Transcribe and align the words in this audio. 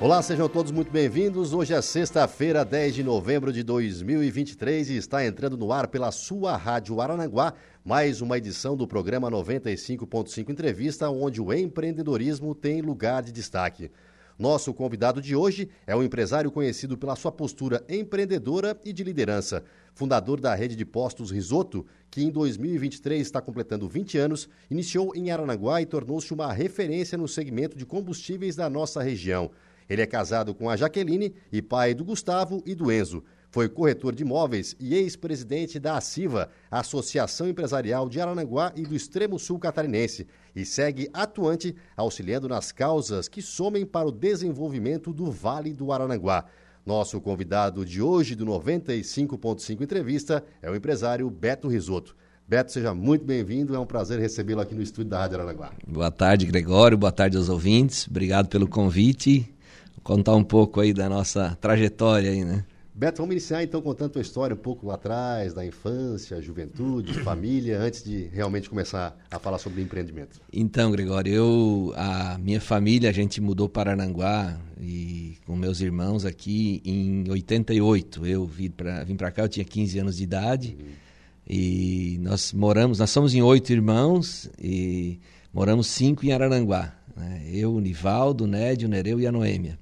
Olá, 0.00 0.22
sejam 0.22 0.48
todos 0.48 0.70
muito 0.70 0.92
bem-vindos. 0.92 1.52
Hoje 1.52 1.74
é 1.74 1.82
sexta-feira, 1.82 2.64
10 2.64 2.94
de 2.94 3.02
novembro 3.02 3.52
de 3.52 3.64
2023 3.64 4.90
e 4.90 4.96
está 4.96 5.26
entrando 5.26 5.56
no 5.56 5.72
ar 5.72 5.88
pela 5.88 6.12
sua 6.12 6.56
Rádio 6.56 7.00
Aranaguá 7.00 7.52
mais 7.84 8.20
uma 8.20 8.38
edição 8.38 8.76
do 8.76 8.86
programa 8.86 9.28
95.5 9.28 10.50
Entrevista, 10.50 11.10
onde 11.10 11.42
o 11.42 11.52
empreendedorismo 11.52 12.54
tem 12.54 12.80
lugar 12.80 13.24
de 13.24 13.32
destaque. 13.32 13.90
Nosso 14.38 14.72
convidado 14.72 15.20
de 15.20 15.34
hoje 15.34 15.68
é 15.84 15.96
um 15.96 16.02
empresário 16.04 16.52
conhecido 16.52 16.96
pela 16.96 17.16
sua 17.16 17.32
postura 17.32 17.84
empreendedora 17.88 18.78
e 18.84 18.92
de 18.92 19.02
liderança. 19.02 19.64
Fundador 19.92 20.40
da 20.40 20.54
rede 20.54 20.76
de 20.76 20.84
postos 20.84 21.32
Risoto, 21.32 21.84
que 22.08 22.22
em 22.22 22.30
2023 22.30 23.20
está 23.20 23.40
completando 23.40 23.88
20 23.88 24.16
anos, 24.16 24.48
iniciou 24.70 25.12
em 25.16 25.32
Aranaguá 25.32 25.82
e 25.82 25.86
tornou-se 25.86 26.32
uma 26.32 26.52
referência 26.52 27.18
no 27.18 27.26
segmento 27.26 27.76
de 27.76 27.84
combustíveis 27.84 28.54
da 28.54 28.70
nossa 28.70 29.02
região. 29.02 29.50
Ele 29.88 30.02
é 30.02 30.06
casado 30.06 30.54
com 30.54 30.68
a 30.68 30.76
Jaqueline 30.76 31.34
e 31.50 31.62
pai 31.62 31.94
do 31.94 32.04
Gustavo 32.04 32.62
e 32.66 32.74
do 32.74 32.92
Enzo. 32.92 33.24
Foi 33.50 33.66
corretor 33.68 34.14
de 34.14 34.22
imóveis 34.22 34.76
e 34.78 34.94
ex-presidente 34.94 35.78
da 35.78 35.96
ACIVA, 35.96 36.50
Associação 36.70 37.48
Empresarial 37.48 38.06
de 38.06 38.20
Aranaguá 38.20 38.72
e 38.76 38.82
do 38.82 38.94
Extremo 38.94 39.38
Sul 39.38 39.58
Catarinense, 39.58 40.26
e 40.54 40.66
segue 40.66 41.08
atuante, 41.14 41.74
auxiliando 41.96 42.46
nas 42.46 42.72
causas 42.72 43.26
que 43.26 43.40
somem 43.40 43.86
para 43.86 44.08
o 44.08 44.12
desenvolvimento 44.12 45.14
do 45.14 45.30
Vale 45.30 45.72
do 45.72 45.90
Aranaguá. 45.90 46.44
Nosso 46.84 47.20
convidado 47.22 47.86
de 47.86 48.02
hoje 48.02 48.34
do 48.34 48.44
95.5 48.44 49.80
Entrevista 49.80 50.44
é 50.60 50.70
o 50.70 50.76
empresário 50.76 51.28
Beto 51.30 51.68
Risoto. 51.68 52.14
Beto, 52.46 52.72
seja 52.72 52.94
muito 52.94 53.24
bem-vindo. 53.24 53.74
É 53.74 53.78
um 53.78 53.86
prazer 53.86 54.18
recebê-lo 54.18 54.60
aqui 54.60 54.74
no 54.74 54.82
estúdio 54.82 55.10
da 55.10 55.18
Rádio 55.18 55.38
Aranaguá. 55.38 55.72
Boa 55.86 56.10
tarde, 56.10 56.46
Gregório. 56.46 56.96
Boa 56.96 57.12
tarde 57.12 57.36
aos 57.36 57.50
ouvintes. 57.50 58.06
Obrigado 58.08 58.48
pelo 58.48 58.66
convite 58.66 59.54
contar 60.02 60.34
um 60.34 60.44
pouco 60.44 60.80
aí 60.80 60.92
da 60.92 61.08
nossa 61.08 61.56
trajetória 61.60 62.30
aí, 62.30 62.44
né? 62.44 62.64
Beto, 62.98 63.18
vamos 63.18 63.30
iniciar 63.30 63.62
então 63.62 63.80
contando 63.80 64.08
a 64.08 64.12
tua 64.14 64.22
história 64.22 64.54
um 64.54 64.58
pouco 64.58 64.84
lá 64.84 64.94
atrás, 64.94 65.54
da 65.54 65.64
infância, 65.64 66.42
juventude, 66.42 67.14
família, 67.22 67.78
antes 67.78 68.02
de 68.02 68.24
realmente 68.32 68.68
começar 68.68 69.16
a 69.30 69.38
falar 69.38 69.58
sobre 69.58 69.80
empreendimento. 69.80 70.40
Então, 70.52 70.90
Gregório, 70.90 71.32
eu, 71.32 71.92
a 71.94 72.36
minha 72.38 72.60
família, 72.60 73.08
a 73.08 73.12
gente 73.12 73.40
mudou 73.40 73.68
para 73.68 73.92
Aranguá 73.92 74.58
e 74.80 75.36
com 75.46 75.54
meus 75.54 75.80
irmãos 75.80 76.24
aqui 76.24 76.82
em 76.84 77.30
88. 77.30 78.26
Eu 78.26 78.44
vim 78.44 78.68
para 78.68 79.04
vim 79.04 79.14
cá, 79.14 79.42
eu 79.42 79.48
tinha 79.48 79.64
15 79.64 80.00
anos 80.00 80.16
de 80.16 80.24
idade 80.24 80.76
uhum. 80.76 80.86
e 81.48 82.18
nós 82.20 82.52
moramos, 82.52 82.98
nós 82.98 83.10
somos 83.10 83.32
em 83.32 83.42
oito 83.42 83.72
irmãos 83.72 84.50
e 84.60 85.20
moramos 85.54 85.86
cinco 85.86 86.26
em 86.26 86.32
Araranguá. 86.32 86.92
Né? 87.16 87.42
Eu, 87.46 87.74
o 87.74 87.80
Nivaldo, 87.80 88.42
o 88.42 88.46
Nédio, 88.48 88.88
o 88.88 88.90
Nereu 88.90 89.20
e 89.20 89.26
a 89.28 89.30
Noêmia. 89.30 89.78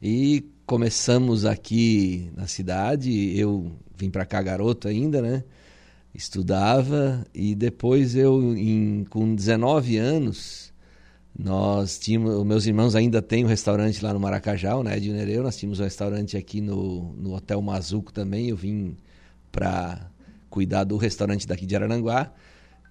E 0.00 0.44
começamos 0.64 1.44
aqui 1.44 2.30
na 2.36 2.46
cidade, 2.46 3.36
eu 3.36 3.72
vim 3.96 4.10
para 4.10 4.24
cá 4.24 4.40
garoto 4.40 4.86
ainda, 4.86 5.20
né? 5.20 5.42
Estudava 6.14 7.26
e 7.34 7.54
depois 7.54 8.14
eu, 8.14 8.56
em, 8.56 9.04
com 9.10 9.34
19 9.34 9.96
anos, 9.96 10.72
nós 11.36 11.98
tínhamos, 11.98 12.44
meus 12.46 12.64
irmãos 12.66 12.94
ainda 12.94 13.20
têm 13.20 13.44
um 13.44 13.48
restaurante 13.48 14.04
lá 14.04 14.12
no 14.12 14.20
Maracajá, 14.20 14.76
o 14.76 14.84
Nédio 14.84 15.12
Nereu, 15.12 15.42
nós 15.42 15.56
tínhamos 15.56 15.80
um 15.80 15.84
restaurante 15.84 16.36
aqui 16.36 16.60
no, 16.60 17.12
no 17.14 17.34
Hotel 17.34 17.60
Mazuco 17.60 18.12
também, 18.12 18.48
eu 18.48 18.56
vim 18.56 18.96
para 19.50 20.08
cuidar 20.48 20.84
do 20.84 20.96
restaurante 20.96 21.46
daqui 21.46 21.66
de 21.66 21.74
Araranguá. 21.74 22.32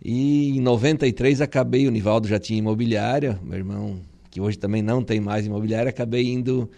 E 0.04 0.58
em 0.58 0.62
93 0.62 1.40
acabei, 1.40 1.88
o 1.88 1.92
Nivaldo 1.92 2.28
já 2.28 2.38
tinha 2.38 2.60
imobiliária, 2.60 3.40
meu 3.42 3.58
irmão, 3.58 4.02
que 4.30 4.42
hoje 4.42 4.58
também 4.58 4.82
não 4.82 5.02
tem 5.02 5.22
mais 5.22 5.46
imobiliária, 5.46 5.90
acabei 5.90 6.28
indo 6.28 6.70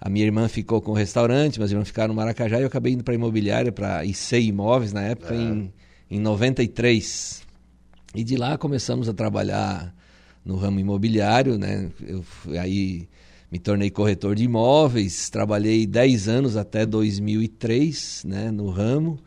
a 0.00 0.08
minha 0.08 0.24
irmã 0.24 0.48
ficou 0.48 0.80
com 0.80 0.92
o 0.92 0.94
restaurante, 0.94 1.58
meus 1.58 1.70
irmãos 1.70 1.88
ficaram 1.88 2.08
no 2.08 2.14
Maracajá 2.14 2.58
e 2.58 2.62
eu 2.62 2.68
acabei 2.68 2.94
indo 2.94 3.04
para 3.04 3.12
a 3.12 3.16
imobiliária, 3.16 3.70
para 3.70 4.02
IC 4.04 4.40
Imóveis, 4.40 4.94
na 4.94 5.02
época, 5.02 5.34
é. 5.34 5.36
em, 5.36 5.72
em 6.10 6.18
93. 6.18 7.42
E 8.14 8.24
de 8.24 8.36
lá 8.36 8.56
começamos 8.56 9.08
a 9.10 9.12
trabalhar 9.12 9.94
no 10.42 10.56
ramo 10.56 10.80
imobiliário, 10.80 11.58
né? 11.58 11.90
Eu 12.00 12.24
aí 12.58 13.06
me 13.52 13.58
tornei 13.58 13.90
corretor 13.90 14.34
de 14.34 14.44
imóveis, 14.44 15.28
trabalhei 15.28 15.86
10 15.86 16.28
anos 16.28 16.56
até 16.56 16.86
2003, 16.86 18.24
né, 18.24 18.50
no 18.50 18.70
ramo, 18.70 19.18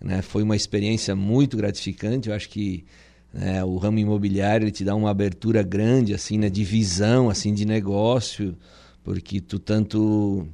né? 0.00 0.22
Foi 0.22 0.42
uma 0.42 0.56
experiência 0.56 1.14
muito 1.14 1.56
gratificante, 1.56 2.30
eu 2.30 2.34
acho 2.34 2.48
que 2.48 2.84
né, 3.32 3.62
o 3.62 3.76
ramo 3.76 3.98
imobiliário 3.98 4.70
te 4.70 4.84
dá 4.84 4.94
uma 4.94 5.10
abertura 5.10 5.62
grande 5.62 6.14
assim, 6.14 6.38
né, 6.38 6.48
de 6.48 6.64
visão, 6.64 7.28
assim, 7.28 7.52
de 7.52 7.66
negócio 7.66 8.56
porque 9.04 9.40
tu 9.40 9.58
tanto 9.58 10.48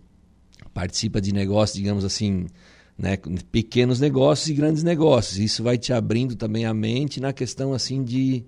participa 0.75 1.21
de 1.21 1.33
negócios, 1.33 1.79
digamos 1.79 2.05
assim, 2.05 2.47
né, 2.99 3.17
pequenos 3.51 4.01
negócios 4.01 4.49
e 4.49 4.55
grandes 4.55 4.83
negócios. 4.83 5.39
Isso 5.39 5.63
vai 5.63 5.79
te 5.79 5.93
abrindo 5.93 6.35
também 6.35 6.67
a 6.67 6.75
mente 6.75 7.21
na 7.21 7.33
questão 7.33 7.73
assim 7.73 8.03
de, 8.03 8.45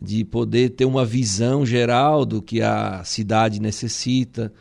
de 0.00 0.24
poder 0.24 0.70
ter 0.70 0.84
uma 0.84 1.04
visão 1.04 1.66
geral 1.66 2.24
do 2.24 2.40
que 2.42 2.60
a 2.60 3.02
cidade 3.04 3.60
necessita, 3.60 4.52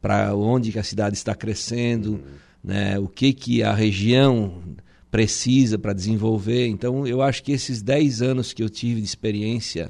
para 0.00 0.36
onde 0.36 0.70
que 0.70 0.78
a 0.78 0.84
cidade 0.84 1.16
está 1.16 1.34
crescendo, 1.34 2.12
uhum. 2.12 2.20
né, 2.62 2.98
o 2.98 3.08
que 3.08 3.32
que 3.32 3.62
a 3.62 3.72
região 3.72 4.62
precisa 5.10 5.78
para 5.78 5.94
desenvolver. 5.94 6.66
Então, 6.66 7.06
eu 7.06 7.22
acho 7.22 7.42
que 7.42 7.52
esses 7.52 7.80
10 7.80 8.20
anos 8.20 8.52
que 8.52 8.62
eu 8.62 8.68
tive 8.68 9.00
de 9.00 9.06
experiência 9.06 9.88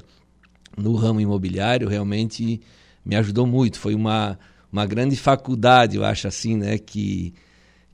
no 0.77 0.95
ramo 0.95 1.21
imobiliário 1.21 1.89
realmente 1.89 2.61
me 3.05 3.17
ajudou 3.17 3.47
muito. 3.47 3.79
Foi 3.79 3.95
uma, 3.95 4.39
uma 4.73 4.87
grande 4.87 5.17
faculdade, 5.17 5.97
eu 5.97 6.05
acho 6.05 6.27
assim, 6.27 6.57
né, 6.57 6.79
que, 6.79 7.35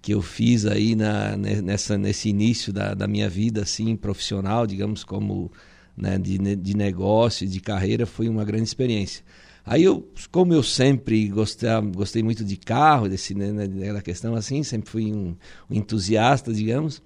que 0.01 0.15
eu 0.15 0.23
fiz 0.23 0.67
aí 0.67 0.95
na, 0.95 1.37
nessa, 1.37 1.99
nesse 1.99 2.29
início 2.29 2.73
da, 2.73 2.95
da 2.95 3.07
minha 3.07 3.29
vida 3.29 3.63
assim 3.63 3.97
profissional, 3.97 4.67
digamos, 4.67 5.05
como 5.05 5.51
né, 5.97 6.19
de, 6.19 6.39
de 6.57 6.77
negócio, 6.77 7.47
de 7.47 7.61
carreira, 7.61 8.07
foi 8.07 8.29
uma 8.29 8.45
grande 8.45 8.65
experiência. 8.65 9.25
Aí 9.65 9.85
eu, 9.85 10.09
como 10.33 10.55
eu 10.55 10.63
sempre 10.63 11.29
gostei, 11.29 11.69
gostei 11.95 12.23
muito 12.23 12.45
de 12.45 12.57
carro, 12.57 13.09
desse, 13.09 13.35
né, 13.35 13.53
né 13.53 13.93
da 13.93 14.01
questão 14.01 14.35
assim, 14.35 14.63
sempre 14.63 14.91
fui 14.91 15.13
um, 15.13 15.37
um 15.71 15.75
entusiasta, 15.75 16.53
digamos, 16.53 17.03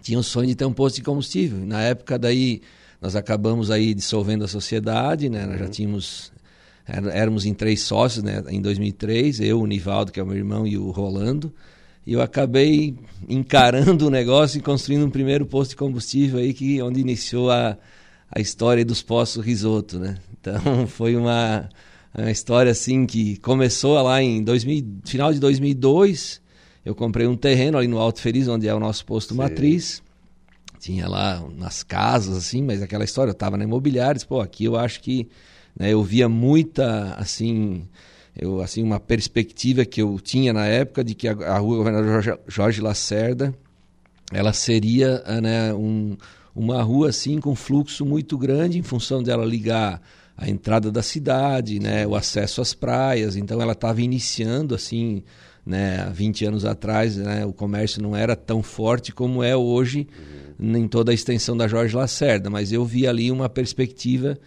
tinha 0.00 0.18
o 0.18 0.22
sonho 0.22 0.46
de 0.46 0.54
ter 0.54 0.64
um 0.64 0.72
posto 0.72 0.96
de 0.96 1.02
combustível. 1.02 1.66
Na 1.66 1.82
época 1.82 2.18
daí 2.18 2.62
nós 3.00 3.14
acabamos 3.14 3.70
aí 3.70 3.94
dissolvendo 3.94 4.44
a 4.44 4.48
sociedade, 4.48 5.28
né? 5.28 5.46
Nós 5.46 5.58
já 5.58 5.64
uhum. 5.64 5.70
tínhamos 5.70 6.32
éramos 7.12 7.44
em 7.44 7.52
três 7.52 7.82
sócios, 7.82 8.24
né, 8.24 8.42
em 8.48 8.60
2003, 8.60 9.40
eu, 9.40 9.60
o 9.60 9.66
Nivaldo, 9.66 10.10
que 10.10 10.18
é 10.18 10.22
o 10.22 10.26
meu 10.26 10.36
irmão, 10.36 10.66
e 10.66 10.78
o 10.78 10.90
Rolando. 10.90 11.52
E 12.06 12.14
eu 12.14 12.22
acabei 12.22 12.96
encarando 13.28 14.06
o 14.06 14.10
negócio 14.10 14.58
e 14.58 14.62
construindo 14.62 15.04
um 15.04 15.10
primeiro 15.10 15.44
posto 15.44 15.70
de 15.70 15.76
combustível 15.76 16.38
aí, 16.38 16.54
que, 16.54 16.80
onde 16.80 17.00
iniciou 17.00 17.50
a, 17.50 17.76
a 18.30 18.40
história 18.40 18.82
dos 18.84 19.02
postos 19.02 19.44
risoto, 19.44 19.98
né? 19.98 20.16
Então 20.40 20.86
foi 20.88 21.14
uma, 21.14 21.68
uma 22.16 22.30
história 22.30 22.72
assim 22.72 23.04
que 23.04 23.36
começou 23.36 24.00
lá 24.02 24.22
em 24.22 24.42
2000, 24.42 25.00
final 25.04 25.32
de 25.32 25.38
2002. 25.38 26.40
Eu 26.82 26.94
comprei 26.94 27.26
um 27.26 27.36
terreno 27.36 27.76
ali 27.76 27.86
no 27.86 27.98
Alto 27.98 28.22
Feliz, 28.22 28.48
onde 28.48 28.66
é 28.66 28.74
o 28.74 28.80
nosso 28.80 29.04
posto 29.04 29.34
Sim. 29.34 29.40
matriz. 29.40 30.02
Tinha 30.80 31.06
lá 31.06 31.44
nas 31.58 31.82
casas, 31.82 32.36
assim, 32.38 32.62
mas 32.62 32.80
aquela 32.80 33.04
história, 33.04 33.30
eu 33.30 33.34
estava 33.34 33.58
na 33.58 33.64
imobiliária, 33.64 34.18
pô, 34.26 34.40
aqui 34.40 34.64
eu 34.64 34.76
acho 34.76 35.02
que 35.02 35.28
né? 35.78 35.92
Eu 35.92 36.02
via 36.02 36.28
muita, 36.28 37.14
assim, 37.14 37.86
eu, 38.36 38.60
assim, 38.60 38.82
uma 38.82 38.98
perspectiva 38.98 39.84
que 39.84 40.02
eu 40.02 40.18
tinha 40.20 40.52
na 40.52 40.66
época 40.66 41.04
de 41.04 41.14
que 41.14 41.28
a, 41.28 41.32
a 41.32 41.58
rua 41.58 41.78
Governador 41.78 42.22
Jorge, 42.22 42.40
Jorge 42.46 42.80
Lacerda 42.80 43.54
ela 44.32 44.52
seria 44.52 45.22
né, 45.40 45.72
um, 45.72 46.16
uma 46.54 46.82
rua 46.82 47.08
assim 47.08 47.40
com 47.40 47.54
fluxo 47.54 48.04
muito 48.04 48.36
grande 48.36 48.78
em 48.78 48.82
função 48.82 49.22
dela 49.22 49.44
ligar 49.44 50.02
a 50.36 50.48
entrada 50.48 50.92
da 50.92 51.02
cidade, 51.02 51.80
né, 51.80 52.06
o 52.06 52.14
acesso 52.14 52.60
às 52.60 52.74
praias. 52.74 53.36
Então 53.36 53.60
ela 53.60 53.72
estava 53.72 54.00
iniciando 54.00 54.74
assim, 54.74 55.24
né, 55.64 56.04
há 56.06 56.10
20 56.10 56.44
anos 56.44 56.64
atrás, 56.64 57.16
né, 57.16 57.44
o 57.44 57.52
comércio 57.52 58.02
não 58.02 58.14
era 58.14 58.36
tão 58.36 58.62
forte 58.62 59.12
como 59.12 59.42
é 59.42 59.56
hoje 59.56 60.06
uhum. 60.60 60.76
em 60.76 60.86
toda 60.86 61.10
a 61.10 61.14
extensão 61.14 61.56
da 61.56 61.66
Jorge 61.66 61.96
Lacerda, 61.96 62.50
mas 62.50 62.70
eu 62.70 62.84
vi 62.84 63.06
ali 63.06 63.32
uma 63.32 63.48
perspectiva 63.48 64.38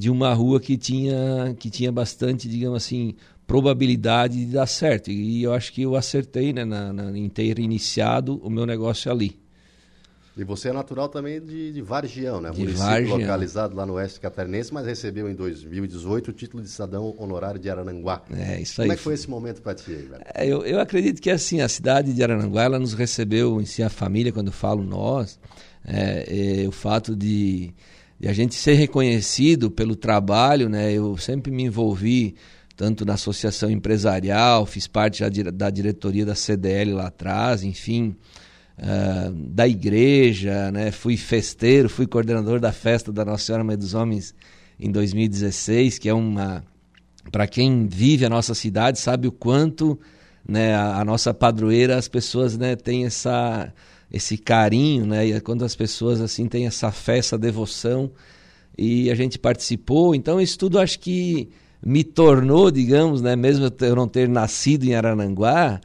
de 0.00 0.08
uma 0.08 0.32
rua 0.32 0.58
que 0.58 0.78
tinha, 0.78 1.54
que 1.58 1.68
tinha 1.68 1.92
bastante, 1.92 2.48
digamos 2.48 2.82
assim, 2.82 3.14
probabilidade 3.46 4.46
de 4.46 4.52
dar 4.52 4.66
certo. 4.66 5.10
E 5.10 5.42
eu 5.42 5.52
acho 5.52 5.70
que 5.74 5.82
eu 5.82 5.94
acertei 5.94 6.54
né, 6.54 6.64
na, 6.64 6.90
na, 6.90 7.18
em 7.18 7.28
ter 7.28 7.58
iniciado 7.58 8.40
o 8.42 8.48
meu 8.48 8.64
negócio 8.64 9.12
ali. 9.12 9.38
E 10.34 10.42
você 10.42 10.70
é 10.70 10.72
natural 10.72 11.10
também 11.10 11.38
de, 11.38 11.70
de 11.70 11.82
Vargião, 11.82 12.40
né? 12.40 12.50
De 12.50 12.60
Município 12.60 12.86
Vargião. 12.86 13.18
localizado 13.18 13.76
lá 13.76 13.84
no 13.84 13.92
oeste 13.92 14.18
catarinense, 14.18 14.72
mas 14.72 14.86
recebeu 14.86 15.28
em 15.28 15.34
2018 15.34 16.28
o 16.28 16.32
título 16.32 16.62
de 16.62 16.70
cidadão 16.70 17.14
honorário 17.18 17.60
de 17.60 17.68
Araranguá. 17.68 18.22
É, 18.34 18.58
isso 18.58 18.80
aí. 18.80 18.86
Como 18.86 18.94
é 18.94 18.96
que 18.96 19.02
foi 19.02 19.12
esse 19.12 19.28
momento 19.28 19.60
para 19.60 19.74
ti, 19.74 19.90
aí, 19.90 20.02
velho? 20.02 20.22
É, 20.34 20.46
eu, 20.46 20.64
eu 20.64 20.80
acredito 20.80 21.20
que 21.20 21.28
assim 21.28 21.60
a 21.60 21.68
cidade 21.68 22.14
de 22.14 22.22
Araranguá 22.22 22.62
ela 22.62 22.78
nos 22.78 22.94
recebeu 22.94 23.60
em 23.60 23.66
si 23.66 23.82
a 23.82 23.90
família 23.90 24.32
quando 24.32 24.50
falo 24.50 24.82
nós 24.82 25.38
é, 25.84 26.62
é, 26.62 26.66
o 26.66 26.72
fato 26.72 27.14
de, 27.14 27.74
de, 28.20 28.28
a 28.28 28.32
gente 28.32 28.54
ser 28.54 28.74
reconhecido 28.74 29.70
pelo 29.70 29.96
trabalho 29.96 30.68
né? 30.68 30.92
Eu 30.92 31.16
sempre 31.16 31.50
me 31.50 31.64
envolvi 31.64 32.34
tanto 32.76 33.04
na 33.04 33.14
associação 33.14 33.70
empresarial 33.70 34.66
fiz 34.66 34.86
parte 34.86 35.22
da, 35.52 35.70
diretoria 35.70 36.26
da 36.26 36.34
CDL 36.34 36.92
lá 36.92 37.06
atrás 37.06 37.62
enfim 37.62 38.14
uh, 38.78 39.32
da 39.32 39.66
igreja 39.66 40.70
né? 40.70 40.90
Fui 40.90 41.16
festeiro 41.16 41.88
fui 41.88 42.06
coordenador 42.06 42.60
da 42.60 42.72
festa 42.72 43.10
da 43.10 43.24
Nossa 43.24 43.44
Senhora 43.44 43.64
Mãe 43.64 43.76
dos 43.76 43.94
Homens 43.94 44.34
em 44.78 44.90
2016 44.90 45.98
que 45.98 46.08
é 46.08 46.14
uma 46.14 46.62
para 47.32 47.46
quem 47.46 47.86
vive 47.86 48.24
a 48.24 48.28
nossa 48.28 48.54
cidade 48.54 48.98
sabe 48.98 49.26
o 49.26 49.32
quanto 49.32 49.98
né, 50.46 50.74
a, 50.74 51.00
a, 51.00 51.04
nossa 51.04 51.32
padroeira, 51.32 51.96
as 51.96 52.08
pessoas 52.08 52.56
né, 52.56 52.76
têm 52.76 53.06
essa, 53.06 53.72
esse 54.12 54.36
carinho, 54.36 55.06
né, 55.06 55.28
e 55.28 55.32
é 55.32 55.40
quando 55.40 55.64
as 55.64 55.76
pessoas 55.76 56.20
assim 56.20 56.46
têm 56.46 56.66
essa 56.66 56.90
fé, 56.90 57.18
essa 57.18 57.38
devoção, 57.38 58.10
e 58.76 59.10
a 59.10 59.14
gente 59.14 59.38
participou, 59.38 60.14
então 60.14 60.40
isso 60.40 60.58
tudo 60.58 60.78
acho 60.78 60.98
que 60.98 61.48
me 61.84 62.02
tornou, 62.02 62.70
digamos, 62.70 63.22
né, 63.22 63.36
mesmo 63.36 63.70
eu 63.80 63.96
não 63.96 64.08
ter 64.08 64.28
nascido 64.28 64.84
em 64.84 64.94
Arananguá, 64.94 65.80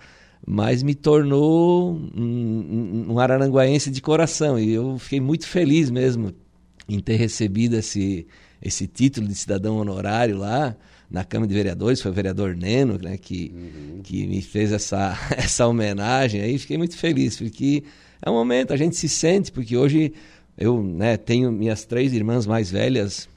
mas 0.46 0.84
me 0.84 0.94
tornou 0.94 1.96
um, 2.16 3.06
um 3.10 3.20
arananguaense 3.20 3.90
de 3.90 4.02
coração, 4.02 4.60
e 4.60 4.72
eu 4.72 4.98
fiquei 4.98 5.20
muito 5.20 5.48
feliz 5.48 5.90
mesmo 5.90 6.34
em 6.88 7.00
ter 7.00 7.16
recebido 7.16 7.76
esse, 7.76 8.28
esse 8.62 8.88
título 8.88 9.28
de 9.28 9.36
cidadão 9.36 9.78
honorário 9.78 10.38
lá, 10.38 10.76
na 11.10 11.24
Câmara 11.24 11.48
de 11.48 11.54
Vereadores, 11.54 12.02
foi 12.02 12.12
o 12.12 12.14
vereador 12.14 12.56
Neno, 12.56 12.98
né, 12.98 13.18
que, 13.18 13.54
uhum. 13.56 14.02
que 14.04 14.26
me 14.26 14.42
fez 14.42 14.72
essa, 14.72 15.18
essa 15.38 15.68
homenagem. 15.68 16.42
Aí 16.42 16.58
fiquei 16.58 16.78
muito 16.78 16.98
feliz, 16.98 17.38
porque 17.38 17.84
é 18.26 18.30
um 18.30 18.34
momento, 18.34 18.74
a 18.74 18.78
gente 18.78 18.96
se 18.96 19.08
sente, 19.08 19.52
porque 19.52 19.78
hoje 19.78 20.12
eu 20.58 20.82
né, 20.82 21.16
tenho 21.16 21.52
minhas 21.52 21.86
três 21.86 22.12
irmãs 22.12 22.48
mais 22.48 22.72
velhas, 22.72 23.30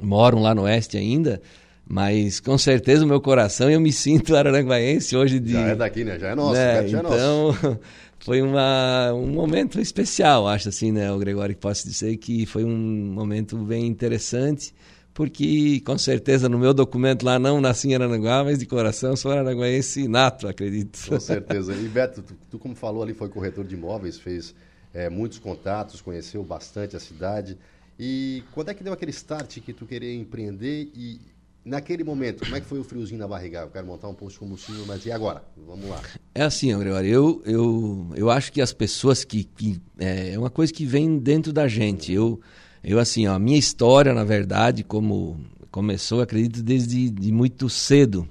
moram 0.00 0.40
lá 0.40 0.54
no 0.54 0.62
Oeste 0.62 0.96
ainda, 0.96 1.42
mas 1.84 2.38
com 2.38 2.56
certeza 2.56 3.04
o 3.04 3.08
meu 3.08 3.20
coração 3.20 3.68
eu 3.68 3.80
me 3.80 3.92
sinto 3.92 4.34
araranguaense 4.36 5.16
hoje 5.16 5.40
de... 5.40 5.52
Já 5.52 5.68
é 5.68 5.74
daqui, 5.74 6.04
né? 6.04 6.18
Já 6.20 6.28
é 6.28 6.34
nosso, 6.36 6.52
né? 6.52 6.86
já 6.86 6.98
é 6.98 7.00
então, 7.00 7.46
nosso. 7.48 7.78
foi 8.24 8.40
uma, 8.40 9.12
um 9.12 9.26
momento 9.26 9.80
especial, 9.80 10.46
acho 10.46 10.68
assim, 10.68 10.92
né, 10.92 11.10
o 11.10 11.18
Gregório, 11.18 11.54
que 11.56 11.60
posso 11.60 11.88
dizer 11.88 12.16
que 12.18 12.46
foi 12.46 12.64
um 12.64 13.12
momento 13.12 13.56
bem 13.56 13.86
interessante, 13.86 14.72
porque 15.14 15.80
com 15.84 15.98
certeza 15.98 16.48
no 16.48 16.58
meu 16.58 16.72
documento 16.72 17.24
lá 17.24 17.38
não 17.38 17.60
nasci 17.60 17.88
em 17.88 17.94
Aranaguá, 17.94 18.42
mas 18.44 18.58
de 18.58 18.66
coração 18.66 19.14
sou 19.14 19.30
aranaguaense 19.30 20.08
nato, 20.08 20.48
acredito. 20.48 20.98
Com 21.08 21.20
certeza. 21.20 21.74
E 21.74 21.88
Beto, 21.88 22.22
tu, 22.22 22.34
tu 22.50 22.58
como 22.58 22.74
falou 22.74 23.02
ali, 23.02 23.12
foi 23.12 23.28
corretor 23.28 23.64
de 23.64 23.74
imóveis, 23.74 24.18
fez 24.18 24.54
é, 24.94 25.10
muitos 25.10 25.38
contatos, 25.38 26.00
conheceu 26.00 26.42
bastante 26.42 26.96
a 26.96 27.00
cidade. 27.00 27.58
E 27.98 28.42
quando 28.52 28.70
é 28.70 28.74
que 28.74 28.82
deu 28.82 28.92
aquele 28.92 29.10
start 29.10 29.60
que 29.60 29.72
tu 29.72 29.86
queria 29.86 30.14
empreender 30.14 30.90
e 30.94 31.20
naquele 31.64 32.02
momento, 32.02 32.44
como 32.44 32.56
é 32.56 32.60
que 32.60 32.66
foi 32.66 32.78
o 32.78 32.84
friozinho 32.84 33.20
na 33.20 33.28
barriga? 33.28 33.60
Eu 33.60 33.68
quero 33.68 33.86
montar 33.86 34.08
um 34.08 34.14
posto 34.14 34.34
de 34.34 34.40
combustível, 34.40 34.84
mas 34.86 35.04
e 35.04 35.12
agora? 35.12 35.44
Vamos 35.56 35.88
lá. 35.88 36.00
É 36.34 36.42
assim, 36.42 36.76
Gregório, 36.76 37.08
eu, 37.08 37.42
eu, 37.44 38.06
eu 38.16 38.30
acho 38.30 38.50
que 38.50 38.60
as 38.60 38.72
pessoas 38.72 39.24
que... 39.24 39.44
que 39.44 39.80
é, 39.98 40.32
é 40.32 40.38
uma 40.38 40.50
coisa 40.50 40.72
que 40.72 40.84
vem 40.86 41.18
dentro 41.18 41.52
da 41.52 41.68
gente. 41.68 42.12
Eu 42.12 42.40
eu, 42.84 42.98
assim, 42.98 43.26
ó, 43.26 43.34
a 43.34 43.38
minha 43.38 43.58
história, 43.58 44.12
na 44.12 44.24
verdade, 44.24 44.82
como 44.82 45.38
começou, 45.70 46.20
acredito, 46.20 46.62
desde 46.62 47.08
de 47.08 47.32
muito 47.32 47.68
cedo. 47.68 48.28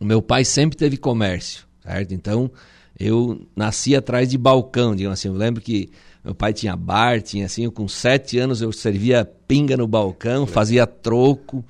O 0.00 0.04
meu 0.04 0.22
pai 0.22 0.44
sempre 0.44 0.76
teve 0.76 0.96
comércio, 0.96 1.66
certo? 1.82 2.14
Então, 2.14 2.50
eu 2.98 3.46
nasci 3.54 3.94
atrás 3.94 4.28
de 4.28 4.38
balcão, 4.38 4.94
digamos 4.96 5.18
assim. 5.18 5.28
Eu 5.28 5.34
lembro 5.34 5.62
que 5.62 5.90
meu 6.24 6.34
pai 6.34 6.52
tinha 6.52 6.74
bar, 6.76 7.20
tinha 7.22 7.46
assim, 7.46 7.64
eu, 7.64 7.72
com 7.72 7.86
sete 7.86 8.38
anos 8.38 8.60
eu 8.60 8.72
servia 8.72 9.28
pinga 9.46 9.76
no 9.76 9.86
balcão, 9.86 10.46
fazia 10.46 10.86
troco, 10.86 11.64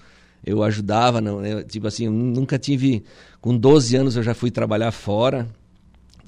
eu 0.44 0.62
ajudava, 0.62 1.20
não, 1.20 1.44
eu, 1.44 1.64
tipo 1.64 1.86
assim, 1.86 2.06
eu 2.06 2.12
nunca 2.12 2.58
tive. 2.58 3.04
Com 3.40 3.56
12 3.56 3.96
anos 3.96 4.16
eu 4.16 4.22
já 4.22 4.34
fui 4.34 4.50
trabalhar 4.50 4.90
fora, 4.90 5.46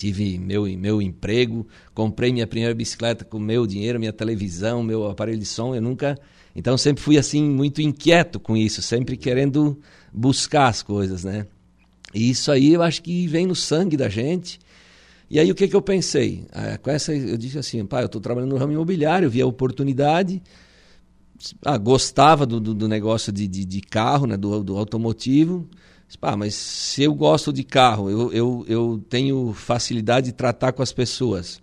tive 0.01 0.39
meu, 0.39 0.65
meu 0.79 1.03
emprego, 1.03 1.67
comprei 1.93 2.33
minha 2.33 2.47
primeira 2.47 2.75
bicicleta 2.75 3.23
com 3.23 3.39
meu 3.39 3.67
dinheiro, 3.67 4.01
minha 4.01 4.15
televisão, 4.15 4.83
meu 4.83 5.07
aparelho 5.07 5.39
de 5.39 5.45
som, 5.45 5.75
eu 5.75 5.83
nunca... 5.83 6.19
Então 6.57 6.77
sempre 6.79 7.03
fui 7.03 7.19
assim 7.19 7.45
muito 7.45 7.83
inquieto 7.83 8.41
com 8.41 8.57
isso, 8.57 8.81
sempre 8.81 9.15
querendo 9.15 9.79
buscar 10.11 10.69
as 10.69 10.83
coisas, 10.83 11.23
né? 11.23 11.47
E 12.15 12.31
isso 12.31 12.51
aí 12.51 12.73
eu 12.73 12.83
acho 12.83 13.03
que 13.03 13.27
vem 13.27 13.47
no 13.47 13.55
sangue 13.55 13.97
da 13.97 14.09
gente. 14.09 14.59
E 15.29 15.39
aí 15.39 15.51
o 15.53 15.55
que, 15.55 15.69
que 15.69 15.77
eu 15.77 15.83
pensei? 15.83 16.47
Ah, 16.51 16.79
com 16.79 16.91
essa 16.91 17.15
eu 17.15 17.37
disse 17.37 17.59
assim, 17.59 17.85
pai, 17.85 18.03
eu 18.03 18.07
estou 18.07 18.23
trabalhando 18.23 18.51
no 18.51 18.57
ramo 18.57 18.73
imobiliário, 18.73 19.29
vi 19.29 19.43
a 19.43 19.47
oportunidade, 19.47 20.43
ah, 21.63 21.77
gostava 21.77 22.47
do, 22.47 22.59
do, 22.59 22.75
do 22.75 22.89
negócio 22.89 23.31
de, 23.31 23.47
de, 23.47 23.67
de, 23.67 23.81
carro, 23.83 24.27
né, 24.27 24.37
do, 24.37 24.65
do 24.65 24.79
automotivo, 24.79 25.69
Pá, 26.17 26.37
mas 26.37 26.55
se 26.55 27.03
eu 27.03 27.15
gosto 27.15 27.53
de 27.53 27.63
carro, 27.63 28.11
eu, 28.11 28.33
eu, 28.33 28.65
eu 28.69 29.05
tenho 29.09 29.53
facilidade 29.53 30.27
de 30.27 30.33
tratar 30.33 30.73
com 30.73 30.83
as 30.83 30.93
pessoas. 30.93 31.61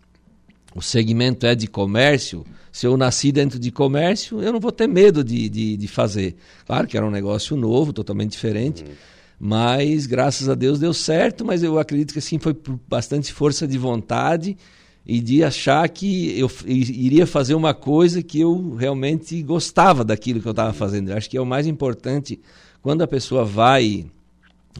O 0.73 0.81
segmento 0.81 1.45
é 1.45 1.55
de 1.55 1.67
comércio. 1.67 2.45
Se 2.71 2.85
eu 2.85 2.95
nasci 2.95 3.31
dentro 3.31 3.59
de 3.59 3.71
comércio, 3.71 4.41
eu 4.41 4.53
não 4.53 4.59
vou 4.59 4.71
ter 4.71 4.87
medo 4.87 5.23
de, 5.23 5.49
de, 5.49 5.75
de 5.75 5.87
fazer. 5.87 6.35
Claro 6.65 6.87
que 6.87 6.95
era 6.95 7.05
um 7.05 7.11
negócio 7.11 7.57
novo, 7.57 7.91
totalmente 7.91 8.31
diferente. 8.31 8.83
Uhum. 8.83 8.91
Mas, 9.39 10.05
graças 10.05 10.49
a 10.49 10.55
Deus, 10.55 10.79
deu 10.79 10.93
certo. 10.93 11.43
Mas 11.43 11.63
eu 11.63 11.79
acredito 11.79 12.13
que 12.13 12.19
assim 12.19 12.39
foi 12.39 12.53
por 12.53 12.79
bastante 12.87 13.33
força 13.33 13.67
de 13.67 13.77
vontade 13.77 14.57
e 15.05 15.19
de 15.19 15.43
achar 15.43 15.87
que 15.89 16.37
eu 16.37 16.51
iria 16.65 17.25
fazer 17.25 17.55
uma 17.55 17.73
coisa 17.73 18.21
que 18.21 18.41
eu 18.41 18.75
realmente 18.75 19.41
gostava 19.41 20.03
daquilo 20.03 20.41
que 20.41 20.47
eu 20.47 20.51
estava 20.51 20.73
fazendo. 20.73 21.09
Eu 21.09 21.17
acho 21.17 21.29
que 21.29 21.37
é 21.37 21.41
o 21.41 21.45
mais 21.45 21.65
importante 21.65 22.39
quando 22.81 23.01
a 23.01 23.07
pessoa 23.07 23.43
vai 23.45 24.05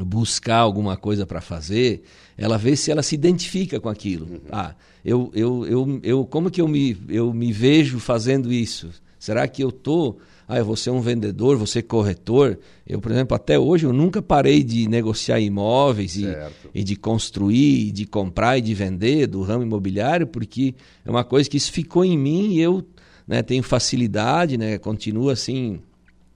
buscar 0.06 0.58
alguma 0.58 0.96
coisa 0.98 1.26
para 1.26 1.42
fazer, 1.42 2.04
ela 2.38 2.58
vê 2.58 2.76
se 2.76 2.92
ela 2.92 3.04
se 3.04 3.16
identifica 3.16 3.80
com 3.80 3.90
aquilo. 3.90 4.26
Uhum. 4.26 4.40
Ah, 4.52 4.76
eu, 5.04 5.32
eu, 5.34 5.66
eu, 5.66 6.00
eu, 6.04 6.26
como 6.26 6.52
que 6.52 6.62
eu 6.62 6.68
me, 6.68 6.98
eu 7.10 7.34
me 7.34 7.52
vejo 7.52 8.00
fazendo 8.00 8.52
isso? 8.52 8.90
Será 9.20 9.48
que 9.48 9.64
eu 9.64 9.72
tô? 9.72 10.18
Ah, 10.48 10.58
eu 10.58 10.66
vou 10.66 10.76
ser 10.78 10.92
um 10.92 11.02
vendedor, 11.02 11.58
vou 11.58 11.68
ser 11.68 11.82
corretor. 11.82 12.58
Eu, 12.86 13.02
por 13.02 13.12
exemplo, 13.12 13.36
até 13.36 13.60
hoje 13.60 13.86
eu 13.86 13.92
nunca 13.92 14.22
parei 14.22 14.64
de 14.64 14.88
negociar 14.88 15.40
imóveis 15.42 16.16
e, 16.16 16.26
e, 16.74 16.84
de 16.84 16.96
construir, 16.96 17.92
de 17.92 18.06
comprar 18.06 18.58
e 18.58 18.62
de 18.62 18.74
vender 18.74 19.28
do 19.28 19.42
ramo 19.42 19.64
imobiliário, 19.64 20.26
porque 20.26 20.74
é 21.06 21.10
uma 21.10 21.26
coisa 21.26 21.50
que 21.50 21.58
isso 21.58 21.72
ficou 21.72 22.06
em 22.06 22.18
mim 22.18 22.54
e 22.54 22.62
eu 22.62 22.86
né, 23.28 23.44
tenho 23.44 23.62
facilidade, 23.62 24.58
né, 24.58 24.78
continuo 24.78 25.30
assim 25.30 25.80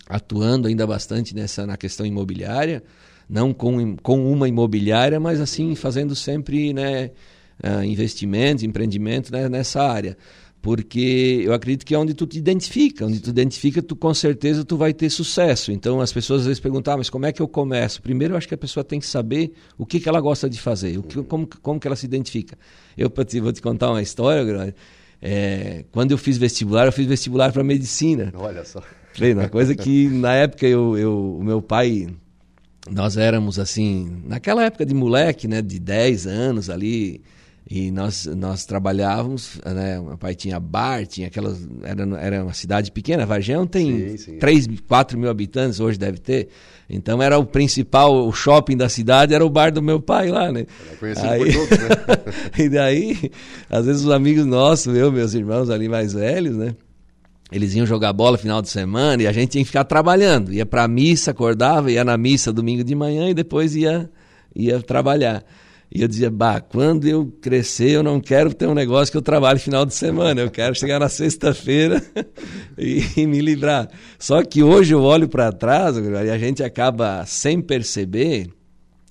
atuando 0.10 0.68
ainda 0.68 0.86
bastante 0.86 1.34
nessa 1.34 1.66
na 1.66 1.78
questão 1.78 2.06
imobiliária 2.06 2.84
não 3.32 3.54
com, 3.54 3.96
com 3.96 4.30
uma 4.30 4.50
imobiliária, 4.50 5.18
mas 5.18 5.40
assim 5.40 5.74
fazendo 5.74 6.14
sempre 6.14 6.74
né, 6.74 7.12
uh, 7.64 7.82
investimentos, 7.82 8.62
empreendimentos 8.62 9.32
né, 9.32 9.48
nessa 9.48 9.82
área. 9.82 10.18
Porque 10.62 11.42
eu 11.44 11.54
acredito 11.54 11.86
que 11.86 11.96
é 11.96 11.98
onde 11.98 12.14
tu 12.14 12.28
te 12.28 12.38
identifica, 12.38 13.06
onde 13.06 13.20
tu 13.20 13.30
identifica, 13.30 13.82
tu 13.82 13.96
com 13.96 14.14
certeza 14.14 14.66
tu 14.66 14.76
vai 14.76 14.94
ter 14.94 15.10
sucesso. 15.10 15.72
Então 15.72 16.02
as 16.02 16.12
pessoas 16.12 16.42
às 16.42 16.48
vezes 16.48 16.60
perguntam, 16.60 16.94
ah, 16.94 16.98
mas 16.98 17.10
como 17.10 17.26
é 17.26 17.32
que 17.32 17.42
eu 17.42 17.48
começo? 17.48 18.02
Primeiro 18.02 18.34
eu 18.34 18.38
acho 18.38 18.48
que 18.48 18.54
a 18.54 18.58
pessoa 18.58 18.84
tem 18.84 19.00
que 19.00 19.08
saber 19.08 19.54
o 19.78 19.86
que, 19.86 20.00
que 20.00 20.10
ela 20.10 20.20
gosta 20.20 20.50
de 20.50 20.60
fazer, 20.60 21.00
o 21.00 21.04
que, 21.04 21.24
como, 21.24 21.48
como 21.62 21.80
que 21.80 21.88
ela 21.88 21.96
se 21.96 22.06
identifica. 22.06 22.58
Eu 22.98 23.10
te, 23.10 23.40
vou 23.40 23.54
te 23.54 23.62
contar 23.62 23.90
uma 23.90 24.02
história, 24.02 24.76
é, 25.22 25.86
quando 25.92 26.12
eu 26.12 26.18
fiz 26.18 26.38
vestibular, 26.38 26.86
eu 26.86 26.92
fiz 26.92 27.08
vestibular 27.08 27.52
para 27.54 27.64
medicina. 27.64 28.32
Olha 28.36 28.66
só. 28.66 28.84
Uma 29.34 29.50
coisa 29.50 29.74
que 29.74 30.10
na 30.10 30.34
época 30.36 30.68
eu, 30.68 30.98
eu, 30.98 31.38
o 31.38 31.44
meu 31.44 31.62
pai 31.62 32.08
nós 32.90 33.18
éramos 33.18 33.60
assim, 33.60 34.22
naquela 34.26 34.64
época 34.64 34.86
de 34.86 34.94
moleque, 34.94 35.48
né, 35.48 35.62
de 35.62 35.80
10 35.80 36.26
anos 36.26 36.70
ali, 36.70 37.22
e 37.70 37.92
nós, 37.92 38.26
nós 38.26 38.66
trabalhávamos, 38.66 39.62
né, 39.64 40.00
meu 40.00 40.18
pai 40.18 40.34
tinha 40.34 40.60
bar, 40.60 41.06
tinha 41.06 41.28
aquelas, 41.28 41.66
era, 41.84 42.04
era 42.20 42.44
uma 42.44 42.54
cidade 42.54 42.92
pequena, 42.92 43.26
Vargião 43.26 43.68
tem 43.68 44.10
sim, 44.10 44.18
sim. 44.18 44.38
3, 44.40 44.68
4 44.88 45.18
mil 45.18 45.30
habitantes, 45.30 45.80
hoje 45.80 45.98
deve 45.98 46.18
ter, 46.18 46.50
então 46.90 47.22
era 47.22 47.38
o 47.38 47.46
principal, 47.46 48.28
o 48.28 48.34
shopping 48.34 48.76
da 48.76 48.90
cidade 48.90 49.34
era 49.34 49.46
o 49.46 49.50
bar 49.50 49.72
do 49.72 49.82
meu 49.82 50.02
pai 50.02 50.30
lá, 50.30 50.52
né. 50.52 50.66
Aí, 51.30 51.54
todos, 51.54 51.78
né? 51.78 51.88
e 52.66 52.68
daí, 52.68 53.32
às 53.70 53.86
vezes 53.86 54.04
os 54.04 54.12
amigos 54.12 54.46
nossos, 54.46 54.96
eu, 54.96 55.12
meus 55.12 55.34
irmãos 55.36 55.70
ali 55.70 55.88
mais 55.88 56.14
velhos, 56.14 56.58
né, 56.58 56.76
eles 57.52 57.76
iam 57.76 57.86
jogar 57.86 58.14
bola 58.14 58.38
final 58.38 58.62
de 58.62 58.70
semana 58.70 59.22
e 59.22 59.28
a 59.28 59.32
gente 59.32 59.52
tinha 59.52 59.64
que 59.64 59.68
ficar 59.68 59.84
trabalhando. 59.84 60.54
Ia 60.54 60.66
para 60.66 60.84
a 60.84 60.88
missa, 60.88 61.32
acordava, 61.32 61.92
ia 61.92 62.04
na 62.04 62.18
missa 62.18 62.54
domingo 62.54 62.84
de 62.84 62.96
manhã 62.96 63.30
e 63.30 63.34
depois 63.34 63.76
ia, 63.76 64.10
ia 64.56 64.82
trabalhar. 64.82 65.44
E 65.94 66.02
eu 66.02 66.08
dizia, 66.08 66.32
bah, 66.32 66.62
quando 66.62 67.06
eu 67.06 67.26
crescer, 67.42 67.90
eu 67.90 68.04
não 68.04 68.22
quero 68.22 68.54
ter 68.54 68.66
um 68.66 68.74
negócio 68.74 69.12
que 69.12 69.18
eu 69.18 69.22
trabalhe 69.22 69.60
final 69.60 69.86
de 69.86 69.94
semana, 69.94 70.40
eu 70.40 70.50
quero 70.50 70.74
chegar 70.74 70.98
na 70.98 71.10
sexta-feira 71.10 72.02
e, 72.78 73.04
e, 73.18 73.28
me 73.28 73.42
livrar. 73.42 73.90
Só 74.18 74.42
que 74.42 74.64
hoje 74.64 74.94
eu 74.94 75.04
olho 75.04 75.28
para 75.28 75.52
trás 75.52 75.98
e 75.98 76.30
a 76.30 76.38
gente 76.38 76.64
acaba, 76.64 77.26
sem 77.26 77.60
perceber, 77.60 78.50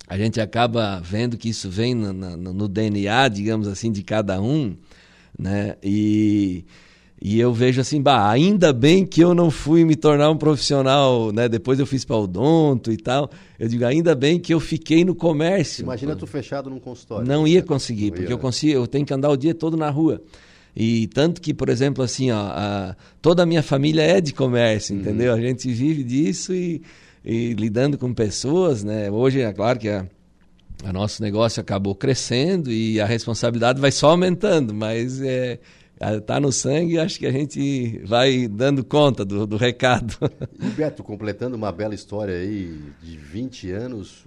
a 0.07 0.17
gente 0.17 0.41
acaba 0.41 0.99
vendo 0.99 1.37
que 1.37 1.49
isso 1.49 1.69
vem 1.69 1.93
no, 1.93 2.11
no, 2.11 2.51
no 2.51 2.67
DNA, 2.67 3.27
digamos 3.27 3.67
assim, 3.67 3.91
de 3.91 4.01
cada 4.01 4.41
um, 4.41 4.75
né? 5.37 5.75
E 5.83 6.65
e 7.21 7.39
eu 7.39 7.53
vejo 7.53 7.79
assim, 7.79 8.01
bah, 8.01 8.31
ainda 8.31 8.73
bem 8.73 9.05
que 9.05 9.21
eu 9.21 9.35
não 9.35 9.51
fui 9.51 9.85
me 9.85 9.95
tornar 9.95 10.31
um 10.31 10.37
profissional, 10.37 11.31
né? 11.31 11.47
Depois 11.47 11.79
eu 11.79 11.85
fiz 11.85 12.03
para 12.03 12.15
odonto 12.15 12.91
e 12.91 12.97
tal. 12.97 13.29
Eu 13.59 13.67
digo, 13.67 13.85
ainda 13.85 14.15
bem 14.15 14.39
que 14.39 14.51
eu 14.51 14.59
fiquei 14.59 15.05
no 15.05 15.13
comércio. 15.13 15.83
Imagina 15.83 16.15
tu 16.15 16.25
fechado 16.25 16.67
num 16.67 16.79
consultório. 16.79 17.27
Não 17.27 17.47
ia 17.47 17.61
conseguir, 17.61 18.05
não 18.05 18.13
porque 18.13 18.29
ia. 18.29 18.33
eu 18.33 18.39
consigo, 18.39 18.73
eu 18.73 18.87
tenho 18.87 19.05
que 19.05 19.13
andar 19.13 19.29
o 19.29 19.37
dia 19.37 19.53
todo 19.53 19.77
na 19.77 19.87
rua. 19.91 20.19
E 20.75 21.05
tanto 21.09 21.41
que, 21.41 21.53
por 21.53 21.69
exemplo, 21.69 22.03
assim, 22.03 22.31
ó, 22.31 22.39
a, 22.39 22.95
toda 23.21 23.43
a 23.43 23.45
minha 23.45 23.61
família 23.61 24.01
é 24.01 24.19
de 24.19 24.33
comércio, 24.33 24.95
uhum. 24.95 25.01
entendeu? 25.01 25.31
A 25.31 25.39
gente 25.39 25.71
vive 25.71 26.03
disso 26.03 26.55
e, 26.55 26.81
e, 27.23 27.53
lidando 27.53 27.99
com 27.99 28.11
pessoas, 28.15 28.83
né? 28.83 29.11
Hoje 29.11 29.41
é 29.41 29.53
claro 29.53 29.77
que 29.77 29.89
a, 29.89 30.07
a 30.83 30.91
nosso 30.91 31.21
negócio 31.21 31.61
acabou 31.61 31.93
crescendo 31.93 32.71
e 32.71 32.99
a 32.99 33.05
responsabilidade 33.05 33.79
vai 33.79 33.91
só 33.91 34.09
aumentando, 34.09 34.73
mas 34.73 35.21
é 35.21 35.59
está 36.17 36.39
no 36.39 36.51
sangue, 36.51 36.99
acho 36.99 37.19
que 37.19 37.27
a 37.27 37.31
gente 37.31 37.99
vai 38.05 38.47
dando 38.47 38.83
conta 38.83 39.23
do, 39.23 39.45
do 39.45 39.57
recado. 39.57 40.15
E 40.59 40.65
Beto, 40.69 41.03
completando 41.03 41.55
uma 41.55 41.71
bela 41.71 41.93
história 41.93 42.33
aí 42.33 42.81
de 43.01 43.17
20 43.17 43.71
anos, 43.71 44.23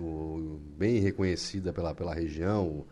bem 0.78 1.00
reconhecida 1.00 1.73
pela, 1.73 1.95
pela 1.95 2.14
região, 2.14 2.85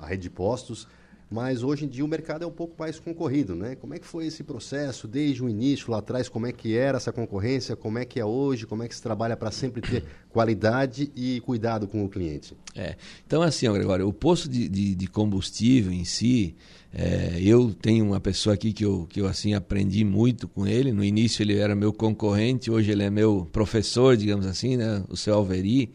a 0.00 0.06
rede 0.06 0.22
de 0.22 0.30
postos, 0.30 0.88
mas 1.30 1.62
hoje 1.62 1.84
em 1.84 1.88
dia 1.88 2.04
o 2.04 2.08
mercado 2.08 2.42
é 2.42 2.46
um 2.46 2.52
pouco 2.52 2.74
mais 2.78 2.98
concorrido, 2.98 3.54
né? 3.54 3.76
Como 3.76 3.94
é 3.94 3.98
que 3.98 4.06
foi 4.06 4.26
esse 4.26 4.42
processo 4.42 5.06
desde 5.06 5.42
o 5.42 5.48
início 5.48 5.90
lá 5.90 5.98
atrás? 5.98 6.28
Como 6.28 6.46
é 6.46 6.52
que 6.52 6.76
era 6.76 6.96
essa 6.96 7.12
concorrência? 7.12 7.76
Como 7.76 7.98
é 7.98 8.04
que 8.04 8.18
é 8.18 8.24
hoje? 8.24 8.66
Como 8.66 8.82
é 8.82 8.88
que 8.88 8.94
se 8.94 9.02
trabalha 9.02 9.36
para 9.36 9.50
sempre 9.50 9.82
ter 9.82 10.04
qualidade 10.30 11.12
e 11.14 11.40
cuidado 11.40 11.86
com 11.86 12.04
o 12.04 12.08
cliente? 12.08 12.56
É, 12.74 12.96
então 13.26 13.42
assim, 13.42 13.70
Gregório, 13.70 14.08
o 14.08 14.12
posto 14.12 14.48
de, 14.48 14.68
de, 14.68 14.94
de 14.94 15.06
combustível 15.06 15.92
em 15.92 16.04
si, 16.04 16.54
é, 16.94 17.38
eu 17.42 17.74
tenho 17.74 18.06
uma 18.06 18.20
pessoa 18.20 18.54
aqui 18.54 18.72
que 18.72 18.84
eu, 18.84 19.06
que 19.08 19.20
eu 19.20 19.26
assim 19.26 19.52
aprendi 19.52 20.04
muito 20.04 20.48
com 20.48 20.66
ele. 20.66 20.92
No 20.92 21.04
início 21.04 21.42
ele 21.42 21.58
era 21.58 21.74
meu 21.74 21.92
concorrente, 21.92 22.70
hoje 22.70 22.90
ele 22.90 23.02
é 23.02 23.10
meu 23.10 23.46
professor, 23.52 24.16
digamos 24.16 24.46
assim, 24.46 24.78
né? 24.78 25.04
O 25.08 25.16
seu 25.16 25.34
Alveri. 25.34 25.92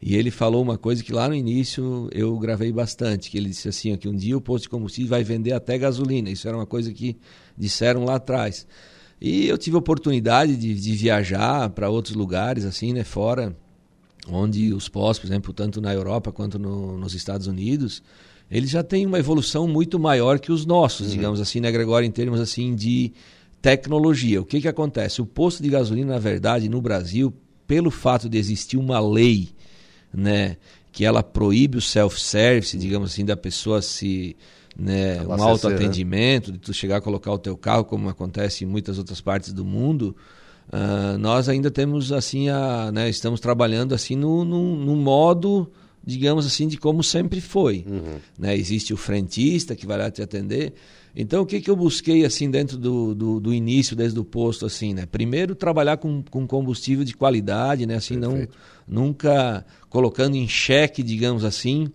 E 0.00 0.14
ele 0.14 0.30
falou 0.30 0.62
uma 0.62 0.76
coisa 0.76 1.02
que 1.02 1.12
lá 1.12 1.28
no 1.28 1.34
início 1.34 2.08
eu 2.12 2.38
gravei 2.38 2.70
bastante, 2.70 3.30
que 3.30 3.38
ele 3.38 3.48
disse 3.48 3.68
assim, 3.68 3.96
que 3.96 4.08
um 4.08 4.14
dia 4.14 4.36
o 4.36 4.40
posto 4.40 4.64
de 4.64 4.68
combustível 4.68 5.10
vai 5.10 5.24
vender 5.24 5.52
até 5.52 5.78
gasolina. 5.78 6.30
Isso 6.30 6.46
era 6.46 6.56
uma 6.56 6.66
coisa 6.66 6.92
que 6.92 7.16
disseram 7.56 8.04
lá 8.04 8.16
atrás. 8.16 8.66
E 9.20 9.46
eu 9.46 9.56
tive 9.56 9.76
a 9.76 9.78
oportunidade 9.78 10.56
de, 10.56 10.74
de 10.74 10.92
viajar 10.92 11.70
para 11.70 11.88
outros 11.88 12.14
lugares, 12.14 12.64
assim, 12.64 12.92
né, 12.92 13.02
fora, 13.02 13.56
onde 14.28 14.74
os 14.74 14.88
postos, 14.88 15.20
por 15.20 15.32
exemplo, 15.32 15.52
tanto 15.54 15.80
na 15.80 15.94
Europa 15.94 16.30
quanto 16.30 16.58
no, 16.58 16.98
nos 16.98 17.14
Estados 17.14 17.46
Unidos, 17.46 18.02
eles 18.50 18.68
já 18.68 18.82
têm 18.82 19.06
uma 19.06 19.18
evolução 19.18 19.66
muito 19.66 19.98
maior 19.98 20.38
que 20.38 20.52
os 20.52 20.66
nossos, 20.66 21.06
uhum. 21.06 21.12
digamos 21.14 21.40
assim, 21.40 21.60
né, 21.60 21.72
Gregório, 21.72 22.06
em 22.06 22.10
termos 22.10 22.38
assim 22.38 22.74
de 22.74 23.12
tecnologia. 23.62 24.40
O 24.42 24.44
que, 24.44 24.60
que 24.60 24.68
acontece? 24.68 25.22
O 25.22 25.26
posto 25.26 25.62
de 25.62 25.70
gasolina, 25.70 26.12
na 26.12 26.18
verdade, 26.18 26.68
no 26.68 26.82
Brasil, 26.82 27.32
pelo 27.66 27.90
fato 27.90 28.28
de 28.28 28.36
existir 28.36 28.76
uma 28.76 29.00
lei 29.00 29.48
né, 30.16 30.56
que 30.90 31.04
ela 31.04 31.22
proíbe 31.22 31.76
o 31.76 31.82
self-service, 31.82 32.76
digamos 32.78 33.12
assim, 33.12 33.24
da 33.24 33.36
pessoa 33.36 33.82
se 33.82 34.34
né, 34.78 35.22
um 35.22 35.42
autoatendimento, 35.42 36.52
de 36.52 36.58
tu 36.58 36.72
chegar 36.72 36.96
a 36.96 37.00
colocar 37.00 37.32
o 37.32 37.38
teu 37.38 37.56
carro, 37.56 37.84
como 37.84 38.08
acontece 38.08 38.64
em 38.64 38.66
muitas 38.66 38.98
outras 38.98 39.20
partes 39.20 39.52
do 39.52 39.64
mundo, 39.64 40.16
uh, 40.68 41.18
nós 41.18 41.48
ainda 41.48 41.70
temos 41.70 42.12
assim 42.12 42.48
a, 42.48 42.90
né, 42.92 43.08
estamos 43.08 43.40
trabalhando 43.40 43.94
assim 43.94 44.16
no, 44.16 44.44
no, 44.44 44.76
no, 44.76 44.96
modo, 44.96 45.70
digamos 46.04 46.46
assim, 46.46 46.68
de 46.68 46.76
como 46.76 47.02
sempre 47.02 47.40
foi. 47.40 47.84
Uhum. 47.86 48.18
Né, 48.38 48.56
existe 48.56 48.92
o 48.92 48.96
frentista 48.96 49.74
que 49.74 49.86
vai 49.86 49.98
lá 49.98 50.10
te 50.10 50.22
atender. 50.22 50.74
Então 51.16 51.42
o 51.42 51.46
que, 51.46 51.62
que 51.62 51.70
eu 51.70 51.74
busquei 51.74 52.26
assim 52.26 52.50
dentro 52.50 52.76
do, 52.76 53.14
do, 53.14 53.40
do 53.40 53.54
início, 53.54 53.96
desde 53.96 54.18
o 54.20 54.24
posto 54.24 54.66
assim, 54.66 54.92
né? 54.92 55.06
Primeiro 55.06 55.54
trabalhar 55.54 55.96
com, 55.96 56.22
com 56.22 56.46
combustível 56.46 57.04
de 57.04 57.16
qualidade, 57.16 57.86
né? 57.86 57.94
Assim 57.94 58.20
Perfeito. 58.20 58.54
não 58.86 59.04
nunca 59.04 59.64
colocando 59.88 60.36
em 60.36 60.46
xeque, 60.46 61.02
digamos 61.02 61.42
assim, 61.42 61.90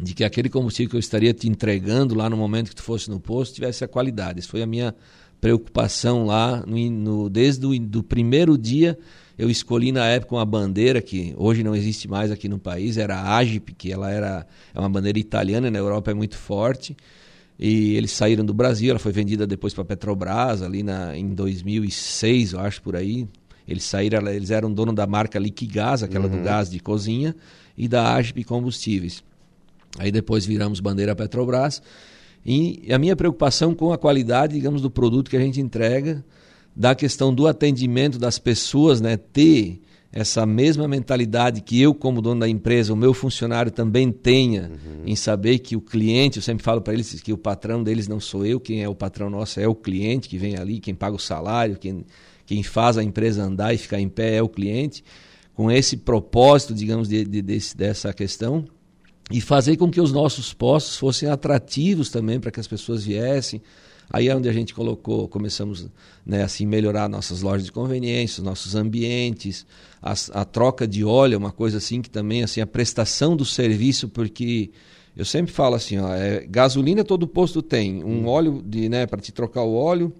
de 0.00 0.14
que 0.14 0.22
aquele 0.22 0.48
combustível 0.48 0.90
que 0.90 0.96
eu 0.96 1.00
estaria 1.00 1.34
te 1.34 1.48
entregando 1.48 2.14
lá 2.14 2.30
no 2.30 2.36
momento 2.36 2.68
que 2.68 2.76
tu 2.76 2.82
fosse 2.82 3.10
no 3.10 3.18
posto 3.18 3.54
tivesse 3.54 3.84
a 3.84 3.88
qualidade. 3.88 4.38
Isso 4.38 4.48
foi 4.48 4.62
a 4.62 4.66
minha 4.66 4.94
preocupação 5.40 6.24
lá 6.24 6.64
no, 6.64 6.78
no 6.90 7.28
desde 7.28 7.66
o 7.66 7.78
do 7.78 8.02
primeiro 8.04 8.56
dia. 8.56 8.96
Eu 9.36 9.50
escolhi 9.50 9.90
na 9.90 10.06
época 10.06 10.36
uma 10.36 10.46
bandeira 10.46 11.02
que 11.02 11.34
hoje 11.36 11.64
não 11.64 11.74
existe 11.74 12.06
mais 12.06 12.30
aqui 12.30 12.48
no 12.48 12.58
país, 12.58 12.96
era 12.96 13.16
a 13.16 13.36
Agip, 13.36 13.74
que 13.74 13.92
ela 13.92 14.10
era 14.10 14.46
é 14.72 14.78
uma 14.78 14.88
bandeira 14.88 15.18
italiana, 15.18 15.68
na 15.72 15.78
Europa 15.78 16.12
é 16.12 16.14
muito 16.14 16.36
forte. 16.36 16.96
E 17.58 17.94
eles 17.94 18.10
saíram 18.10 18.44
do 18.44 18.52
Brasil, 18.52 18.90
ela 18.90 18.98
foi 18.98 19.12
vendida 19.12 19.46
depois 19.46 19.72
para 19.72 19.84
Petrobras 19.84 20.60
ali 20.60 20.82
na, 20.82 21.16
em 21.16 21.34
2006, 21.34 22.52
eu 22.52 22.60
acho 22.60 22.82
por 22.82 22.96
aí, 22.96 23.28
eles 23.66 23.84
saíram, 23.84 24.26
eles 24.28 24.50
eram 24.50 24.72
dono 24.72 24.92
da 24.92 25.06
marca 25.06 25.38
Liquigás, 25.38 26.02
aquela 26.02 26.26
uhum. 26.26 26.38
do 26.38 26.42
gás 26.42 26.68
de 26.68 26.80
cozinha, 26.80 27.34
e 27.76 27.88
da 27.88 28.14
Agip 28.14 28.42
Combustíveis. 28.44 29.22
Aí 29.98 30.10
depois 30.10 30.44
viramos 30.44 30.80
bandeira 30.80 31.14
Petrobras. 31.14 31.80
E 32.44 32.92
a 32.92 32.98
minha 32.98 33.16
preocupação 33.16 33.74
com 33.74 33.92
a 33.92 33.98
qualidade, 33.98 34.54
digamos, 34.54 34.82
do 34.82 34.90
produto 34.90 35.30
que 35.30 35.36
a 35.36 35.40
gente 35.40 35.60
entrega, 35.60 36.24
da 36.76 36.94
questão 36.94 37.32
do 37.32 37.46
atendimento 37.46 38.18
das 38.18 38.38
pessoas, 38.38 39.00
né, 39.00 39.16
ter 39.16 39.80
essa 40.16 40.46
mesma 40.46 40.86
mentalidade 40.86 41.60
que 41.60 41.82
eu, 41.82 41.92
como 41.92 42.22
dono 42.22 42.40
da 42.40 42.48
empresa, 42.48 42.92
o 42.92 42.96
meu 42.96 43.12
funcionário 43.12 43.72
também 43.72 44.12
tenha, 44.12 44.70
uhum. 44.70 45.02
em 45.04 45.16
saber 45.16 45.58
que 45.58 45.74
o 45.74 45.80
cliente, 45.80 46.38
eu 46.38 46.42
sempre 46.42 46.62
falo 46.62 46.80
para 46.80 46.94
eles 46.94 47.20
que 47.20 47.32
o 47.32 47.38
patrão 47.38 47.82
deles 47.82 48.06
não 48.06 48.20
sou 48.20 48.46
eu, 48.46 48.60
quem 48.60 48.82
é 48.82 48.88
o 48.88 48.94
patrão 48.94 49.28
nosso 49.28 49.58
é 49.58 49.66
o 49.66 49.74
cliente 49.74 50.28
que 50.28 50.38
vem 50.38 50.56
ali, 50.56 50.78
quem 50.78 50.94
paga 50.94 51.16
o 51.16 51.18
salário, 51.18 51.76
quem 51.76 52.04
quem 52.46 52.62
faz 52.62 52.98
a 52.98 53.02
empresa 53.02 53.42
andar 53.42 53.74
e 53.74 53.78
ficar 53.78 54.00
em 54.00 54.08
pé 54.08 54.36
é 54.36 54.42
o 54.42 54.48
cliente, 54.48 55.04
com 55.54 55.70
esse 55.70 55.96
propósito, 55.96 56.74
digamos, 56.74 57.08
de, 57.08 57.24
de, 57.24 57.40
desse, 57.40 57.76
dessa 57.76 58.12
questão, 58.12 58.64
e 59.30 59.40
fazer 59.40 59.76
com 59.76 59.90
que 59.90 60.00
os 60.00 60.12
nossos 60.12 60.52
postos 60.52 60.98
fossem 60.98 61.28
atrativos 61.28 62.10
também 62.10 62.38
para 62.38 62.50
que 62.50 62.60
as 62.60 62.66
pessoas 62.66 63.04
viessem. 63.04 63.62
Aí 64.10 64.28
é 64.28 64.36
onde 64.36 64.48
a 64.48 64.52
gente 64.52 64.74
colocou, 64.74 65.26
começamos 65.28 65.88
né, 66.24 66.42
assim 66.42 66.66
melhorar 66.66 67.08
nossas 67.08 67.42
lojas 67.42 67.64
de 67.64 67.72
conveniência, 67.72 68.42
nossos 68.42 68.74
ambientes, 68.74 69.66
a, 70.02 70.14
a, 70.32 70.44
troca 70.44 70.86
de 70.86 71.04
óleo, 71.04 71.38
uma 71.38 71.52
coisa 71.52 71.78
assim 71.78 72.00
que 72.00 72.10
também 72.10 72.42
assim 72.42 72.60
a 72.60 72.66
prestação 72.66 73.36
do 73.36 73.44
serviço, 73.44 74.08
porque 74.08 74.70
eu 75.16 75.24
sempre 75.24 75.52
falo 75.52 75.74
assim, 75.74 75.98
ó, 75.98 76.14
é, 76.14 76.46
gasolina 76.46 77.02
todo 77.02 77.26
posto 77.26 77.62
tem, 77.62 78.04
um 78.04 78.24
hum. 78.24 78.26
óleo 78.26 78.62
de 78.64 78.88
né 78.88 79.06
para 79.06 79.20
te 79.20 79.32
trocar 79.32 79.62
o 79.62 79.74
óleo 79.74 80.12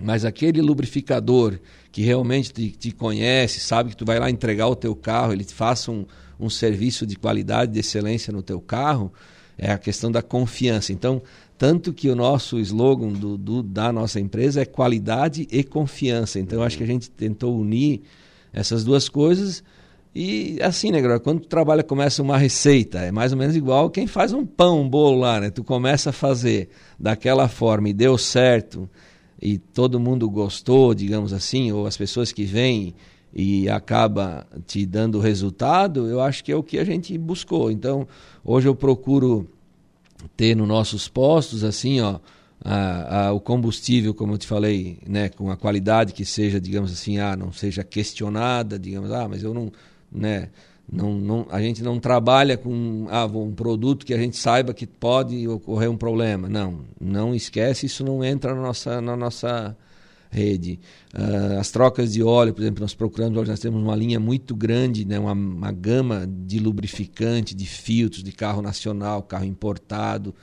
mas 0.00 0.24
aquele 0.24 0.60
lubrificador 0.60 1.58
que 1.92 2.02
realmente 2.02 2.52
te, 2.52 2.70
te, 2.70 2.90
conhece, 2.90 3.60
sabe 3.60 3.90
que 3.90 3.96
tu 3.96 4.04
vai 4.04 4.18
lá 4.18 4.28
entregar 4.28 4.66
o 4.66 4.76
teu 4.76 4.94
carro, 4.94 5.32
ele 5.32 5.44
te 5.44 5.54
faça 5.54 5.90
um, 5.90 6.04
um 6.38 6.50
serviço 6.50 7.06
de 7.06 7.16
qualidade, 7.16 7.72
de 7.72 7.80
excelência 7.80 8.32
no 8.32 8.42
teu 8.42 8.60
carro, 8.60 9.12
é 9.56 9.70
a 9.70 9.78
questão 9.78 10.10
da 10.10 10.20
confiança. 10.20 10.92
Então, 10.92 11.22
tanto 11.64 11.94
que 11.94 12.10
o 12.10 12.14
nosso 12.14 12.60
slogan 12.60 13.08
do, 13.08 13.38
do, 13.38 13.62
da 13.62 13.90
nossa 13.90 14.20
empresa 14.20 14.60
é 14.60 14.66
qualidade 14.66 15.48
e 15.50 15.64
confiança. 15.64 16.38
Então, 16.38 16.58
eu 16.58 16.62
acho 16.62 16.76
que 16.76 16.84
a 16.84 16.86
gente 16.86 17.08
tentou 17.08 17.58
unir 17.58 18.02
essas 18.52 18.84
duas 18.84 19.08
coisas. 19.08 19.64
E 20.14 20.58
assim, 20.60 20.90
né, 20.90 21.00
quando 21.20 21.40
tu 21.40 21.48
trabalha, 21.48 21.82
começa 21.82 22.20
uma 22.20 22.36
receita, 22.36 22.98
é 22.98 23.10
mais 23.10 23.32
ou 23.32 23.38
menos 23.38 23.56
igual 23.56 23.88
quem 23.88 24.06
faz 24.06 24.34
um 24.34 24.44
pão, 24.44 24.82
um 24.82 24.88
bolo 24.90 25.20
lá, 25.20 25.40
né? 25.40 25.48
Tu 25.48 25.64
começa 25.64 26.10
a 26.10 26.12
fazer 26.12 26.68
daquela 27.00 27.48
forma 27.48 27.88
e 27.88 27.94
deu 27.94 28.18
certo, 28.18 28.86
e 29.40 29.56
todo 29.56 29.98
mundo 29.98 30.28
gostou, 30.28 30.92
digamos 30.92 31.32
assim, 31.32 31.72
ou 31.72 31.86
as 31.86 31.96
pessoas 31.96 32.30
que 32.30 32.44
vêm 32.44 32.94
e 33.34 33.70
acaba 33.70 34.46
te 34.66 34.84
dando 34.84 35.18
resultado, 35.18 36.08
eu 36.08 36.20
acho 36.20 36.44
que 36.44 36.52
é 36.52 36.56
o 36.56 36.62
que 36.62 36.78
a 36.78 36.84
gente 36.84 37.16
buscou. 37.16 37.70
Então, 37.70 38.06
hoje 38.44 38.68
eu 38.68 38.74
procuro 38.74 39.48
ter 40.36 40.54
nos 40.54 40.68
nossos 40.68 41.08
postos, 41.08 41.64
assim, 41.64 42.00
ó, 42.00 42.18
a, 42.64 43.26
a, 43.26 43.32
o 43.32 43.40
combustível, 43.40 44.14
como 44.14 44.34
eu 44.34 44.38
te 44.38 44.46
falei, 44.46 44.98
né, 45.06 45.28
com 45.28 45.50
a 45.50 45.56
qualidade 45.56 46.12
que 46.12 46.24
seja, 46.24 46.60
digamos 46.60 46.92
assim, 46.92 47.18
ah, 47.18 47.36
não 47.36 47.52
seja 47.52 47.84
questionada, 47.84 48.78
digamos, 48.78 49.12
ah, 49.12 49.28
mas 49.28 49.42
eu 49.42 49.52
não, 49.52 49.70
né, 50.10 50.48
não, 50.90 51.14
não, 51.14 51.46
a 51.50 51.60
gente 51.60 51.82
não 51.82 51.98
trabalha 51.98 52.56
com 52.56 53.06
ah, 53.10 53.26
um 53.26 53.52
produto 53.52 54.04
que 54.04 54.14
a 54.14 54.18
gente 54.18 54.36
saiba 54.36 54.74
que 54.74 54.86
pode 54.86 55.46
ocorrer 55.48 55.90
um 55.90 55.96
problema. 55.96 56.48
Não, 56.48 56.80
não 57.00 57.34
esquece, 57.34 57.86
isso 57.86 58.04
não 58.04 58.22
entra 58.22 58.54
na 58.54 58.60
nossa, 58.60 59.00
na 59.00 59.16
nossa 59.16 59.76
rede. 60.34 60.80
Uh, 61.14 61.58
as 61.58 61.70
trocas 61.70 62.12
de 62.12 62.22
óleo, 62.22 62.52
por 62.52 62.62
exemplo, 62.62 62.82
nós 62.82 62.94
procuramos, 62.94 63.38
hoje 63.38 63.50
nós 63.50 63.60
temos 63.60 63.80
uma 63.82 63.94
linha 63.94 64.18
muito 64.18 64.54
grande, 64.54 65.04
né, 65.04 65.18
uma, 65.18 65.32
uma 65.32 65.72
gama 65.72 66.26
de 66.26 66.58
lubrificante, 66.58 67.54
de 67.54 67.66
filtros, 67.66 68.22
de 68.22 68.32
carro 68.32 68.60
nacional, 68.60 69.22
carro 69.22 69.44
importado. 69.44 70.34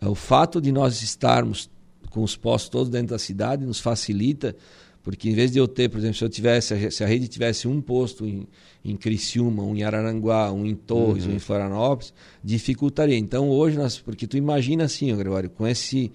Uh, 0.00 0.10
o 0.10 0.14
fato 0.14 0.60
de 0.60 0.70
nós 0.70 1.02
estarmos 1.02 1.70
com 2.10 2.22
os 2.22 2.36
postos 2.36 2.68
todos 2.68 2.88
dentro 2.88 3.08
da 3.08 3.18
cidade 3.18 3.64
nos 3.64 3.80
facilita, 3.80 4.54
porque 5.02 5.30
em 5.30 5.34
vez 5.34 5.50
de 5.50 5.58
eu 5.58 5.66
ter, 5.66 5.88
por 5.88 5.98
exemplo, 5.98 6.18
se 6.18 6.24
eu 6.24 6.28
tivesse, 6.28 6.90
se 6.90 7.02
a 7.02 7.06
rede 7.06 7.26
tivesse 7.26 7.66
um 7.66 7.80
posto 7.80 8.26
em, 8.26 8.46
em 8.84 8.96
Criciúma, 8.96 9.62
um 9.62 9.74
em 9.74 9.82
Araranguá, 9.82 10.52
um 10.52 10.66
em 10.66 10.74
Torres, 10.74 11.24
uhum. 11.24 11.32
um 11.32 11.36
em 11.36 11.38
Florianópolis, 11.38 12.12
dificultaria. 12.44 13.16
Então 13.16 13.48
hoje 13.48 13.78
nós, 13.78 13.98
porque 13.98 14.26
tu 14.26 14.36
imagina 14.36 14.84
assim, 14.84 15.16
Gregório, 15.16 15.48
com 15.48 15.66
esse 15.66 16.12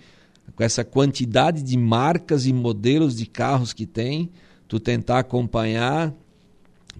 com 0.55 0.63
essa 0.63 0.83
quantidade 0.83 1.61
de 1.63 1.77
marcas 1.77 2.45
e 2.45 2.53
modelos 2.53 3.15
de 3.15 3.25
carros 3.25 3.73
que 3.73 3.85
tem, 3.85 4.29
tu 4.67 4.79
tentar 4.79 5.19
acompanhar 5.19 6.13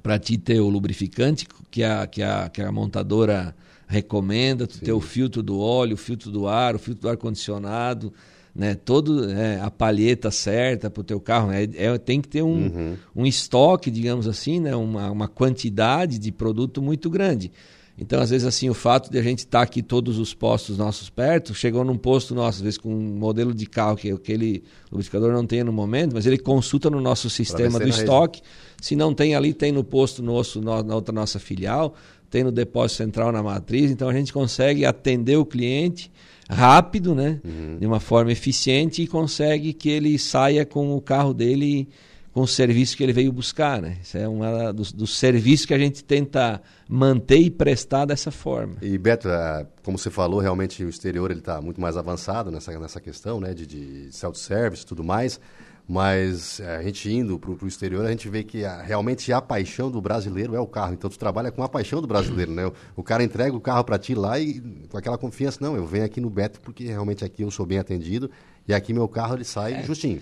para 0.02 0.20
ti 0.20 0.38
ter 0.38 0.60
o 0.60 0.70
lubrificante 0.70 1.48
que 1.72 1.84
a, 1.84 2.06
que 2.06 2.22
a, 2.22 2.50
que 2.50 2.62
a 2.62 2.72
montadora 2.72 3.56
recomenda, 3.88 4.68
tu 4.68 4.76
Sim. 4.76 4.86
ter 4.86 4.92
o 4.92 5.02
filtro 5.02 5.42
do 5.42 5.60
óleo, 5.60 5.96
o 5.96 5.98
filtro 5.98 6.32
do 6.32 6.48
ar, 6.48 6.76
o 6.76 6.80
filtro 6.80 7.04
do 7.04 7.10
ar-condicionado, 7.10 8.14
né? 8.56 8.74
Todo 8.74 9.30
é, 9.30 9.60
a 9.60 9.70
palheta 9.70 10.32
certa 10.32 10.90
para 10.90 11.02
o 11.02 11.04
teu 11.04 11.20
carro, 11.20 11.50
né? 11.50 11.68
é, 11.76 11.98
tem 11.98 12.22
que 12.22 12.28
ter 12.30 12.42
um, 12.42 12.48
uhum. 12.48 12.98
um 13.16 13.26
estoque, 13.26 13.92
digamos 13.92 14.28
assim, 14.28 14.60
né? 14.60 14.76
uma, 14.76 15.12
uma 15.12 15.28
quantidade 15.28 16.18
de 16.18 16.32
produto 16.32 16.82
muito 16.82 17.10
grande. 17.10 17.52
Então, 17.98 18.20
às 18.20 18.30
vezes, 18.30 18.46
assim, 18.46 18.70
o 18.70 18.74
fato 18.74 19.10
de 19.10 19.18
a 19.18 19.22
gente 19.22 19.40
estar 19.40 19.60
tá 19.60 19.64
aqui 19.64 19.82
todos 19.82 20.20
os 20.20 20.34
postos 20.34 20.78
nossos 20.78 21.10
perto, 21.10 21.54
chegou 21.54 21.84
num 21.86 21.98
posto 21.98 22.36
nosso, 22.36 22.58
às 22.58 22.62
vezes 22.62 22.78
com 22.78 22.94
um 22.94 23.18
modelo 23.18 23.54
de 23.54 23.66
carro 23.66 23.96
que 23.96 24.12
aquele 24.12 24.64
lubrificador 24.92 25.32
não 25.32 25.46
tem 25.46 25.64
no 25.64 25.72
momento, 25.72 26.14
mas 26.14 26.26
ele 26.26 26.38
consulta 26.38 26.90
no 26.90 27.00
nosso 27.00 27.30
sistema 27.30 27.80
do 27.80 27.88
estoque. 27.88 28.42
Se 28.82 28.96
não 28.96 29.14
tem 29.14 29.34
ali, 29.34 29.54
tem 29.54 29.72
no 29.72 29.84
posto 29.84 30.22
nosso, 30.22 30.62
na 30.62 30.94
outra 30.94 31.14
nossa 31.14 31.40
filial, 31.40 31.96
tem 32.30 32.44
no 32.44 32.52
depósito 32.52 32.98
central 32.98 33.32
na 33.32 33.42
matriz. 33.42 33.90
Então, 33.90 34.10
a 34.10 34.14
gente 34.14 34.34
consegue 34.34 34.86
atender 34.86 35.38
o 35.38 35.46
cliente 35.46 36.12
rápido, 36.50 37.16
né? 37.16 37.40
Uhum. 37.44 37.78
De 37.80 37.88
uma 37.88 38.02
forma 38.02 38.32
eficiente 38.32 39.02
e 39.02 39.08
consegue 39.08 39.74
que 39.74 39.90
ele 39.90 40.20
saia 40.20 40.66
com 40.66 40.96
o 40.96 41.02
carro 41.02 41.34
dele 41.34 41.88
com 42.36 42.42
o 42.42 42.48
serviço 42.48 42.98
que 42.98 43.02
ele 43.02 43.14
veio 43.14 43.32
buscar, 43.32 43.82
né? 43.82 43.96
Isso 44.04 44.18
é 44.18 44.28
um 44.28 44.42
dos, 44.74 44.92
dos 44.92 45.18
serviços 45.18 45.66
que 45.66 45.74
a 45.74 45.80
gente 45.80 46.04
tenta 46.04 46.62
manter 46.86 47.40
e 47.40 47.50
prestar 47.50 48.04
dessa 48.04 48.30
forma. 48.30 48.76
E 48.82 48.98
Beto, 48.98 49.30
é, 49.30 49.66
como 49.82 49.98
você 49.98 50.10
falou, 50.10 50.42
realmente 50.42 50.84
o 50.84 50.90
exterior 50.90 51.32
ele 51.32 51.40
está 51.40 51.62
muito 51.62 51.80
mais 51.80 51.96
avançado 51.96 52.52
nessa, 52.52 52.78
nessa 52.78 53.00
questão, 53.00 53.40
né? 53.40 53.54
De, 53.54 53.66
de 53.66 54.10
self-service 54.12 54.84
e 54.84 54.86
tudo 54.86 55.02
mais. 55.02 55.40
Mas 55.88 56.60
é, 56.60 56.76
a 56.76 56.84
gente 56.84 57.10
indo 57.10 57.40
para 57.40 57.52
o 57.52 57.68
exterior, 57.68 58.06
a 58.06 58.10
gente 58.10 58.28
vê 58.28 58.44
que 58.44 58.66
a, 58.66 58.82
realmente 58.82 59.32
a 59.32 59.40
paixão 59.40 59.90
do 59.90 60.02
brasileiro 60.02 60.56
é 60.56 60.60
o 60.60 60.68
carro. 60.68 60.94
Então 60.94 61.10
tu 61.10 61.18
trabalha 61.18 61.54
com 61.54 61.64
a 61.64 61.70
paixão 61.70 62.02
do 62.02 62.08
brasileiro, 62.08 62.52
né? 62.52 62.66
O, 62.66 62.74
o 62.98 63.04
cara 63.04 63.24
entrega 63.24 63.56
o 63.56 63.62
carro 63.62 63.86
para 63.86 63.98
ti 63.98 64.14
lá 64.14 64.38
e 64.38 64.60
com 64.90 64.98
aquela 64.98 65.18
confiança, 65.18 65.60
não, 65.62 65.78
eu 65.78 65.86
venho 65.86 66.04
aqui 66.04 66.20
no 66.20 66.30
Beto 66.30 66.60
porque 66.60 66.84
realmente 66.84 67.24
aqui 67.24 67.44
eu 67.44 67.52
sou 67.52 67.66
bem 67.66 67.80
atendido 67.80 68.30
e 68.68 68.74
aqui 68.74 68.94
meu 68.94 69.08
carro 69.08 69.36
ele 69.36 69.44
sai 69.44 69.74
é. 69.74 69.84
justinho. 69.84 70.22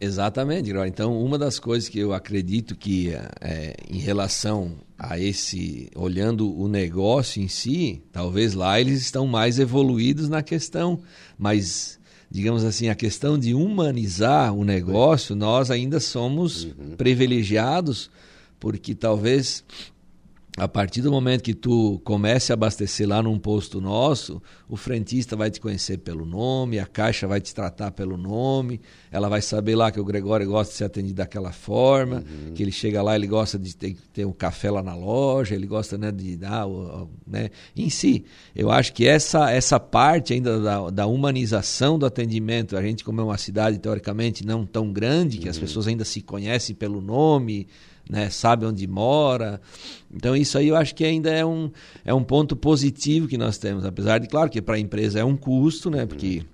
Exatamente, 0.00 0.70
Então, 0.86 1.20
uma 1.20 1.36
das 1.36 1.58
coisas 1.58 1.88
que 1.88 1.98
eu 1.98 2.12
acredito 2.12 2.76
que, 2.76 3.12
é, 3.40 3.74
em 3.90 3.98
relação 3.98 4.72
a 4.96 5.18
esse, 5.18 5.90
olhando 5.96 6.56
o 6.56 6.68
negócio 6.68 7.42
em 7.42 7.48
si, 7.48 8.00
talvez 8.12 8.54
lá 8.54 8.80
eles 8.80 9.00
estão 9.00 9.26
mais 9.26 9.58
evoluídos 9.58 10.28
na 10.28 10.40
questão, 10.40 11.00
mas, 11.36 11.98
digamos 12.30 12.62
assim, 12.64 12.88
a 12.88 12.94
questão 12.94 13.36
de 13.36 13.54
humanizar 13.54 14.54
o 14.54 14.64
negócio, 14.64 15.34
nós 15.34 15.68
ainda 15.68 15.98
somos 15.98 16.64
uhum. 16.64 16.94
privilegiados, 16.96 18.08
porque 18.60 18.94
talvez 18.94 19.64
a 20.58 20.68
partir 20.68 21.00
do 21.00 21.10
momento 21.10 21.42
que 21.42 21.54
tu 21.54 21.98
comece 22.04 22.52
a 22.52 22.54
abastecer 22.54 23.08
lá 23.08 23.22
num 23.22 23.38
posto 23.38 23.80
nosso, 23.80 24.42
o 24.68 24.76
frentista 24.76 25.34
vai 25.34 25.50
te 25.50 25.58
conhecer 25.58 25.96
pelo 25.98 26.26
nome, 26.26 26.78
a 26.78 26.84
caixa 26.84 27.26
vai 27.26 27.40
te 27.40 27.54
tratar 27.54 27.90
pelo 27.92 28.18
nome, 28.18 28.78
ela 29.10 29.30
vai 29.30 29.40
saber 29.40 29.74
lá 29.74 29.90
que 29.90 29.98
o 29.98 30.04
Gregório 30.04 30.46
gosta 30.46 30.72
de 30.72 30.76
ser 30.76 30.84
atendido 30.84 31.14
daquela 31.14 31.52
forma, 31.52 32.16
uhum. 32.16 32.52
que 32.52 32.62
ele 32.62 32.70
chega 32.70 33.02
lá, 33.02 33.16
ele 33.16 33.26
gosta 33.26 33.58
de 33.58 33.74
ter, 33.74 33.96
ter 34.12 34.26
um 34.26 34.32
café 34.32 34.70
lá 34.70 34.82
na 34.82 34.94
loja, 34.94 35.54
ele 35.54 35.66
gosta 35.66 35.96
né, 35.96 36.12
de 36.12 36.36
dar, 36.36 36.66
né? 37.26 37.48
Em 37.74 37.88
si, 37.88 38.22
eu 38.54 38.70
acho 38.70 38.92
que 38.92 39.08
essa, 39.08 39.50
essa 39.50 39.80
parte 39.80 40.34
ainda 40.34 40.60
da, 40.60 40.90
da 40.90 41.06
humanização 41.06 41.98
do 41.98 42.04
atendimento, 42.04 42.76
a 42.76 42.82
gente 42.82 43.02
como 43.02 43.22
é 43.22 43.24
uma 43.24 43.38
cidade 43.38 43.78
teoricamente 43.78 44.44
não 44.44 44.66
tão 44.66 44.92
grande, 44.92 45.38
que 45.38 45.44
uhum. 45.44 45.50
as 45.50 45.58
pessoas 45.58 45.88
ainda 45.88 46.04
se 46.04 46.20
conhecem 46.20 46.76
pelo 46.76 47.00
nome, 47.00 47.66
né, 48.08 48.30
sabe 48.30 48.66
onde 48.66 48.86
mora. 48.86 49.60
Então 50.12 50.36
isso 50.36 50.58
aí 50.58 50.68
eu 50.68 50.76
acho 50.76 50.94
que 50.94 51.04
ainda 51.04 51.30
é 51.30 51.44
um, 51.44 51.70
é 52.04 52.12
um 52.12 52.22
ponto 52.22 52.54
positivo 52.56 53.28
que 53.28 53.38
nós 53.38 53.58
temos, 53.58 53.84
apesar 53.84 54.18
de, 54.18 54.28
claro, 54.28 54.50
que 54.50 54.60
para 54.60 54.76
a 54.76 54.80
empresa 54.80 55.20
é 55.20 55.24
um 55.24 55.36
custo, 55.36 55.90
né, 55.90 56.06
porque 56.06 56.44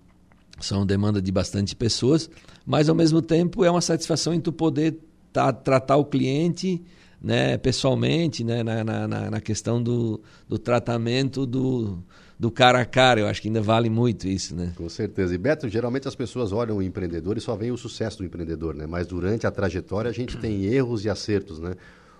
são 0.61 0.85
demanda 0.85 1.23
de 1.23 1.31
bastante 1.31 1.75
pessoas, 1.77 2.29
mas 2.67 2.89
ao 2.89 2.95
mesmo 2.95 3.23
tempo 3.23 3.65
é 3.65 3.71
uma 3.71 3.81
satisfação 3.81 4.35
em 4.35 4.41
tu 4.41 4.53
poder 4.53 4.99
tá, 5.33 5.53
tratar 5.53 5.97
o 5.97 6.05
cliente 6.05 6.83
né, 7.21 7.59
pessoalmente, 7.59 8.45
né, 8.45 8.63
na, 8.63 8.85
na, 8.85 9.31
na 9.31 9.41
questão 9.41 9.83
do, 9.83 10.21
do 10.49 10.59
tratamento 10.59 11.45
do, 11.45 11.99
do 12.39 12.51
cara 12.51 12.81
a 12.81 12.85
cara. 12.85 13.21
Eu 13.21 13.27
acho 13.27 13.43
que 13.43 13.49
ainda 13.49 13.61
vale 13.61 13.91
muito 13.91 14.29
isso, 14.29 14.55
né? 14.55 14.73
Com 14.77 14.89
certeza. 14.89 15.35
E 15.35 15.39
Beto, 15.39 15.69
geralmente 15.69 16.07
as 16.07 16.15
pessoas 16.15 16.53
olham 16.53 16.77
o 16.77 16.83
empreendedor 16.83 17.37
e 17.37 17.41
só 17.41 17.57
veem 17.57 17.73
o 17.73 17.77
sucesso 17.77 18.19
do 18.19 18.25
empreendedor, 18.25 18.75
né? 18.75 18.87
Mas 18.87 19.07
durante 19.07 19.47
a 19.47 19.51
trajetória 19.51 20.11
a 20.11 20.15
gente 20.15 20.37
tem 20.39 20.65
erros 20.73 21.05
e 21.05 21.11
acertos, 21.11 21.59
né? 21.59 21.75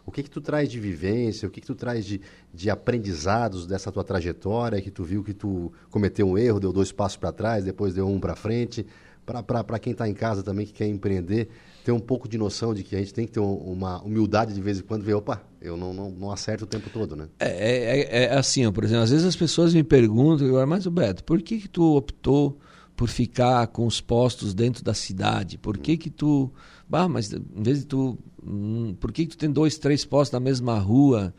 O 0.05 0.11
que 0.11 0.23
que 0.23 0.31
tu 0.31 0.41
traz 0.41 0.71
de 0.71 0.81
vivência, 0.81 1.47
o 1.47 1.51
que 1.51 1.61
que 1.61 1.67
tu 1.67 1.75
traz 1.75 2.05
de, 2.05 2.19
de 2.53 2.71
aprendizados 2.71 3.67
dessa 3.67 3.93
tua 3.93 4.03
trajetória, 4.03 4.81
que 4.81 4.91
tu 4.91 5.05
viu 5.05 5.23
que 5.23 5.35
tu 5.35 5.71
cometeu 5.91 6.27
um 6.27 6.39
erro, 6.39 6.59
deu 6.59 6.73
dois 6.73 6.91
passos 6.91 7.19
para 7.19 7.31
trás, 7.31 7.63
depois 7.63 7.93
deu 7.93 8.09
um 8.09 8.19
para 8.19 8.35
frente, 8.35 8.87
para 9.27 9.79
quem 9.79 9.93
está 9.93 10.09
em 10.09 10.15
casa 10.15 10.43
também 10.43 10.65
que 10.65 10.73
quer 10.73 10.87
empreender, 10.87 11.51
ter 11.89 11.93
um 11.93 11.99
pouco 11.99 12.29
de 12.29 12.37
noção 12.37 12.75
de 12.75 12.85
que 12.85 12.95
a 12.95 12.99
gente 12.99 13.15
tem 13.15 13.25
que 13.25 13.33
ter 13.33 13.41
uma 13.41 14.03
humildade 14.03 14.53
de 14.53 14.61
vez 14.61 14.79
em 14.79 14.83
quando, 14.83 15.03
ver, 15.03 15.15
opa, 15.15 15.43
eu 15.59 15.75
não, 15.75 15.95
não, 15.95 16.11
não 16.11 16.31
acerto 16.31 16.65
o 16.65 16.67
tempo 16.67 16.91
todo, 16.91 17.17
né? 17.17 17.29
É, 17.39 17.49
é, 17.49 18.01
é, 18.01 18.25
é 18.25 18.35
assim, 18.35 18.67
ó, 18.67 18.71
por 18.71 18.85
exemplo, 18.85 19.05
às 19.05 19.11
vezes 19.11 19.25
as 19.25 19.35
pessoas 19.35 19.73
me 19.73 19.83
perguntam, 19.83 20.67
mas 20.67 20.85
o 20.85 20.91
Beto, 20.91 21.25
por 21.25 21.41
que, 21.41 21.59
que 21.59 21.67
tu 21.67 21.97
optou 21.97 22.59
por 22.95 23.09
ficar 23.09 23.69
com 23.69 23.87
os 23.87 24.03
postos 24.03 24.53
dentro 24.53 24.85
da 24.85 24.93
cidade? 24.93 25.57
Por 25.57 25.79
que 25.79 25.97
que 25.97 26.11
tu... 26.11 26.53
Bah, 26.87 27.09
mas 27.09 27.33
em 27.33 27.63
vez 27.63 27.79
de 27.79 27.87
tu... 27.87 28.19
Hum, 28.47 28.95
por 29.01 29.11
que, 29.11 29.25
que 29.25 29.31
tu 29.31 29.39
tem 29.39 29.51
dois, 29.51 29.79
três 29.79 30.05
postos 30.05 30.35
na 30.35 30.41
mesma 30.41 30.79
rua? 30.79 31.33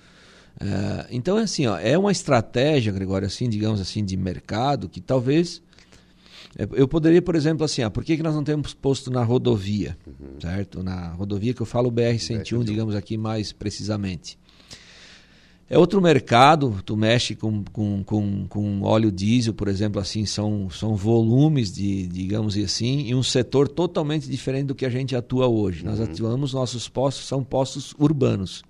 É, 0.60 1.10
então 1.12 1.38
é 1.38 1.44
assim, 1.44 1.68
ó, 1.68 1.78
é 1.78 1.96
uma 1.96 2.12
estratégia, 2.12 2.92
Gregório, 2.92 3.28
assim, 3.28 3.48
digamos 3.48 3.80
assim, 3.80 4.04
de 4.04 4.18
mercado 4.18 4.90
que 4.90 5.00
talvez 5.00 5.62
eu 6.58 6.88
poderia, 6.88 7.22
por 7.22 7.36
exemplo, 7.36 7.64
assim, 7.64 7.84
ah, 7.84 7.90
por 7.90 8.04
que, 8.04 8.18
que 8.18 8.24
nós 8.24 8.34
não 8.34 8.44
temos 8.44 8.74
posto 8.74 9.12
na 9.12 9.24
rodovia, 9.24 9.98
uhum. 10.06 10.40
certo? 10.42 10.84
Na 10.84 11.10
rodovia 11.14 11.54
que 11.54 11.62
eu 11.62 11.66
falo 11.66 11.92
BR-101, 11.92 12.64
digamos 12.64 12.96
aqui 12.96 13.18
mais 13.18 13.52
precisamente. 13.54 14.38
É 15.70 15.78
outro 15.78 16.02
mercado, 16.02 16.82
tu 16.84 16.98
mexe 16.98 17.36
com, 17.36 17.64
com, 17.72 18.04
com, 18.04 18.48
com 18.48 18.82
óleo 18.82 19.12
diesel, 19.12 19.54
por 19.54 19.68
exemplo, 19.68 20.02
assim, 20.02 20.26
são, 20.26 20.68
são 20.72 20.96
volumes, 20.96 21.72
de, 21.72 22.08
digamos 22.08 22.58
assim, 22.58 23.06
e 23.06 23.14
um 23.14 23.22
setor 23.22 23.68
totalmente 23.68 24.28
diferente 24.28 24.66
do 24.66 24.74
que 24.74 24.84
a 24.84 24.90
gente 24.90 25.16
atua 25.16 25.48
hoje. 25.48 25.84
Uhum. 25.84 25.92
Nós 25.92 26.02
atuamos, 26.02 26.54
nossos 26.54 26.90
postos 26.90 27.28
são 27.28 27.44
postos 27.44 27.94
urbanos. 28.00 28.64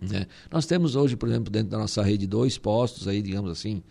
Né? 0.00 0.26
Nós 0.50 0.66
temos 0.66 0.94
hoje, 0.94 1.16
por 1.16 1.30
exemplo, 1.30 1.50
dentro 1.50 1.70
da 1.70 1.78
nossa 1.78 2.02
rede, 2.02 2.26
dois 2.26 2.58
postos 2.58 3.08
aí, 3.08 3.22
digamos 3.22 3.50
assim, 3.50 3.82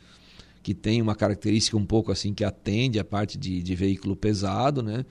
que 0.65 0.73
tem 0.73 0.99
uma 0.99 1.13
característica 1.13 1.77
um 1.77 1.85
pouco 1.85 2.11
assim 2.11 2.33
que 2.33 2.43
atende 2.43 2.97
a 2.97 3.03
parte 3.03 3.37
de, 3.37 3.61
de 3.61 3.75
veículo 3.75 4.15
pesado, 4.15 4.81
né? 4.81 5.05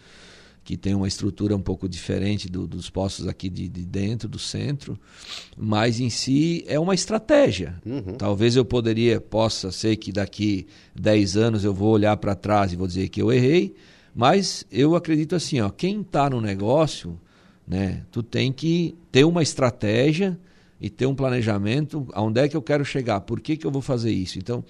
que 0.65 0.77
tem 0.77 0.97
uma 0.97 1.07
estrutura 1.07 1.55
um 1.55 1.61
pouco 1.61 1.89
diferente 1.89 2.49
do, 2.49 2.67
dos 2.67 2.91
postos 2.91 3.29
aqui 3.29 3.49
de, 3.49 3.69
de, 3.69 3.85
dentro 3.85 4.29
do 4.29 4.37
centro, 4.37 4.99
mas 5.57 6.01
em 6.01 6.11
si 6.11 6.65
é 6.67 6.81
uma 6.81 6.93
estratégia. 6.93 7.81
Uhum. 7.87 8.17
Talvez 8.19 8.57
eu 8.57 8.65
poderia, 8.65 9.21
possa 9.21 9.71
ser 9.71 9.95
que 9.95 10.11
daqui 10.11 10.67
10 10.97 11.37
anos 11.37 11.63
eu 11.63 11.73
vou 11.73 11.93
olhar 11.93 12.17
para 12.17 12.35
trás 12.35 12.73
e 12.73 12.77
vou 12.77 12.89
dizer 12.89 13.09
que 13.09 13.23
eu 13.23 13.33
errei, 13.33 13.77
mas 14.13 14.67
eu 14.73 14.97
acredito 14.97 15.37
assim, 15.37 15.61
ó, 15.61 15.71
quem 15.71 16.01
está 16.01 16.29
no 16.29 16.41
negócio, 16.41 17.17
né, 17.65 18.03
tu 18.11 18.25
tem 18.25 18.53
que 18.53 18.97
ter 19.13 19.23
uma 19.23 19.41
estratégia 19.41 20.37
e 20.81 20.91
ter 20.91 21.07
um 21.07 21.15
planejamento, 21.15 22.09
aonde 22.13 22.41
é 22.41 22.49
que 22.49 22.57
eu 22.57 22.63
quero 22.63 22.85
chegar, 22.85 23.21
por 23.21 23.41
que, 23.41 23.57
que 23.57 23.65
eu 23.65 23.71
vou 23.71 23.81
fazer 23.81 24.11
isso. 24.11 24.37
Então, 24.37 24.65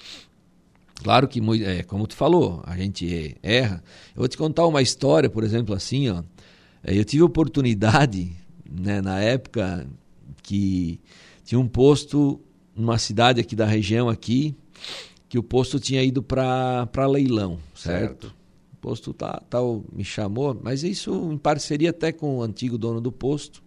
Claro 1.02 1.26
que, 1.28 1.40
é, 1.64 1.82
como 1.82 2.06
tu 2.06 2.14
falou, 2.14 2.62
a 2.64 2.76
gente 2.76 3.36
erra. 3.42 3.82
Eu 4.14 4.20
vou 4.20 4.28
te 4.28 4.36
contar 4.36 4.66
uma 4.66 4.80
história, 4.80 5.28
por 5.28 5.42
exemplo, 5.44 5.74
assim, 5.74 6.08
ó. 6.08 6.22
É, 6.82 6.96
eu 6.96 7.04
tive 7.04 7.22
oportunidade, 7.22 8.32
né, 8.70 9.00
na 9.00 9.20
época 9.20 9.86
que 10.42 11.00
tinha 11.44 11.58
um 11.58 11.68
posto 11.68 12.40
numa 12.74 12.98
cidade 12.98 13.40
aqui 13.40 13.56
da 13.56 13.66
região 13.66 14.08
aqui, 14.08 14.54
que 15.28 15.38
o 15.38 15.42
posto 15.42 15.80
tinha 15.80 16.02
ido 16.02 16.22
para 16.22 17.06
leilão, 17.06 17.58
certo? 17.74 18.26
certo? 18.28 18.44
posto 18.84 19.14
tal, 19.14 19.42
tal 19.48 19.84
me 19.90 20.04
chamou, 20.04 20.58
mas 20.62 20.82
isso 20.82 21.32
em 21.32 21.38
parceria 21.38 21.88
até 21.88 22.12
com 22.12 22.36
o 22.36 22.42
antigo 22.42 22.76
dono 22.76 23.00
do 23.00 23.10
posto. 23.10 23.62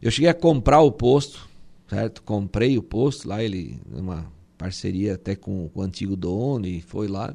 Eu 0.00 0.12
cheguei 0.12 0.30
a 0.30 0.34
comprar 0.34 0.80
o 0.80 0.92
posto, 0.92 1.48
certo? 1.88 2.22
Comprei 2.22 2.78
o 2.78 2.82
posto 2.82 3.28
lá, 3.28 3.42
ele 3.42 3.80
uma 3.90 4.30
parceria 4.62 5.14
até 5.14 5.34
com, 5.34 5.68
com 5.68 5.80
o 5.80 5.82
antigo 5.82 6.14
dono 6.14 6.66
e 6.66 6.80
foi 6.80 7.08
lá. 7.08 7.34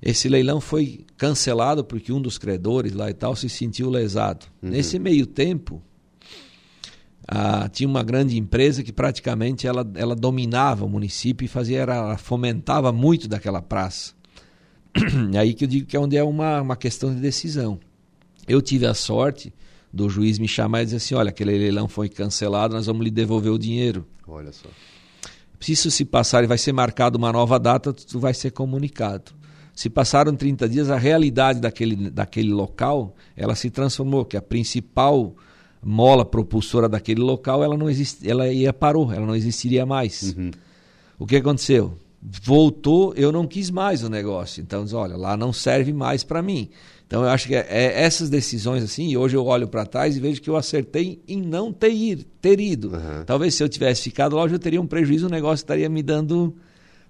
Esse 0.00 0.28
leilão 0.28 0.60
foi 0.60 1.04
cancelado 1.16 1.82
porque 1.82 2.12
um 2.12 2.20
dos 2.20 2.38
credores 2.38 2.92
lá 2.92 3.10
e 3.10 3.14
tal 3.14 3.34
se 3.34 3.48
sentiu 3.48 3.90
lesado. 3.90 4.46
Uhum. 4.62 4.70
Nesse 4.70 4.96
meio 4.98 5.26
tempo, 5.26 5.82
ah, 7.26 7.68
tinha 7.68 7.88
uma 7.88 8.04
grande 8.04 8.38
empresa 8.38 8.84
que 8.84 8.92
praticamente 8.92 9.66
ela, 9.66 9.84
ela 9.96 10.14
dominava 10.14 10.84
o 10.84 10.88
município 10.88 11.44
e 11.44 11.48
fazia 11.48 11.80
ela 11.80 12.16
fomentava 12.16 12.92
muito 12.92 13.26
daquela 13.26 13.60
praça. 13.60 14.12
É 15.32 15.38
aí 15.40 15.52
que 15.52 15.64
eu 15.64 15.68
digo 15.68 15.86
que 15.86 15.96
é 15.96 16.00
onde 16.00 16.16
é 16.16 16.22
uma, 16.22 16.60
uma 16.60 16.76
questão 16.76 17.12
de 17.12 17.20
decisão. 17.20 17.80
Eu 18.46 18.62
tive 18.62 18.86
a 18.86 18.94
sorte 18.94 19.52
do 19.92 20.08
juiz 20.08 20.38
me 20.38 20.46
chamar 20.46 20.82
e 20.82 20.84
dizer 20.84 20.98
assim, 20.98 21.14
olha, 21.16 21.30
aquele 21.30 21.58
leilão 21.58 21.88
foi 21.88 22.08
cancelado, 22.08 22.74
nós 22.74 22.86
vamos 22.86 23.02
lhe 23.02 23.10
devolver 23.10 23.50
o 23.50 23.58
dinheiro. 23.58 24.06
Olha 24.28 24.52
só. 24.52 24.68
Se 25.60 25.72
isso 25.72 25.90
se 25.90 26.04
passar 26.04 26.44
e 26.44 26.46
vai 26.46 26.58
ser 26.58 26.72
marcado 26.72 27.16
uma 27.16 27.32
nova 27.32 27.58
data, 27.58 27.92
tu 27.92 28.18
vai 28.18 28.34
ser 28.34 28.50
comunicado. 28.50 29.32
Se 29.74 29.90
passaram 29.90 30.34
30 30.36 30.68
dias, 30.68 30.90
a 30.90 30.96
realidade 30.96 31.60
daquele, 31.60 32.10
daquele 32.10 32.52
local, 32.52 33.14
ela 33.36 33.54
se 33.54 33.70
transformou, 33.70 34.24
que 34.24 34.36
a 34.36 34.42
principal 34.42 35.34
mola 35.82 36.24
propulsora 36.24 36.88
daquele 36.88 37.20
local, 37.20 37.62
ela 37.62 37.76
não 37.76 37.90
existe, 37.90 38.28
ela 38.28 38.50
ia 38.50 38.72
parou, 38.72 39.12
ela 39.12 39.26
não 39.26 39.34
existiria 39.34 39.84
mais. 39.84 40.34
Uhum. 40.36 40.50
O 41.18 41.26
que 41.26 41.36
aconteceu? 41.36 41.98
Voltou, 42.22 43.12
eu 43.14 43.30
não 43.30 43.46
quis 43.46 43.68
mais 43.70 44.02
o 44.02 44.08
negócio. 44.08 44.62
Então, 44.62 44.86
olha, 44.92 45.16
lá 45.16 45.36
não 45.36 45.52
serve 45.52 45.92
mais 45.92 46.24
para 46.24 46.40
mim. 46.40 46.70
Então, 47.06 47.22
eu 47.22 47.28
acho 47.28 47.46
que 47.46 47.54
é, 47.54 47.66
é 47.68 48.02
essas 48.02 48.30
decisões 48.30 48.82
assim, 48.82 49.08
e 49.08 49.16
hoje 49.16 49.36
eu 49.36 49.44
olho 49.44 49.68
para 49.68 49.84
trás 49.84 50.16
e 50.16 50.20
vejo 50.20 50.40
que 50.40 50.48
eu 50.48 50.56
acertei 50.56 51.22
em 51.28 51.40
não 51.40 51.72
ter, 51.72 51.92
ir, 51.92 52.26
ter 52.40 52.58
ido. 52.58 52.92
Uhum. 52.92 53.24
Talvez 53.26 53.54
se 53.54 53.62
eu 53.62 53.68
tivesse 53.68 54.02
ficado 54.02 54.36
lá, 54.36 54.42
hoje 54.42 54.54
eu 54.54 54.58
teria 54.58 54.80
um 54.80 54.86
prejuízo, 54.86 55.26
o 55.26 55.30
negócio 55.30 55.62
estaria 55.62 55.88
me 55.88 56.02
dando 56.02 56.54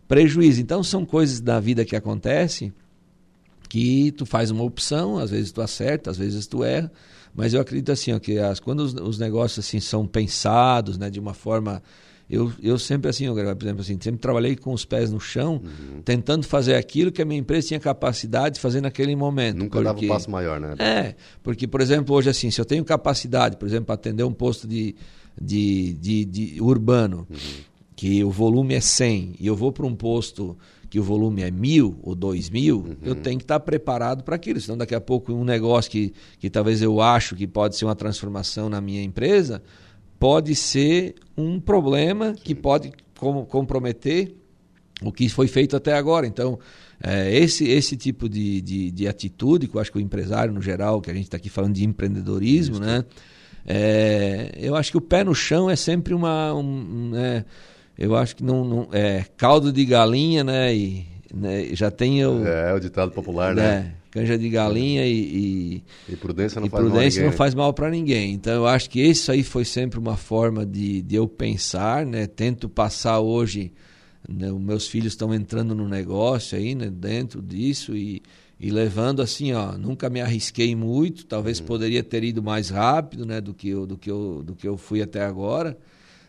prejuízo. 0.09 0.61
Então 0.61 0.83
são 0.83 1.05
coisas 1.05 1.41
da 1.41 1.61
vida 1.61 1.85
que 1.85 1.97
acontecem 1.97 2.73
que 3.69 4.13
tu 4.13 4.25
faz 4.25 4.51
uma 4.51 4.63
opção, 4.63 5.19
às 5.19 5.31
vezes 5.31 5.51
tu 5.51 5.61
acerta, 5.61 6.11
às 6.11 6.17
vezes 6.17 6.47
tu 6.47 6.63
erra, 6.63 6.93
mas 7.35 7.55
eu 7.55 7.61
acredito 7.61 7.91
assim, 7.91 8.13
ó, 8.13 8.21
que 8.21 8.39
as, 8.39 8.61
quando 8.61 8.81
os, 8.81 8.95
os, 8.95 9.19
negócios 9.19 9.67
assim 9.67 9.81
são 9.81 10.07
pensados, 10.07 10.97
né, 10.97 11.11
de 11.11 11.19
uma 11.19 11.35
forma 11.35 11.83
eu, 12.29 12.53
eu 12.63 12.79
sempre 12.79 13.11
assim, 13.11 13.27
eu, 13.27 13.35
por 13.35 13.65
exemplo 13.65 13.81
assim, 13.81 13.99
sempre 14.01 14.19
trabalhei 14.19 14.57
com 14.57 14.73
os 14.73 14.85
pés 14.85 15.11
no 15.11 15.21
chão, 15.21 15.61
uhum. 15.63 16.03
tentando 16.03 16.47
fazer 16.47 16.75
aquilo 16.75 17.13
que 17.13 17.21
a 17.21 17.25
minha 17.25 17.41
empresa 17.41 17.69
tinha 17.69 17.81
capacidade 17.81 18.57
de 18.57 18.61
fazer 18.61 18.81
naquele 18.81 19.15
momento. 19.15 19.59
Nunca 19.59 19.79
porque, 19.79 19.85
dava 19.85 20.01
um 20.01 20.09
passo 20.09 20.31
maior, 20.31 20.61
né? 20.61 20.75
É, 20.79 21.15
porque 21.43 21.67
por 21.67 21.81
exemplo, 21.81 22.15
hoje 22.15 22.31
assim, 22.31 22.51
se 22.51 22.61
eu 22.61 22.65
tenho 22.65 22.85
capacidade, 22.85 23.57
por 23.57 23.67
exemplo, 23.67 23.87
para 23.87 23.95
atender 23.95 24.25
um 24.25 24.33
posto 24.33 24.67
de, 24.67 24.95
de, 25.41 25.93
de, 25.95 26.25
de 26.25 26.61
urbano, 26.61 27.27
uhum 27.31 27.75
que 27.97 28.25
o 28.25 28.31
volume 28.31 28.75
é 28.75 28.81
100 28.81 29.37
e 29.39 29.47
eu 29.47 29.55
vou 29.55 29.73
para 29.73 29.87
um 29.87 29.95
posto 29.95 30.57
que 30.91 30.99
o 31.01 31.03
volume 31.03 31.43
é 31.43 31.51
mil 31.51 31.99
ou 32.03 32.15
dois 32.15 32.51
mil, 32.51 32.79
uhum. 32.79 32.97
eu 33.03 33.15
tenho 33.15 33.39
que 33.39 33.45
estar 33.45 33.59
preparado 33.61 34.23
para 34.23 34.37
aquilo. 34.37 34.61
Senão, 34.61 34.79
daqui 34.79 34.95
a 34.95 35.01
pouco, 35.01 35.33
um 35.33 35.45
negócio 35.45 35.91
que, 35.91 36.13
que 36.39 36.49
talvez 36.49 36.83
eu 36.83 37.01
acho 37.01 37.35
que 37.35 37.47
pode 37.47 37.77
ser 37.77 37.85
uma 37.85 37.97
transformação 37.97 38.69
na 38.69 38.81
minha 38.81 39.03
empresa, 39.03 39.63
pode 40.25 40.55
ser 40.55 41.17
um 41.37 41.61
problema 41.61 42.33
que 42.33 42.55
pode 42.55 42.93
com, 43.19 43.45
comprometer 43.45 44.35
o 45.03 45.13
que 45.13 45.29
foi 45.29 45.47
feito 45.47 45.77
até 45.77 45.93
agora. 45.93 46.27
Então, 46.27 46.59
é, 46.99 47.31
esse, 47.37 47.69
esse 47.69 47.95
tipo 47.95 48.27
de, 48.27 48.63
de, 48.63 48.91
de, 48.91 49.07
atitude, 49.07 49.69
que 49.69 49.77
eu 49.77 49.83
acho 49.83 49.93
que 49.93 49.99
o 49.99 50.01
empresário, 50.01 50.51
no 50.51 50.63
geral, 50.63 51.03
que 51.03 51.11
a 51.11 51.15
gente 51.15 51.25
está 51.25 51.37
aqui 51.37 51.51
falando 51.51 51.75
de 51.75 51.85
empreendedorismo, 51.85 52.77
Isso. 52.77 52.83
né? 52.83 53.05
É, 53.67 54.55
eu 54.57 54.75
acho 54.75 54.93
que 54.93 54.97
o 54.97 55.01
pé 55.03 55.23
no 55.25 55.35
chão 55.35 55.69
é 55.69 55.77
sempre 55.77 56.15
uma. 56.15 56.55
Um, 56.55 57.13
é, 57.15 57.45
eu 57.99 58.17
acho 58.17 58.37
que 58.37 58.43
não, 58.43 58.65
não 58.65 58.89
é 58.93 59.27
caldo 59.37 59.71
de 59.71 59.85
galinha, 59.85 60.43
né? 60.43 60.75
E 60.75 61.07
né, 61.35 61.69
já 61.73 61.91
tem 61.91 62.25
o 62.25 62.47
é, 62.47 62.71
é 62.71 62.73
o 62.73 62.81
ditado 62.81 63.11
popular, 63.11 63.55
né? 63.55 63.63
né? 63.63 63.95
Canja 64.14 64.38
de 64.38 64.48
galinha 64.48 65.05
e, 65.05 65.12
e, 65.12 66.12
e 66.12 66.16
prudência 66.16 66.61
não 66.61 66.68
e 66.68 66.70
faz 66.70 66.85
prudência 66.85 67.20
mal 67.20 67.31
não 67.31 67.37
faz 67.37 67.55
mal 67.55 67.74
para 67.74 67.90
ninguém. 67.90 68.33
Então 68.33 68.55
eu 68.55 68.66
acho 68.66 68.88
que 68.88 69.03
isso 69.03 69.33
aí 69.33 69.42
foi 69.42 69.64
sempre 69.64 69.98
uma 69.98 70.16
forma 70.16 70.64
de, 70.64 71.03
de 71.03 71.16
eu 71.16 71.27
pensar, 71.27 72.07
né? 72.07 72.27
Tento 72.29 72.68
passar 72.68 73.18
hoje, 73.18 73.72
né? 74.29 74.53
os 74.53 74.61
meus 74.61 74.87
filhos 74.87 75.14
estão 75.14 75.35
entrando 75.35 75.74
no 75.74 75.88
negócio 75.88 76.57
aí, 76.57 76.77
né? 76.77 76.88
Dentro 76.88 77.42
disso 77.42 77.96
e 77.96 78.22
e 78.61 78.70
levando 78.70 79.20
assim, 79.20 79.53
ó, 79.53 79.77
nunca 79.77 80.09
me 80.09 80.20
arrisquei 80.20 80.77
muito, 80.77 81.27
talvez 81.27 81.59
uhum. 81.59 81.66
poderia 81.66 82.05
ter 82.05 82.22
ido 82.22 82.40
mais 82.40 82.70
rápido, 82.70 83.27
né, 83.27 83.40
do 83.40 83.53
que 83.53 83.68
eu, 83.68 83.85
do 83.85 83.98
que 83.98 84.09
eu, 84.09 84.44
do 84.44 84.55
que 84.55 84.66
eu 84.66 84.77
fui 84.77 85.03
até 85.03 85.24
agora 85.24 85.77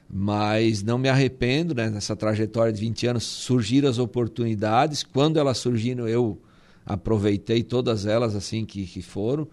mas 0.10 0.84
não 0.84 0.98
me 0.98 1.10
arrependo, 1.10 1.74
né? 1.74 1.90
Nessa 1.90 2.16
trajetória 2.16 2.72
de 2.72 2.80
20 2.80 3.08
anos 3.08 3.24
surgiram 3.24 3.90
as 3.90 3.98
oportunidades. 3.98 5.04
Quando 5.04 5.40
elas 5.40 5.58
surgiram, 5.58 6.08
eu 6.08 6.40
aproveitei 6.86 7.64
todas 7.64 8.06
elas 8.06 8.36
assim 8.36 8.66
que, 8.66 8.86
que 8.86 9.02
foram, 9.02 9.48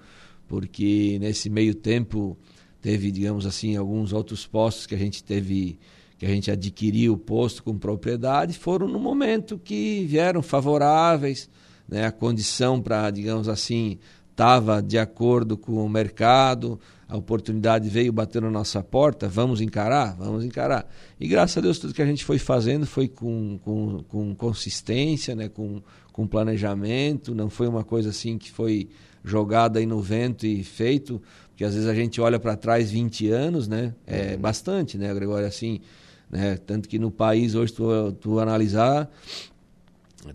porque 0.47 1.19
nesse 1.21 1.49
meio 1.49 1.75
tempo 1.75 2.37
teve, 2.81 3.11
digamos 3.11 3.47
assim, 3.47 3.77
alguns 3.77 4.13
outros 4.13 4.47
postos 4.47 4.87
que 4.87 4.95
a 4.95 4.99
gente 4.99 5.23
teve 5.25 5.79
que 6.19 6.27
a 6.27 6.29
gente 6.29 6.53
adquiriu 6.53 7.15
o 7.15 7.19
posto 7.19 7.65
com 7.65 7.77
propriedade, 7.77 8.57
foram 8.57 8.87
no 8.87 9.01
momento 9.01 9.59
que 9.59 10.05
vieram 10.05 10.41
favoráveis, 10.41 11.51
né? 11.89 12.07
A 12.07 12.13
condição 12.13 12.81
para, 12.81 13.11
digamos 13.11 13.49
assim, 13.49 13.99
estava 14.31 14.81
de 14.81 14.99
acordo 14.99 15.57
com 15.57 15.85
o 15.85 15.89
mercado, 15.89 16.79
a 17.13 17.17
oportunidade 17.19 17.91
veio 17.91 18.11
bater 18.11 18.41
na 18.41 18.51
nossa 18.51 18.83
porta, 18.83 19.29
vamos 19.29 19.61
encarar? 19.61 20.17
Vamos 20.17 20.47
encarar. 20.47 20.91
E 21.21 21.29
graças 21.29 21.59
a 21.59 21.61
Deus 21.61 21.79
tudo 21.79 21.93
que 21.93 22.01
a 22.01 22.07
gente 22.07 22.25
foi 22.25 22.39
fazendo 22.39 22.87
foi 22.87 23.07
com, 23.07 23.59
com, 23.63 24.03
com 24.09 24.35
consistência, 24.35 25.37
né? 25.37 25.47
com, 25.51 25.83
com 26.11 26.27
planejamento, 26.27 27.35
não 27.35 27.51
foi 27.51 27.69
uma 27.69 27.85
coisa 27.85 28.09
assim 28.09 28.39
que 28.39 28.51
foi 28.51 28.89
jogada 29.23 29.79
aí 29.79 29.85
no 29.85 30.01
vento 30.01 30.47
e 30.47 30.65
feito, 30.65 31.21
porque 31.51 31.65
às 31.65 31.75
vezes 31.75 31.87
a 31.87 31.95
gente 31.95 32.19
olha 32.19 32.41
para 32.41 32.57
trás 32.57 32.91
20 32.91 33.29
anos, 33.29 33.69
né? 33.69 33.95
É 34.07 34.33
uhum. 34.33 34.41
bastante, 34.41 34.97
né, 34.97 35.13
Gregório? 35.13 35.47
Assim, 35.47 35.83
né? 36.31 36.57
Tanto 36.67 36.89
que 36.89 36.99
no 36.99 37.11
país 37.11 37.55
hoje, 37.55 37.75
tu, 37.75 38.13
tu 38.13 38.41
analisar, 38.41 39.11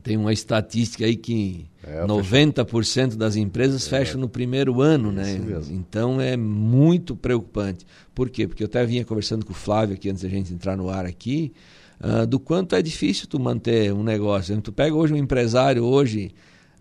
tem 0.04 0.17
uma 0.17 0.34
estatística 0.34 1.06
aí 1.06 1.15
que 1.15 1.65
é, 1.84 2.06
90% 2.06 3.15
das 3.15 3.36
empresas 3.36 3.86
é, 3.88 3.89
fecham 3.89 4.19
no 4.19 4.28
primeiro 4.28 4.82
ano, 4.82 5.12
né? 5.12 5.38
Mesmo. 5.38 5.73
Então 5.73 6.19
é 6.19 6.36
muito 6.36 7.15
preocupante. 7.15 7.86
Por 8.13 8.30
quê? 8.30 8.47
Porque 8.47 8.63
eu 8.63 8.67
até 8.67 8.86
vinha 8.86 9.06
conversando 9.06 9.45
com 9.45 9.54
o 9.54 9.56
Flávio 9.56 9.95
aqui 9.95 10.10
antes 10.10 10.23
da 10.23 10.30
gente 10.30 10.54
entrar 10.54 10.76
no 10.76 10.89
ar 10.89 11.06
aqui, 11.06 11.54
uh, 12.02 12.28
do 12.28 12.39
quanto 12.39 12.76
é 12.76 12.82
difícil 12.82 13.28
tu 13.28 13.39
manter 13.39 13.93
um 13.93 14.04
negócio. 14.04 14.60
Tu 14.62 14.73
pega 14.73 14.93
hoje 14.93 15.13
um 15.13 15.17
empresário 15.17 15.84
hoje 15.84 16.32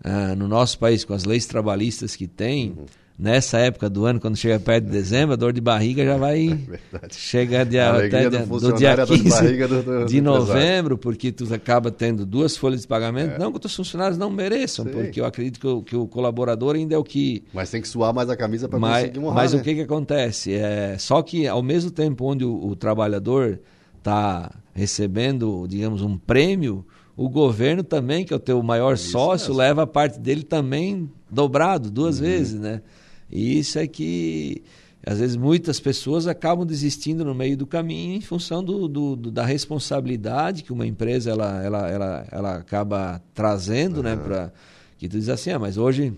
uh, 0.03 0.35
no 0.35 0.47
nosso 0.47 0.77
país 0.77 1.05
com 1.05 1.13
as 1.13 1.23
leis 1.23 1.45
trabalhistas 1.45 2.15
que 2.15 2.27
tem, 2.27 2.71
uhum 2.71 2.85
nessa 3.17 3.57
época 3.57 3.89
do 3.89 4.05
ano, 4.05 4.19
quando 4.19 4.37
chega 4.37 4.59
perto 4.59 4.85
de 4.85 4.91
dezembro, 4.91 5.33
a 5.33 5.35
dor 5.35 5.51
de 5.51 5.59
barriga 5.59 6.05
já 6.05 6.17
vai 6.17 6.47
é 6.93 7.07
chegar 7.11 7.65
de, 7.65 7.79
até 7.79 8.29
do, 8.29 8.59
do, 8.59 8.73
dia 8.73 8.95
15 8.95 9.67
do, 9.67 9.83
do, 9.83 10.05
de 10.05 10.21
novembro, 10.21 10.97
porque 10.97 11.31
tu 11.31 11.51
acaba 11.53 11.89
tendo 11.89 12.25
duas 12.25 12.55
folhas 12.55 12.81
de 12.81 12.87
pagamento. 12.87 13.33
É. 13.33 13.39
Não 13.39 13.51
que 13.51 13.65
os 13.65 13.75
funcionários 13.75 14.17
não 14.17 14.29
mereçam, 14.29 14.85
Sim. 14.85 14.91
porque 14.91 15.19
eu 15.19 15.25
acredito 15.25 15.59
que 15.59 15.67
o, 15.67 15.81
que 15.81 15.95
o, 15.95 16.07
colaborador 16.07 16.75
ainda 16.75 16.93
é 16.93 16.97
o 16.97 17.03
que... 17.03 17.43
Mas 17.51 17.71
tem 17.71 17.81
que 17.81 17.87
suar 17.87 18.13
mais 18.13 18.29
a 18.29 18.37
camisa 18.37 18.69
para 18.69 18.79
conseguir 18.79 19.19
honrar, 19.19 19.35
Mas 19.35 19.53
né? 19.53 19.59
o 19.59 19.63
que, 19.63 19.73
que 19.73 19.81
acontece? 19.81 20.53
É, 20.53 20.95
só 20.99 21.21
que 21.23 21.47
ao 21.47 21.63
mesmo 21.63 21.89
tempo 21.89 22.25
onde 22.25 22.45
o, 22.45 22.67
o 22.67 22.75
trabalhador 22.75 23.59
está 23.97 24.51
recebendo, 24.73 25.65
digamos, 25.67 26.03
um 26.03 26.17
prêmio, 26.17 26.85
o 27.15 27.27
governo 27.27 27.83
também, 27.83 28.23
que 28.23 28.31
é 28.31 28.35
o 28.35 28.39
teu 28.39 28.61
maior 28.61 28.93
Isso 28.93 29.09
sócio, 29.09 29.49
mesmo. 29.49 29.57
leva 29.57 29.83
a 29.83 29.87
parte 29.87 30.19
dele 30.19 30.43
também 30.43 31.09
dobrado, 31.29 31.89
duas 31.89 32.19
uhum. 32.19 32.25
vezes, 32.25 32.59
né? 32.59 32.81
E 33.29 33.59
isso 33.59 33.77
é 33.77 33.87
que, 33.87 34.63
às 35.05 35.19
vezes, 35.19 35.35
muitas 35.35 35.79
pessoas 35.79 36.27
acabam 36.27 36.65
desistindo 36.65 37.25
no 37.25 37.35
meio 37.35 37.57
do 37.57 37.67
caminho 37.67 38.15
em 38.15 38.21
função 38.21 38.63
do, 38.63 38.87
do, 38.87 39.15
do 39.15 39.31
da 39.31 39.45
responsabilidade 39.45 40.63
que 40.63 40.73
uma 40.73 40.87
empresa 40.87 41.31
ela, 41.31 41.63
ela, 41.63 41.89
ela, 41.89 42.27
ela 42.31 42.55
acaba 42.55 43.21
trazendo, 43.33 43.97
uhum. 43.97 44.03
né? 44.03 44.15
Pra, 44.15 44.51
que 44.97 45.07
tu 45.07 45.17
diz 45.17 45.29
assim, 45.29 45.51
ah, 45.51 45.59
mas 45.59 45.77
hoje, 45.77 46.13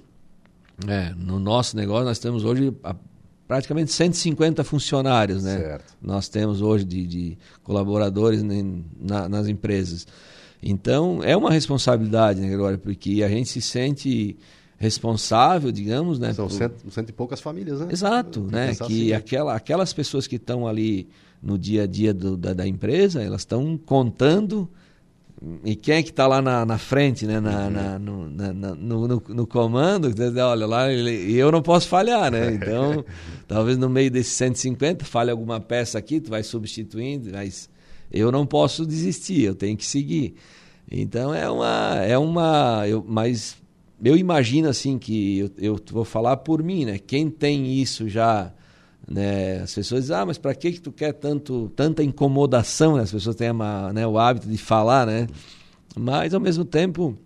é, 0.88 1.13
no 1.17 1.39
nosso 1.39 1.76
negócio, 1.76 2.06
nós 2.06 2.19
temos 2.19 2.45
hoje 2.45 2.74
a, 2.84 2.95
praticamente 3.48 3.91
150 3.91 4.63
funcionários, 4.63 5.43
né? 5.43 5.58
Certo. 5.58 5.98
Nós 6.02 6.30
temos 6.30 6.62
hoje 6.62 6.86
de, 6.86 7.08
de 7.08 7.38
colaboradores 7.63 8.43
na, 8.43 9.28
nas 9.28 9.48
empresas. 9.48 10.08
Então, 10.62 11.24
é 11.24 11.36
uma 11.36 11.52
responsabilidade, 11.52 12.39
né, 12.41 12.48
Gregório? 12.48 12.78
Porque 12.78 13.24
a 13.24 13.30
gente 13.30 13.50
se 13.50 13.62
sente 13.62 14.38
responsável, 14.80 15.72
digamos, 15.72 16.18
né? 16.18 16.34
São 16.34 16.48
por... 16.48 16.54
cento, 16.54 16.89
cento 16.89 17.10
e 17.10 17.13
poucas 17.13 17.42
famílias, 17.42 17.82
né? 17.82 17.89
Exato, 17.92 18.48
né? 18.50 18.74
Que 18.74 18.84
assim. 18.84 19.13
aquela, 19.13 19.54
aquelas 19.54 19.92
pessoas 19.92 20.26
que 20.26 20.38
estão 20.38 20.65
ali 20.65 21.10
no 21.44 21.60
dia 21.60 21.84
a 21.84 21.88
dia 21.88 22.13
do, 22.13 22.38
da, 22.38 22.54
da, 22.54 22.65
empresa, 22.65 23.22
elas 23.22 23.42
estão 23.42 23.78
contando 23.78 24.70
e 25.63 25.76
quem 25.76 25.96
é 25.96 26.04
que 26.04 26.10
está 26.10 26.28
lá 26.28 26.42
na, 26.42 26.65
na, 26.65 26.78
frente, 26.78 27.26
né? 27.26 27.42
Na, 27.42 27.65
uhum. 27.65 27.70
na, 27.70 28.00
no, 28.00 28.30
no, 28.30 29.08
no, 29.08 29.24
no, 29.28 29.48
comando, 29.48 30.13
olha 30.46 30.65
lá, 30.65 30.92
e 30.92 31.36
eu 31.36 31.52
não 31.52 31.62
posso 31.62 31.88
falhar, 31.88 32.32
né? 32.32 32.52
Então, 32.56 33.04
talvez 33.48 33.78
no 33.78 33.89
meio 33.89 34.10
desses 34.10 34.34
150 34.34 35.04
falhe 35.04 35.30
alguma 35.30 35.60
peça 35.60 35.98
aqui, 35.98 36.22
tu 36.22 36.30
vai 36.30 36.44
substituindo, 36.44 37.32
mas 37.34 37.70
eu 38.12 38.32
não 38.32 38.46
posso 38.46 38.86
desistir, 38.86 39.44
eu 39.44 39.56
tenho 39.56 39.76
que 39.76 39.86
seguir. 39.86 40.36
Então 40.89 41.34
é 41.34 41.50
uma, 41.50 41.96
é 42.02 42.18
uma, 42.18 42.88
eu, 42.88 43.06
mas 43.08 43.58
eu 44.03 44.15
imagino 44.15 44.69
assim 44.69 44.97
que 44.97 45.39
eu, 45.39 45.51
eu 45.57 45.79
vou 45.91 46.05
falar 46.05 46.38
por 46.38 46.63
mim, 46.63 46.85
né? 46.85 46.97
Quem 46.99 47.29
tem 47.29 47.73
isso 47.73 48.07
já 48.07 48.53
né? 49.09 49.62
As 49.62 49.73
pessoas 49.73 50.03
dizem, 50.03 50.15
ah, 50.15 50.25
mas 50.25 50.38
para 50.38 50.53
que, 50.53 50.73
que 50.73 50.81
tu 50.81 50.91
quer 50.91 51.13
tanto, 51.13 51.71
tanta 51.75 52.03
incomodação? 52.03 52.95
Né? 52.95 53.03
As 53.03 53.12
pessoas 53.12 53.35
têm 53.35 53.49
uma, 53.49 53.91
né, 53.91 54.05
o 54.05 54.19
hábito 54.19 54.47
de 54.47 54.57
falar, 54.57 55.07
né? 55.07 55.27
Mas, 55.95 56.33
ao 56.33 56.39
mesmo 56.39 56.63
tempo, 56.63 57.17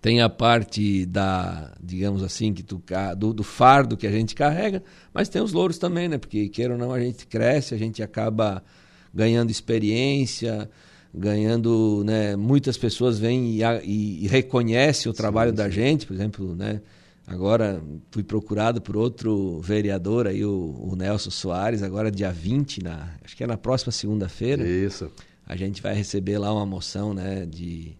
tem 0.00 0.22
a 0.22 0.30
parte 0.30 1.04
da, 1.04 1.72
digamos 1.82 2.22
assim, 2.22 2.54
que 2.54 2.62
tu, 2.62 2.82
do, 3.18 3.34
do 3.34 3.42
fardo 3.42 3.96
que 3.96 4.06
a 4.06 4.10
gente 4.10 4.34
carrega, 4.34 4.82
mas 5.12 5.28
tem 5.28 5.42
os 5.42 5.52
louros 5.52 5.76
também, 5.76 6.08
né? 6.08 6.16
Porque, 6.16 6.48
queira 6.48 6.72
ou 6.72 6.78
não, 6.78 6.92
a 6.92 7.00
gente 7.00 7.26
cresce, 7.26 7.74
a 7.74 7.78
gente 7.78 8.02
acaba 8.02 8.64
ganhando 9.12 9.50
experiência, 9.50 10.70
ganhando, 11.14 12.02
né? 12.04 12.34
Muitas 12.34 12.76
pessoas 12.76 13.18
vêm 13.18 13.56
e, 13.56 13.62
e, 13.84 14.24
e 14.24 14.26
reconhecem 14.26 15.10
o 15.10 15.14
trabalho 15.14 15.50
sim, 15.50 15.56
sim. 15.56 15.62
da 15.62 15.70
gente, 15.70 16.06
por 16.06 16.14
exemplo, 16.14 16.56
né? 16.56 16.80
Agora 17.26 17.82
fui 18.10 18.22
procurado 18.22 18.82
por 18.82 18.96
outro 18.96 19.58
vereador 19.60 20.26
aí, 20.26 20.44
o, 20.44 20.76
o, 20.78 20.94
Nelson 20.94 21.30
Soares, 21.30 21.82
agora 21.82 22.10
dia 22.10 22.30
20, 22.30 22.82
na, 22.82 23.14
acho 23.24 23.34
que 23.34 23.42
é 23.42 23.46
na 23.46 23.56
próxima 23.56 23.92
segunda-feira. 23.92 24.66
Isso. 24.66 25.10
A 25.46 25.56
gente 25.56 25.80
vai 25.80 25.94
receber 25.94 26.36
lá 26.36 26.52
uma 26.52 26.66
moção 26.66 27.14
né, 27.14 27.46
de, 27.46 27.96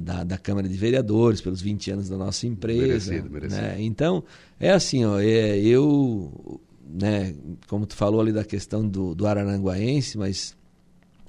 da, 0.00 0.24
da 0.24 0.38
Câmara 0.38 0.66
de 0.66 0.76
Vereadores 0.78 1.42
pelos 1.42 1.60
20 1.60 1.90
anos 1.90 2.08
da 2.08 2.16
nossa 2.16 2.46
empresa. 2.46 3.10
Merecido, 3.10 3.30
merecido. 3.30 3.60
Né? 3.60 3.76
Então, 3.80 4.24
é 4.58 4.70
assim, 4.70 5.04
ó, 5.04 5.20
é, 5.20 5.58
eu, 5.58 6.58
né, 6.88 7.34
como 7.66 7.84
tu 7.84 7.96
falou 7.96 8.20
ali 8.20 8.32
da 8.32 8.44
questão 8.44 8.86
do, 8.86 9.14
do 9.14 9.26
Araranguaense, 9.26 10.16
mas 10.16 10.56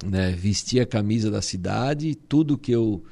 né, 0.05 0.31
vesti 0.31 0.79
a 0.79 0.85
camisa 0.85 1.29
da 1.29 1.41
cidade, 1.41 2.15
tudo 2.15 2.57
que 2.57 2.71
eu, 2.71 3.03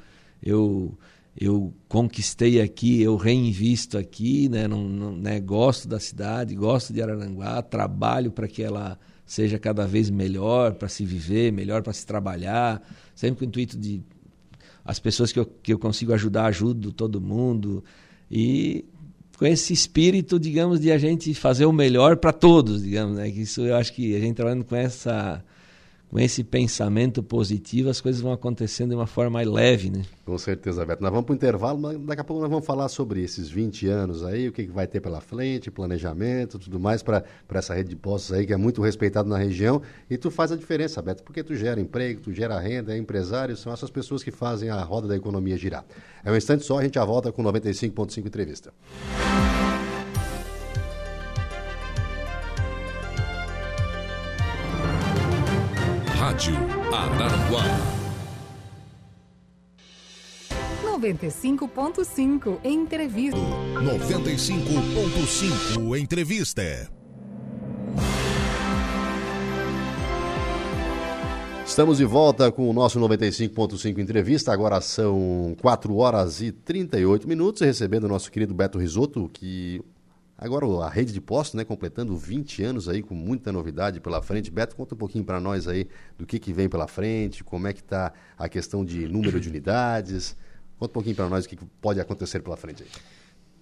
eu 0.42 0.96
eu 1.40 1.72
conquistei 1.86 2.60
aqui, 2.60 3.00
eu 3.00 3.14
reinvisto 3.14 3.96
aqui, 3.96 4.48
né? 4.48 4.66
Né? 4.66 5.38
gosto 5.38 5.86
da 5.86 6.00
cidade, 6.00 6.52
gosto 6.56 6.92
de 6.92 7.00
Araranguá, 7.00 7.62
trabalho 7.62 8.32
para 8.32 8.48
que 8.48 8.60
ela 8.60 8.98
seja 9.24 9.56
cada 9.56 9.86
vez 9.86 10.10
melhor 10.10 10.74
para 10.74 10.88
se 10.88 11.04
viver, 11.04 11.52
melhor 11.52 11.82
para 11.82 11.92
se 11.92 12.04
trabalhar, 12.04 12.82
sempre 13.14 13.38
com 13.38 13.44
o 13.44 13.48
intuito 13.48 13.78
de 13.78 14.02
as 14.84 14.98
pessoas 14.98 15.30
que 15.30 15.38
eu, 15.38 15.46
que 15.46 15.72
eu 15.72 15.78
consigo 15.78 16.12
ajudar, 16.12 16.46
ajudo 16.46 16.90
todo 16.90 17.20
mundo 17.20 17.84
e 18.28 18.84
com 19.38 19.46
esse 19.46 19.72
espírito, 19.72 20.40
digamos, 20.40 20.80
de 20.80 20.90
a 20.90 20.98
gente 20.98 21.32
fazer 21.34 21.66
o 21.66 21.72
melhor 21.72 22.16
para 22.16 22.32
todos, 22.32 22.82
digamos, 22.82 23.16
né? 23.16 23.30
Que 23.30 23.42
isso 23.42 23.60
eu 23.60 23.76
acho 23.76 23.92
que 23.92 24.16
a 24.16 24.18
gente 24.18 24.34
trabalhando 24.34 24.64
com 24.64 24.74
essa 24.74 25.44
com 26.10 26.18
esse 26.18 26.42
pensamento 26.42 27.22
positivo, 27.22 27.90
as 27.90 28.00
coisas 28.00 28.20
vão 28.20 28.32
acontecendo 28.32 28.90
de 28.90 28.96
uma 28.96 29.06
forma 29.06 29.30
mais 29.30 29.46
leve, 29.46 29.90
né? 29.90 30.02
Com 30.24 30.38
certeza, 30.38 30.84
Beto. 30.84 31.02
Nós 31.02 31.10
vamos 31.10 31.26
para 31.26 31.32
o 31.32 31.36
intervalo, 31.36 31.78
mas 31.78 31.98
daqui 31.98 32.20
a 32.20 32.24
pouco 32.24 32.40
nós 32.40 32.50
vamos 32.50 32.64
falar 32.64 32.88
sobre 32.88 33.22
esses 33.22 33.50
20 33.50 33.86
anos 33.88 34.24
aí, 34.24 34.48
o 34.48 34.52
que, 34.52 34.64
que 34.64 34.72
vai 34.72 34.86
ter 34.86 35.00
pela 35.00 35.20
frente, 35.20 35.70
planejamento, 35.70 36.58
tudo 36.58 36.80
mais 36.80 37.02
para 37.02 37.24
essa 37.52 37.74
rede 37.74 37.90
de 37.90 37.96
postos 37.96 38.32
aí, 38.32 38.46
que 38.46 38.52
é 38.52 38.56
muito 38.56 38.80
respeitado 38.80 39.28
na 39.28 39.36
região. 39.36 39.82
E 40.08 40.16
tu 40.16 40.30
faz 40.30 40.50
a 40.50 40.56
diferença, 40.56 41.02
Beto, 41.02 41.22
porque 41.22 41.42
tu 41.42 41.54
gera 41.54 41.80
emprego, 41.80 42.20
tu 42.20 42.32
gera 42.32 42.58
renda, 42.58 42.94
é 42.94 42.98
empresário, 42.98 43.56
são 43.56 43.72
essas 43.72 43.90
pessoas 43.90 44.22
que 44.22 44.30
fazem 44.30 44.70
a 44.70 44.82
roda 44.82 45.08
da 45.08 45.16
economia 45.16 45.56
girar. 45.56 45.84
É 46.24 46.32
um 46.32 46.36
instante 46.36 46.64
só, 46.64 46.78
a 46.78 46.82
gente 46.82 46.94
já 46.94 47.04
volta 47.04 47.30
com 47.30 47.42
95.5 47.42 48.26
Entrevista. 48.26 48.72
Rádio 56.28 56.54
Araranguá. 56.92 57.64
95.5 60.84 62.58
Entrevista. 62.62 63.40
95.5 63.72 65.98
Entrevista. 65.98 66.92
Estamos 71.64 71.96
de 71.96 72.04
volta 72.04 72.52
com 72.52 72.68
o 72.68 72.74
nosso 72.74 73.00
95.5 73.00 73.98
Entrevista. 73.98 74.52
Agora 74.52 74.82
são 74.82 75.56
4 75.62 75.96
horas 75.96 76.42
e 76.42 76.52
38 76.52 77.26
minutos, 77.26 77.62
recebendo 77.62 78.04
o 78.04 78.08
nosso 78.08 78.30
querido 78.30 78.52
Beto 78.52 78.78
Risotto, 78.78 79.30
que 79.32 79.80
Agora 80.40 80.64
a 80.84 80.88
rede 80.88 81.12
de 81.12 81.20
postos, 81.20 81.54
né, 81.54 81.64
completando 81.64 82.16
20 82.16 82.62
anos 82.62 82.88
aí 82.88 83.02
com 83.02 83.12
muita 83.12 83.50
novidade 83.50 83.98
pela 83.98 84.22
frente. 84.22 84.52
Beto, 84.52 84.76
conta 84.76 84.94
um 84.94 84.98
pouquinho 84.98 85.24
para 85.24 85.40
nós 85.40 85.66
aí 85.66 85.88
do 86.16 86.24
que, 86.24 86.38
que 86.38 86.52
vem 86.52 86.68
pela 86.68 86.86
frente, 86.86 87.42
como 87.42 87.66
é 87.66 87.72
que 87.72 87.80
está 87.80 88.12
a 88.38 88.48
questão 88.48 88.84
de 88.84 89.08
número 89.08 89.40
de 89.40 89.48
unidades. 89.48 90.36
Conta 90.78 90.92
um 90.92 90.94
pouquinho 90.94 91.16
para 91.16 91.28
nós 91.28 91.44
o 91.44 91.48
que, 91.48 91.56
que 91.56 91.64
pode 91.80 92.00
acontecer 92.00 92.38
pela 92.38 92.56
frente 92.56 92.84
aí. 92.84 92.88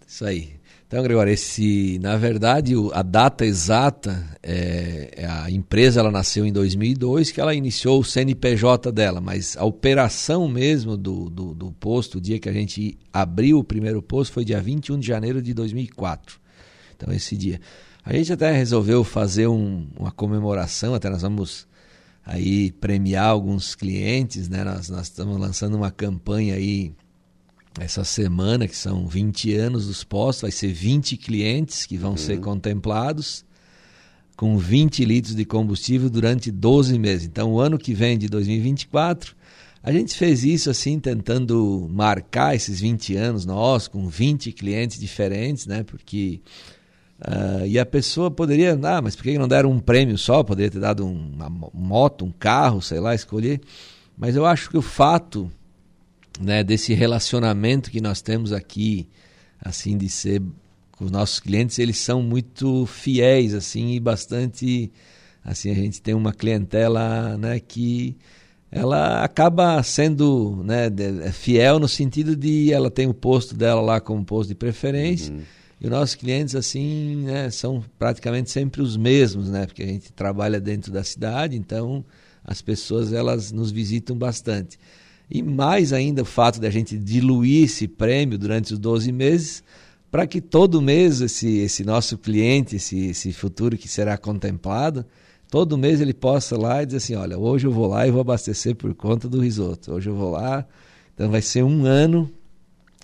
Isso 0.06 0.24
aí. 0.26 0.50
Então, 0.86 1.02
Gregório, 1.02 1.32
esse, 1.32 1.98
na 1.98 2.16
verdade, 2.18 2.74
a 2.92 3.02
data 3.02 3.46
exata, 3.46 4.24
é, 4.42 5.14
é, 5.16 5.26
a 5.26 5.50
empresa 5.50 6.00
ela 6.00 6.12
nasceu 6.12 6.44
em 6.44 6.52
2002, 6.52 7.32
que 7.32 7.40
ela 7.40 7.54
iniciou 7.54 8.00
o 8.00 8.04
CNPJ 8.04 8.92
dela, 8.92 9.20
mas 9.20 9.56
a 9.56 9.64
operação 9.64 10.46
mesmo 10.46 10.96
do, 10.96 11.30
do, 11.30 11.54
do 11.54 11.72
posto, 11.72 12.18
o 12.18 12.20
dia 12.20 12.38
que 12.38 12.50
a 12.50 12.52
gente 12.52 12.98
abriu 13.10 13.58
o 13.58 13.64
primeiro 13.64 14.02
posto, 14.02 14.32
foi 14.32 14.44
dia 14.44 14.60
21 14.60 15.00
de 15.00 15.06
janeiro 15.06 15.40
de 15.40 15.54
2004. 15.54 16.38
Então, 16.96 17.12
esse 17.12 17.36
dia. 17.36 17.60
A 18.04 18.12
gente 18.12 18.32
até 18.32 18.52
resolveu 18.52 19.02
fazer 19.02 19.48
um, 19.48 19.86
uma 19.98 20.12
comemoração, 20.12 20.94
até 20.94 21.10
nós 21.10 21.22
vamos 21.22 21.66
aí 22.24 22.72
premiar 22.72 23.26
alguns 23.26 23.74
clientes, 23.74 24.48
né? 24.48 24.64
Nós, 24.64 24.88
nós 24.88 25.02
estamos 25.02 25.38
lançando 25.38 25.76
uma 25.76 25.90
campanha 25.90 26.54
aí 26.54 26.92
essa 27.80 28.04
semana, 28.04 28.66
que 28.66 28.76
são 28.76 29.06
20 29.06 29.54
anos 29.54 29.86
dos 29.86 30.02
postos, 30.02 30.42
vai 30.42 30.50
ser 30.50 30.72
20 30.72 31.16
clientes 31.16 31.84
que 31.84 31.96
vão 31.96 32.12
uhum. 32.12 32.16
ser 32.16 32.40
contemplados 32.40 33.44
com 34.36 34.56
20 34.58 35.04
litros 35.04 35.34
de 35.34 35.44
combustível 35.44 36.10
durante 36.10 36.50
12 36.50 36.98
meses. 36.98 37.26
Então, 37.26 37.52
o 37.52 37.60
ano 37.60 37.78
que 37.78 37.94
vem, 37.94 38.18
de 38.18 38.28
2024, 38.28 39.34
a 39.82 39.92
gente 39.92 40.16
fez 40.16 40.44
isso 40.44 40.68
assim, 40.68 40.98
tentando 40.98 41.88
marcar 41.90 42.54
esses 42.54 42.80
20 42.80 43.16
anos 43.16 43.46
nós, 43.46 43.88
com 43.88 44.08
20 44.08 44.52
clientes 44.52 44.98
diferentes, 44.98 45.66
né? 45.66 45.82
Porque 45.84 46.40
Uh, 47.18 47.64
e 47.66 47.78
a 47.78 47.86
pessoa 47.86 48.30
poderia, 48.30 48.78
ah, 48.82 49.00
mas 49.00 49.16
por 49.16 49.22
que 49.22 49.38
não 49.38 49.48
deram 49.48 49.70
um 49.70 49.78
prêmio 49.78 50.18
só? 50.18 50.42
Poderia 50.42 50.70
ter 50.70 50.80
dado 50.80 51.06
uma 51.06 51.48
moto, 51.48 52.24
um 52.26 52.30
carro, 52.30 52.82
sei 52.82 53.00
lá, 53.00 53.14
escolher. 53.14 53.60
Mas 54.16 54.36
eu 54.36 54.44
acho 54.44 54.68
que 54.68 54.76
o 54.76 54.82
fato 54.82 55.50
né, 56.38 56.62
desse 56.62 56.92
relacionamento 56.92 57.90
que 57.90 58.02
nós 58.02 58.20
temos 58.20 58.52
aqui, 58.52 59.08
assim, 59.60 59.96
de 59.96 60.08
ser 60.10 60.42
com 60.92 61.06
os 61.06 61.10
nossos 61.10 61.40
clientes, 61.40 61.78
eles 61.78 61.98
são 61.98 62.22
muito 62.22 62.86
fiéis, 62.86 63.54
assim, 63.54 63.92
e 63.92 64.00
bastante, 64.00 64.90
assim, 65.44 65.70
a 65.70 65.74
gente 65.74 66.00
tem 66.00 66.14
uma 66.14 66.32
clientela, 66.32 67.36
né, 67.36 67.60
que 67.60 68.16
ela 68.70 69.22
acaba 69.22 69.82
sendo, 69.82 70.62
né, 70.64 70.90
fiel 71.32 71.78
no 71.78 71.88
sentido 71.88 72.34
de 72.34 72.72
ela 72.72 72.90
tem 72.90 73.06
o 73.06 73.14
posto 73.14 73.54
dela 73.54 73.80
lá 73.80 74.00
como 74.00 74.24
posto 74.24 74.48
de 74.48 74.54
preferência. 74.54 75.32
Uhum 75.32 75.42
e 75.86 75.88
os 75.88 75.92
nossos 75.92 76.14
clientes, 76.16 76.56
assim, 76.56 77.22
né, 77.24 77.48
são 77.48 77.82
praticamente 77.96 78.50
sempre 78.50 78.82
os 78.82 78.96
mesmos, 78.96 79.48
né? 79.48 79.66
Porque 79.66 79.84
a 79.84 79.86
gente 79.86 80.12
trabalha 80.12 80.60
dentro 80.60 80.90
da 80.90 81.04
cidade, 81.04 81.56
então 81.56 82.04
as 82.44 82.60
pessoas 82.60 83.12
elas 83.12 83.52
nos 83.52 83.70
visitam 83.70 84.18
bastante. 84.18 84.78
E 85.30 85.42
mais 85.44 85.92
ainda 85.92 86.22
o 86.22 86.24
fato 86.24 86.58
de 86.58 86.66
a 86.66 86.70
gente 86.70 86.98
diluir 86.98 87.64
esse 87.64 87.86
prêmio 87.86 88.36
durante 88.36 88.72
os 88.72 88.80
12 88.80 89.12
meses, 89.12 89.62
para 90.10 90.26
que 90.26 90.40
todo 90.40 90.82
mês 90.82 91.20
esse, 91.20 91.58
esse 91.58 91.84
nosso 91.84 92.18
cliente, 92.18 92.76
esse, 92.76 93.06
esse 93.06 93.32
futuro 93.32 93.78
que 93.78 93.86
será 93.86 94.18
contemplado, 94.18 95.04
todo 95.48 95.78
mês 95.78 96.00
ele 96.00 96.14
possa 96.14 96.58
lá 96.58 96.82
e 96.82 96.86
dizer 96.86 96.98
assim, 96.98 97.14
olha, 97.14 97.38
hoje 97.38 97.64
eu 97.64 97.70
vou 97.70 97.86
lá 97.86 98.06
e 98.06 98.10
vou 98.10 98.22
abastecer 98.22 98.74
por 98.74 98.92
conta 98.94 99.28
do 99.28 99.40
risoto. 99.40 99.92
Hoje 99.92 100.10
eu 100.10 100.16
vou 100.16 100.32
lá, 100.32 100.66
então 101.14 101.30
vai 101.30 101.42
ser 101.42 101.62
um 101.62 101.84
ano 101.84 102.28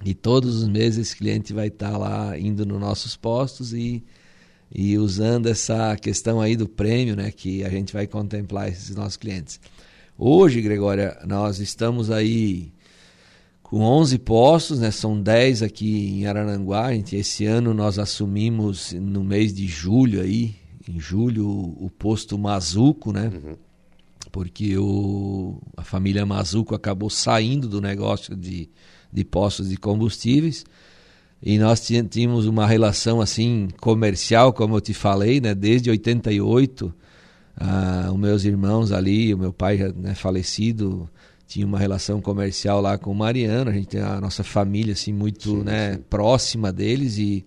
e 0.04 0.14
todos 0.14 0.56
os 0.56 0.68
meses 0.68 1.08
esse 1.08 1.16
cliente 1.16 1.52
vai 1.52 1.68
estar 1.68 1.92
tá 1.92 1.98
lá 1.98 2.38
indo 2.38 2.66
nos 2.66 2.80
nossos 2.80 3.16
postos 3.16 3.72
e, 3.72 4.02
e 4.74 4.98
usando 4.98 5.46
essa 5.46 5.96
questão 5.96 6.40
aí 6.40 6.56
do 6.56 6.68
prêmio, 6.68 7.14
né, 7.14 7.30
que 7.30 7.64
a 7.64 7.68
gente 7.68 7.92
vai 7.92 8.06
contemplar 8.06 8.68
esses 8.68 8.94
nossos 8.94 9.16
clientes. 9.16 9.60
Hoje, 10.18 10.60
Gregória, 10.60 11.18
nós 11.26 11.58
estamos 11.58 12.10
aí 12.10 12.72
com 13.62 13.80
11 13.80 14.18
postos, 14.18 14.80
né, 14.80 14.90
são 14.90 15.20
10 15.20 15.62
aqui 15.62 16.20
em 16.20 16.26
Araranguá. 16.26 16.92
Gente, 16.92 17.16
esse 17.16 17.46
ano 17.46 17.72
nós 17.72 17.98
assumimos 17.98 18.92
no 18.92 19.24
mês 19.24 19.54
de 19.54 19.66
julho 19.66 20.20
aí, 20.20 20.54
em 20.88 20.98
julho, 20.98 21.48
o 21.48 21.88
posto 21.96 22.36
Mazuco, 22.36 23.12
né? 23.12 23.30
Uhum. 23.32 23.56
porque 24.30 24.76
o, 24.76 25.60
a 25.76 25.82
família 25.82 26.26
Mazuco 26.26 26.74
acabou 26.74 27.08
saindo 27.08 27.68
do 27.68 27.80
negócio 27.80 28.34
de, 28.34 28.68
de 29.12 29.24
postos 29.24 29.68
de 29.68 29.76
combustíveis 29.76 30.64
e 31.42 31.58
nós 31.58 31.84
tínhamos 32.08 32.46
uma 32.46 32.64
relação 32.68 33.20
assim 33.20 33.68
comercial, 33.80 34.52
como 34.52 34.76
eu 34.76 34.80
te 34.80 34.94
falei, 34.94 35.40
né, 35.40 35.56
desde 35.56 35.90
88. 35.90 36.94
Ah, 37.56 38.10
os 38.12 38.18
meus 38.18 38.44
irmãos 38.44 38.92
ali, 38.92 39.34
o 39.34 39.38
meu 39.38 39.52
pai 39.52 39.76
já 39.76 39.88
né, 39.88 40.14
falecido, 40.14 41.10
tinha 41.48 41.66
uma 41.66 41.80
relação 41.80 42.20
comercial 42.20 42.80
lá 42.80 42.96
com 42.96 43.10
o 43.10 43.14
Mariano. 43.14 43.70
A 43.70 43.72
gente 43.72 43.88
tem 43.88 44.00
a 44.00 44.20
nossa 44.20 44.44
família 44.44 44.92
assim 44.92 45.12
muito 45.12 45.50
sim, 45.50 45.64
né, 45.64 45.94
sim. 45.94 46.04
próxima 46.08 46.72
deles 46.72 47.18
e 47.18 47.44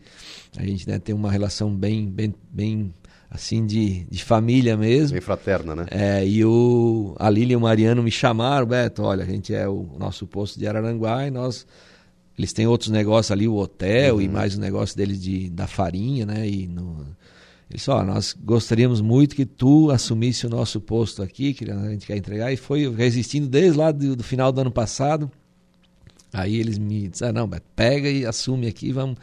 a 0.58 0.66
gente 0.66 0.86
né, 0.90 1.00
tem 1.00 1.16
uma 1.16 1.32
relação 1.32 1.74
bem, 1.74 2.06
bem, 2.06 2.36
bem 2.52 2.94
assim 3.30 3.66
de, 3.66 4.06
de 4.06 4.24
família 4.24 4.78
mesmo. 4.78 5.14
Bem 5.14 5.22
fraterna, 5.22 5.76
né? 5.76 5.86
É, 5.92 6.26
e 6.26 6.44
o, 6.46 7.16
a 7.20 7.30
Lília 7.30 7.54
e 7.54 7.58
o 7.58 7.62
Mariano 7.62 8.02
me 8.02 8.12
chamaram, 8.12 8.66
Beto, 8.66 9.04
olha, 9.04 9.24
a 9.24 9.28
gente 9.28 9.54
é 9.54 9.68
o 9.68 9.88
nosso 9.98 10.26
posto 10.26 10.60
de 10.60 10.68
Araranguá 10.68 11.28
e 11.28 11.32
nós 11.32 11.66
eles 12.38 12.52
têm 12.52 12.68
outros 12.68 12.90
negócios 12.90 13.32
ali, 13.32 13.48
o 13.48 13.56
hotel 13.56 14.16
uhum. 14.16 14.22
e 14.22 14.28
mais 14.28 14.56
o 14.56 14.60
negócio 14.60 14.96
deles 14.96 15.22
de, 15.22 15.50
da 15.50 15.68
farinha, 15.68 16.26
né? 16.26 16.48
E 16.48 16.68
no, 16.68 17.06
eles 17.70 17.88
ó, 17.88 18.04
nós 18.04 18.36
gostaríamos 18.38 19.00
muito 19.00 19.36
que 19.36 19.46
tu 19.46 19.90
assumisse 19.90 20.46
o 20.46 20.50
nosso 20.50 20.82
posto 20.82 21.24
aqui, 21.24 21.54
que 21.54 21.70
a 21.72 21.90
gente 21.90 22.06
quer 22.06 22.18
entregar. 22.18 22.52
E 22.52 22.58
foi 22.58 22.94
resistindo 22.94 23.48
desde 23.48 23.78
lá 23.78 23.92
do, 23.92 24.18
do 24.18 24.24
final 24.24 24.52
do 24.52 24.62
ano 24.62 24.72
passado. 24.72 25.32
Aí 26.34 26.58
eles 26.58 26.78
me 26.78 27.08
disseram, 27.08 27.34
não, 27.34 27.48
Beto, 27.48 27.66
pega 27.76 28.10
e 28.10 28.26
assume 28.26 28.68
aqui, 28.68 28.92
vamos... 28.92 29.18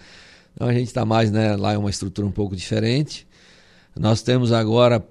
Então 0.54 0.68
a 0.68 0.72
gente 0.72 0.88
está 0.88 1.04
mais, 1.04 1.30
né? 1.30 1.56
Lá 1.56 1.72
é 1.72 1.78
uma 1.78 1.90
estrutura 1.90 2.26
um 2.26 2.32
pouco 2.32 2.54
diferente. 2.56 3.26
Nós 3.98 4.22
temos 4.22 4.52
agora 4.52 5.04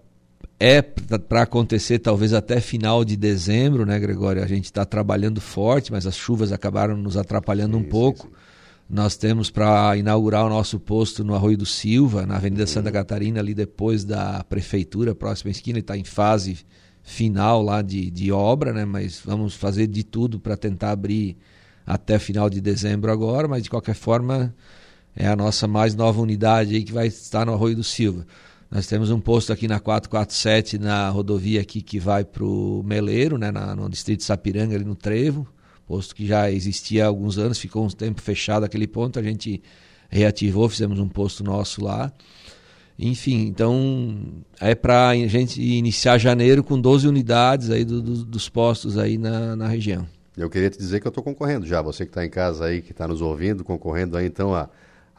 é 0.60 0.80
para 0.80 1.42
acontecer 1.42 1.98
talvez 1.98 2.34
até 2.34 2.62
final 2.62 3.04
de 3.04 3.18
dezembro, 3.18 3.84
né, 3.84 4.00
Gregório? 4.00 4.44
A 4.44 4.48
gente 4.48 4.66
está 4.66 4.86
trabalhando 4.86 5.42
forte, 5.42 5.92
mas 5.92 6.06
as 6.06 6.16
chuvas 6.16 6.52
acabaram 6.52 6.96
nos 6.96 7.18
atrapalhando 7.18 7.78
um 7.78 7.84
pouco. 7.84 8.32
Nós 8.88 9.18
temos 9.18 9.50
para 9.50 9.98
inaugurar 9.98 10.46
o 10.46 10.50
nosso 10.50 10.80
posto 10.80 11.24
no 11.24 11.34
Arroio 11.34 11.58
do 11.58 11.66
Silva, 11.66 12.28
na 12.28 12.36
Avenida 12.36 12.64
uhum. 12.64 12.68
Santa 12.68 12.92
Catarina, 12.92 13.40
ali 13.40 13.56
depois 13.56 14.04
da 14.04 14.44
prefeitura, 14.44 15.16
próxima 15.16 15.50
esquina, 15.50 15.80
está 15.80 15.98
em 15.98 16.04
fase 16.04 16.60
final 17.02 17.64
lá 17.64 17.82
de, 17.82 18.12
de 18.12 18.32
obra, 18.32 18.72
né? 18.72 18.86
Mas 18.86 19.20
vamos 19.24 19.56
fazer 19.56 19.88
de 19.88 20.04
tudo 20.04 20.40
para 20.40 20.56
tentar 20.56 20.92
abrir 20.92 21.38
até 21.88 22.20
final 22.20 22.50
de 22.50 22.62
dezembro 22.62 23.12
agora, 23.12 23.48
mas 23.48 23.64
de 23.64 23.70
qualquer 23.70 23.96
forma 23.96 24.54
é 25.16 25.28
a 25.28 25.36
nossa 25.36 25.68
mais 25.68 25.96
nova 25.96 26.22
unidade 26.22 26.76
aí 26.76 26.84
que 26.84 26.94
vai 26.94 27.08
estar 27.08 27.46
no 27.46 27.54
Arroio 27.54 27.76
do 27.76 27.84
Silva. 27.84 28.28
Nós 28.72 28.88
temos 28.88 29.12
um 29.12 29.20
posto 29.20 29.52
aqui 29.52 29.68
na 29.68 29.82
447, 29.82 30.80
na 30.80 31.10
rodovia 31.10 31.60
aqui 31.60 31.82
que 31.82 32.00
vai 32.00 32.24
para 32.24 32.46
o 32.46 32.82
Meleiro, 32.86 33.38
né, 33.38 33.52
na, 33.52 33.76
no 33.76 33.90
distrito 33.90 34.20
de 34.20 34.26
Sapiranga, 34.26 34.74
ali 34.74 34.86
no 34.86 34.96
Trevo. 34.96 35.46
Posto 35.86 36.16
que 36.16 36.26
já 36.26 36.50
existia 36.50 37.04
há 37.04 37.08
alguns 37.08 37.38
anos, 37.38 37.60
ficou 37.60 37.84
um 37.84 37.90
tempo 37.90 38.22
fechado 38.22 38.64
aquele 38.64 38.88
ponto, 38.88 39.20
a 39.20 39.22
gente 39.22 39.62
reativou, 40.10 40.70
fizemos 40.70 41.00
um 41.00 41.10
posto 41.10 41.44
nosso 41.44 41.84
lá. 41.84 42.14
Enfim, 42.98 43.46
então 43.48 44.24
é 44.58 44.74
para 44.74 45.10
a 45.10 45.16
gente 45.28 45.62
iniciar 45.62 46.18
janeiro 46.18 46.64
com 46.64 46.80
12 46.80 47.10
unidades 47.10 47.70
aí 47.70 47.84
do, 47.84 48.02
do, 48.02 48.24
dos 48.24 48.48
postos 48.48 48.98
aí 48.98 49.18
na, 49.18 49.54
na 49.54 49.68
região. 49.68 50.08
Eu 50.38 50.50
queria 50.50 50.70
te 50.70 50.78
dizer 50.78 51.02
que 51.02 51.08
eu 51.08 51.10
estou 51.10 51.24
concorrendo 51.24 51.66
já, 51.66 51.82
você 51.82 52.06
que 52.06 52.12
está 52.12 52.26
em 52.26 52.30
casa 52.30 52.66
aí, 52.66 52.82
que 52.82 52.92
está 52.92 53.06
nos 53.06 53.22
ouvindo, 53.22 53.66
concorrendo 53.66 54.16
aí 54.16 54.26
então 54.26 54.56
a 54.56 54.70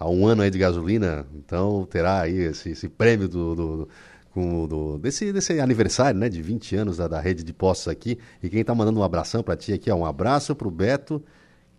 há 0.02 0.08
um 0.08 0.26
ano 0.26 0.42
aí 0.42 0.50
de 0.50 0.58
gasolina, 0.58 1.24
então 1.34 1.86
terá 1.88 2.22
aí 2.22 2.36
esse, 2.36 2.70
esse 2.70 2.88
prêmio 2.88 3.28
do, 3.28 3.54
do, 3.54 3.88
com, 4.32 4.66
do, 4.66 4.98
desse, 4.98 5.32
desse 5.32 5.60
aniversário, 5.60 6.18
né, 6.18 6.28
de 6.28 6.42
20 6.42 6.76
anos 6.76 6.96
da, 6.96 7.06
da 7.06 7.20
rede 7.20 7.44
de 7.44 7.52
postos 7.52 7.88
aqui. 7.88 8.18
E 8.42 8.48
quem 8.48 8.60
está 8.60 8.74
mandando 8.74 8.98
um 8.98 9.02
abração 9.04 9.42
para 9.42 9.56
ti 9.56 9.72
aqui, 9.72 9.90
ó, 9.90 9.94
um 9.94 10.04
abraço 10.04 10.54
para 10.54 10.66
o 10.66 10.70
Beto 10.70 11.22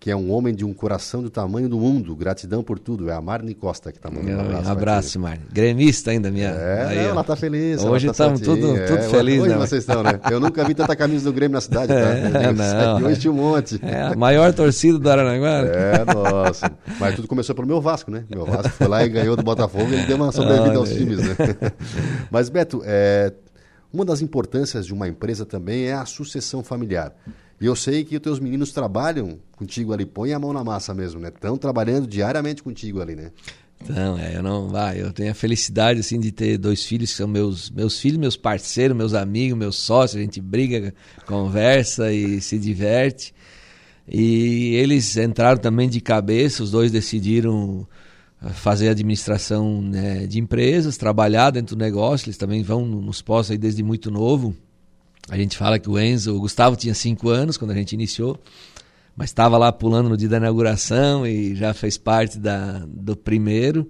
que 0.04 0.12
é 0.12 0.16
um 0.18 0.34
homem 0.34 0.54
de 0.54 0.66
um 0.66 0.74
coração 0.74 1.24
do 1.24 1.30
tamanho 1.30 1.70
do 1.70 1.80
mundo. 1.80 2.14
Gratidão 2.14 2.62
por 2.62 2.78
tudo. 2.78 3.10
É 3.10 3.14
a 3.14 3.22
Marne 3.22 3.54
Costa 3.54 3.90
que 3.90 3.98
está 3.98 4.12
mandando 4.12 4.36
um 4.36 4.42
abraço. 4.42 4.68
Um 4.68 4.72
abraço, 4.74 5.20
Marne. 5.22 5.44
Gremista 5.50 6.12
ainda, 6.12 6.30
minha. 6.30 6.50
É, 6.50 6.86
aí, 6.88 6.98
ela 6.98 7.22
está 7.22 7.38
feliz. 7.38 7.82
Hoje 7.82 8.10
estamos 8.10 8.42
tá 8.42 8.46
tudo, 8.46 8.76
é, 8.76 8.86
tudo 8.86 9.04
feliz, 9.04 9.42
Hoje 9.42 9.52
né? 9.52 9.58
vocês 9.58 9.82
estão, 9.82 10.04
né? 10.04 10.20
Eu 10.30 10.42
nunca 10.42 10.66
vi 10.66 10.76
tanta 10.76 10.94
camisa 10.94 11.24
do 11.24 11.32
Grêmio 11.32 11.54
na 11.54 11.62
cidade, 11.62 11.88
tá? 11.88 11.94
É, 12.44 12.52
não, 12.52 13.08
hoje 13.08 13.22
tinha 13.22 13.32
um 13.32 13.36
monte. 13.36 13.80
É 13.82 14.02
a 14.02 14.14
maior 14.14 14.52
torcida 14.52 15.00
do 15.00 15.10
Aranaguá. 15.10 15.60
É, 15.68 16.14
nossa. 16.14 16.70
Mas 17.00 17.16
tudo 17.16 17.26
começou 17.26 17.56
pelo 17.56 17.66
meu 17.66 17.80
Vasco, 17.80 18.12
né? 18.12 18.26
Meu 18.30 18.46
Vasco 18.46 18.72
foi 18.72 18.88
lá 18.90 19.06
e 19.06 19.08
ganhou 19.08 19.38
do 19.38 19.44
Botafogo 19.44 19.90
e 19.90 19.94
ele 19.94 20.06
deu 20.06 20.18
uma 20.18 20.34
sobrevida 20.34 20.76
aos 20.76 20.90
times, 20.90 21.20
né? 21.20 21.36
Mas, 22.30 22.50
Beto, 22.50 22.82
é, 22.84 23.32
uma 23.94 24.04
das 24.04 24.22
importâncias 24.22 24.86
de 24.86 24.94
uma 24.94 25.08
empresa 25.08 25.46
também 25.46 25.86
é 25.86 25.94
a 25.94 26.06
sucessão 26.06 26.62
familiar. 26.62 27.14
E 27.64 27.66
eu 27.66 27.78
sei 27.78 28.04
que 28.04 28.18
os 28.18 28.22
teus 28.22 28.42
meninos 28.42 28.74
trabalham 28.74 29.40
contigo 29.54 29.94
ali, 29.94 30.06
põe 30.06 30.34
a 30.34 30.38
mão 30.38 30.52
na 30.52 30.66
massa 30.66 30.94
mesmo, 30.94 31.22
né? 31.22 31.30
Estão 31.30 31.58
trabalhando 31.58 32.06
diariamente 32.06 32.62
contigo 32.62 33.02
ali, 33.02 33.16
né? 33.16 33.32
Então, 33.82 34.20
é, 34.20 34.36
eu 34.36 34.44
não, 34.44 34.68
vai, 34.68 35.02
eu 35.02 35.14
tenho 35.14 35.32
a 35.32 35.34
felicidade 35.34 36.02
assim 36.02 36.20
de 36.20 36.30
ter 36.30 36.58
dois 36.58 36.84
filhos 36.84 37.12
que 37.12 37.16
são 37.16 37.26
meus 37.26 37.70
meus 37.70 38.02
filhos, 38.02 38.18
meus 38.18 38.36
parceiros, 38.36 38.98
meus 38.98 39.14
amigos, 39.14 39.58
meus 39.58 39.78
sócios, 39.78 40.20
a 40.20 40.22
gente 40.22 40.42
briga, 40.42 40.94
conversa 41.26 42.12
e 42.12 42.42
se 42.42 42.60
diverte. 42.60 43.34
E 44.10 44.76
eles 44.76 45.16
entraram 45.16 45.58
também 45.58 45.88
de 45.88 46.02
cabeça, 46.02 46.64
os 46.64 46.72
dois 46.72 46.92
decidiram 46.92 47.88
ah, 48.42 48.50
fazer 48.50 48.90
administração 48.90 49.82
né, 49.82 50.28
de 50.28 50.38
empresas, 50.38 50.98
trabalhar 50.98 51.50
dentro 51.52 51.78
do 51.78 51.80
negócio, 51.80 52.26
eles 52.26 52.38
também 52.38 52.62
vão 52.62 52.86
nos 52.86 53.22
postos 53.22 53.52
aí 53.52 53.58
desde 53.58 53.82
muito 53.82 54.12
novo. 54.12 54.54
A 55.30 55.38
gente 55.38 55.58
fala 55.58 55.80
que 55.80 55.90
o 55.90 55.98
Enzo, 55.98 56.36
o 56.36 56.40
Gustavo 56.40 56.76
tinha 56.76 56.94
cinco 56.94 57.30
anos 57.30 57.58
quando 57.58 57.72
a 57.72 57.76
gente 57.76 57.94
iniciou, 57.94 58.40
mas 59.16 59.30
estava 59.30 59.58
lá 59.58 59.72
pulando 59.72 60.10
no 60.10 60.18
dia 60.18 60.28
da 60.28 60.38
inauguração 60.38 61.26
e 61.26 61.56
já 61.56 61.74
fez 61.74 61.98
parte 61.98 62.38
da, 62.38 62.84
do 62.88 63.16
primeiro. 63.16 63.90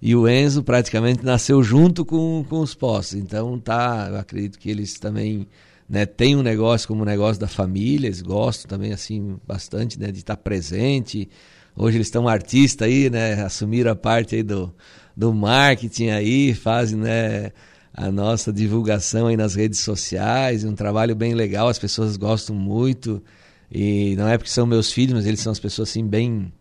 E 0.00 0.14
o 0.14 0.28
Enzo 0.28 0.62
praticamente 0.62 1.24
nasceu 1.24 1.62
junto 1.62 2.04
com, 2.04 2.44
com 2.48 2.60
os 2.60 2.74
postos. 2.74 3.18
Então 3.18 3.58
tá, 3.58 4.08
eu 4.10 4.18
acredito 4.18 4.58
que 4.58 4.70
eles 4.70 4.98
também 4.98 5.46
né, 5.88 6.04
têm 6.04 6.36
um 6.36 6.42
negócio 6.42 6.86
como 6.86 7.02
um 7.02 7.06
negócio 7.06 7.40
da 7.40 7.48
família, 7.48 8.08
eles 8.08 8.20
gostam 8.20 8.68
também 8.68 8.92
assim 8.92 9.36
bastante 9.46 9.98
né, 9.98 10.10
de 10.12 10.18
estar 10.18 10.36
presente. 10.36 11.28
Hoje 11.76 11.96
eles 11.96 12.06
estão 12.06 12.28
artistas 12.28 12.86
aí, 12.86 13.10
né? 13.10 13.42
Assumiram 13.42 13.90
a 13.90 13.96
parte 13.96 14.36
aí 14.36 14.42
do, 14.42 14.72
do 15.16 15.32
marketing 15.32 16.10
aí, 16.10 16.54
fazem, 16.54 16.98
né? 16.98 17.52
A 17.96 18.10
nossa 18.10 18.52
divulgação 18.52 19.28
aí 19.28 19.36
nas 19.36 19.54
redes 19.54 19.78
sociais, 19.78 20.64
um 20.64 20.74
trabalho 20.74 21.14
bem 21.14 21.32
legal, 21.32 21.68
as 21.68 21.78
pessoas 21.78 22.16
gostam 22.16 22.56
muito. 22.56 23.22
E 23.70 24.16
não 24.16 24.28
é 24.28 24.36
porque 24.36 24.50
são 24.50 24.66
meus 24.66 24.90
filhos, 24.90 25.14
mas 25.14 25.26
eles 25.26 25.38
são 25.38 25.52
as 25.52 25.60
pessoas 25.60 25.90
assim 25.90 26.04
bem 26.04 26.52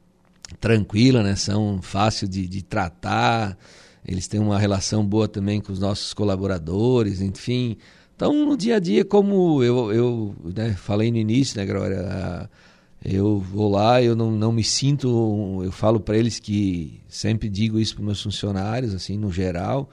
tranquilas, 0.60 1.24
né? 1.24 1.36
São 1.36 1.82
fácil 1.82 2.28
de, 2.28 2.48
de 2.48 2.62
tratar. 2.62 3.58
Eles 4.08 4.28
têm 4.28 4.40
uma 4.40 4.60
relação 4.60 5.04
boa 5.04 5.28
também 5.28 5.60
com 5.60 5.74
os 5.74 5.80
nossos 5.80 6.14
colaboradores, 6.14 7.20
enfim. 7.20 7.78
Então, 8.16 8.46
no 8.46 8.56
dia 8.56 8.76
a 8.76 8.80
dia, 8.80 9.04
como 9.04 9.64
eu, 9.64 9.92
eu 9.92 10.36
né, 10.56 10.74
falei 10.74 11.12
no 11.12 11.18
início, 11.18 11.60
né, 11.60 11.66
Glória? 11.66 12.48
Eu 13.04 13.40
vou 13.40 13.70
lá, 13.72 14.02
eu 14.04 14.16
não, 14.16 14.30
não 14.32 14.52
me 14.52 14.64
sinto. 14.64 15.62
Eu 15.64 15.72
falo 15.72 16.00
para 16.00 16.16
eles 16.16 16.40
que 16.40 17.02
sempre 17.08 17.50
digo 17.50 17.80
isso 17.80 17.96
para 17.96 18.06
meus 18.06 18.22
funcionários, 18.22 18.94
assim, 18.94 19.18
no 19.18 19.32
geral 19.32 19.90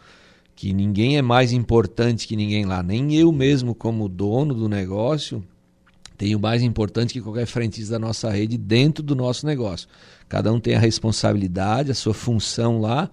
que 0.61 0.75
ninguém 0.75 1.16
é 1.16 1.23
mais 1.23 1.55
importante 1.55 2.29
que 2.29 2.37
ninguém 2.37 2.66
lá, 2.66 2.83
nem 2.83 3.14
eu 3.14 3.33
mesmo 3.33 3.75
como 3.75 4.07
dono 4.11 4.53
do 4.53 4.68
negócio 4.68 5.42
tenho 6.18 6.38
mais 6.38 6.62
importante 6.62 7.14
que 7.14 7.23
qualquer 7.23 7.46
frentista 7.46 7.92
da 7.94 7.99
nossa 7.99 8.29
rede 8.29 8.59
dentro 8.59 9.03
do 9.03 9.16
nosso 9.16 9.46
negócio. 9.46 9.88
Cada 10.29 10.53
um 10.53 10.61
tem 10.61 10.75
a 10.75 10.79
responsabilidade, 10.79 11.90
a 11.90 11.94
sua 11.94 12.12
função 12.12 12.79
lá, 12.79 13.11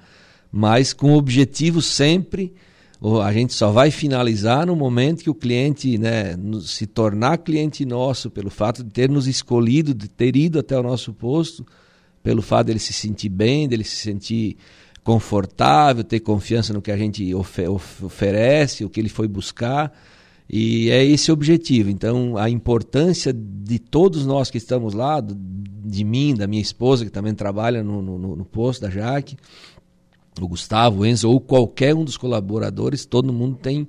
mas 0.51 0.91
com 0.91 1.13
o 1.13 1.17
objetivo 1.17 1.81
sempre 1.81 2.53
a 3.23 3.31
gente 3.31 3.53
só 3.53 3.71
vai 3.71 3.91
finalizar 3.91 4.65
no 4.65 4.75
momento 4.75 5.23
que 5.23 5.29
o 5.29 5.33
cliente 5.33 5.97
né, 5.97 6.36
se 6.63 6.86
tornar 6.86 7.38
cliente 7.38 7.86
nosso, 7.86 8.29
pelo 8.29 8.49
fato 8.49 8.83
de 8.83 8.89
ter 8.89 9.10
nos 9.10 9.25
escolhido, 9.25 9.93
de 9.93 10.10
ter 10.10 10.36
ido 10.36 10.60
até 10.60 10.77
o 10.77 10.83
nosso 10.83 11.13
posto, 11.13 11.65
pelo 12.21 12.41
fato 12.41 12.67
dele 12.67 12.79
se 12.79 12.91
sentir 12.91 13.29
bem, 13.29 13.69
dele 13.69 13.86
se 13.86 13.95
sentir 13.95 14.57
confortável, 15.08 16.04
ter 16.04 16.20
confiança 16.20 16.74
no 16.74 16.82
que 16.82 16.91
a 16.91 16.98
gente 16.98 17.34
oferece, 17.34 18.84
o 18.84 18.89
que 18.89 19.00
ele 19.00 19.08
foi 19.08 19.26
buscar. 19.26 19.98
E 20.50 20.89
é 20.89 21.02
esse 21.02 21.32
o 21.32 21.34
objetivo. 21.34 21.89
Então, 21.89 22.36
a 22.36 22.50
importância 22.50 23.32
de 23.32 23.80
todos 23.80 24.26
nós 24.26 24.52
que 24.52 24.58
estamos 24.58 24.93
lá, 24.93 25.22
de 25.22 26.03
mim, 26.03 26.36
da 26.36 26.45
minha 26.45 26.62
esposa, 26.62 27.05
que 27.05 27.10
também 27.10 27.34
trabalha 27.34 27.82
no, 27.82 28.01
no, 28.01 28.36
no 28.36 28.43
posto 28.43 28.82
da 28.82 28.89
Jaque, 28.89 29.38
o 30.41 30.45
Gustavo, 30.45 30.99
o 30.99 31.05
Enzo, 31.05 31.30
ou 31.30 31.39
qualquer 31.39 31.95
um 31.95 32.03
dos 32.03 32.18
colaboradores, 32.18 33.05
todo 33.05 33.32
mundo 33.32 33.55
tem 33.55 33.88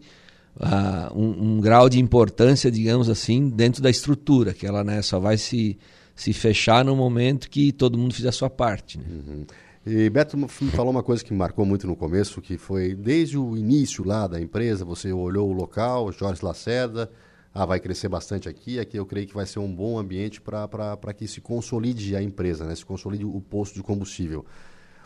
uh, 0.55 1.19
um, 1.21 1.57
um, 1.57 1.61
grau 1.61 1.89
de 1.89 1.99
importância, 1.99 2.71
digamos 2.71 3.09
assim, 3.09 3.49
dentro 3.49 3.83
da 3.83 3.91
estrutura, 3.91 4.55
que 4.55 4.65
ela 4.65 4.85
né, 4.85 5.03
só 5.03 5.19
vai 5.19 5.37
se, 5.37 5.77
se 6.15 6.33
fechar 6.33 6.85
no 6.85 6.95
momento 6.95 7.51
que 7.51 7.73
todo 7.73 7.99
mundo 7.99 8.15
fizer 8.15 8.29
a 8.29 8.33
sua 8.33 8.49
parte. 8.49 8.99
Né? 8.99 9.05
Uhum. 9.11 9.47
E 9.91 10.11
Beto 10.11 10.37
me 10.37 10.47
falou 10.49 10.91
uma 10.91 11.03
coisa 11.03 11.25
que 11.25 11.33
me 11.33 11.39
marcou 11.39 11.65
muito 11.65 11.87
no 11.87 11.97
começo, 11.97 12.43
que 12.43 12.59
foi 12.59 12.95
desde 12.95 13.39
o 13.39 13.57
início 13.57 14.07
lá 14.07 14.27
da 14.27 14.39
empresa, 14.39 14.85
você 14.85 15.11
olhou 15.11 15.49
o 15.49 15.53
local, 15.55 16.13
Jorge 16.13 16.45
Lacerda, 16.45 17.11
ah, 17.55 17.65
vai 17.65 17.81
crescer 17.81 18.07
bastante 18.07 18.51
aqui, 18.51 18.79
aqui 18.79 18.99
eu 18.99 19.07
creio 19.07 19.27
que 19.27 19.33
vai 19.33 19.47
ser 19.47 19.61
um 19.61 19.75
bom 19.75 19.99
ambiente 19.99 20.43
para 20.43 21.15
que 21.17 21.27
se 21.27 21.41
consolide 21.41 22.15
a 22.15 22.23
empresa, 22.23 22.67
né? 22.67 22.75
se 22.75 22.85
consolide 22.85 23.25
o 23.25 23.41
posto 23.41 23.77
de 23.77 23.83
combustível. 23.83 24.45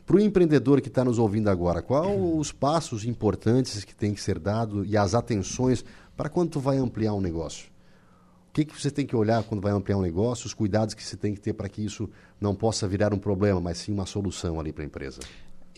Para 0.05 0.17
o 0.17 0.21
empreendedor 0.21 0.81
que 0.81 0.89
está 0.89 1.05
nos 1.05 1.17
ouvindo 1.17 1.49
agora, 1.49 1.81
quais 1.81 2.21
os 2.21 2.51
passos 2.51 3.05
importantes 3.05 3.85
que 3.85 3.95
tem 3.95 4.13
que 4.13 4.21
ser 4.21 4.37
dado 4.37 4.85
e 4.85 4.97
as 4.97 5.15
atenções 5.15 5.85
para 6.17 6.29
quando 6.29 6.51
tu 6.51 6.61
vai 6.61 6.79
ampliar 6.79 7.15
um 7.15 7.21
negócio? 7.21 7.72
O 8.53 8.55
que, 8.55 8.67
que 8.67 8.79
você 8.79 8.91
tem 8.91 9.07
que 9.07 9.17
olhar 9.17 9.43
quando 9.45 9.63
vai 9.63 9.73
ampliar 9.73 9.97
um 9.97 10.03
negócio, 10.03 10.45
os 10.45 10.53
cuidados 10.53 10.95
que 10.95 11.03
você 11.03 11.17
tem 11.17 11.33
que 11.33 11.41
ter 11.41 11.55
para 11.55 11.71
que 11.71 11.83
isso 11.83 12.07
não 12.39 12.55
possa 12.55 12.87
virar 12.87 13.15
um 13.15 13.19
problema, 13.19 13.59
mas 13.59 13.79
sim 13.79 13.91
uma 13.91 14.05
solução 14.05 14.61
ali 14.61 14.71
para 14.75 14.85
a 14.85 14.87
empresa? 14.87 15.21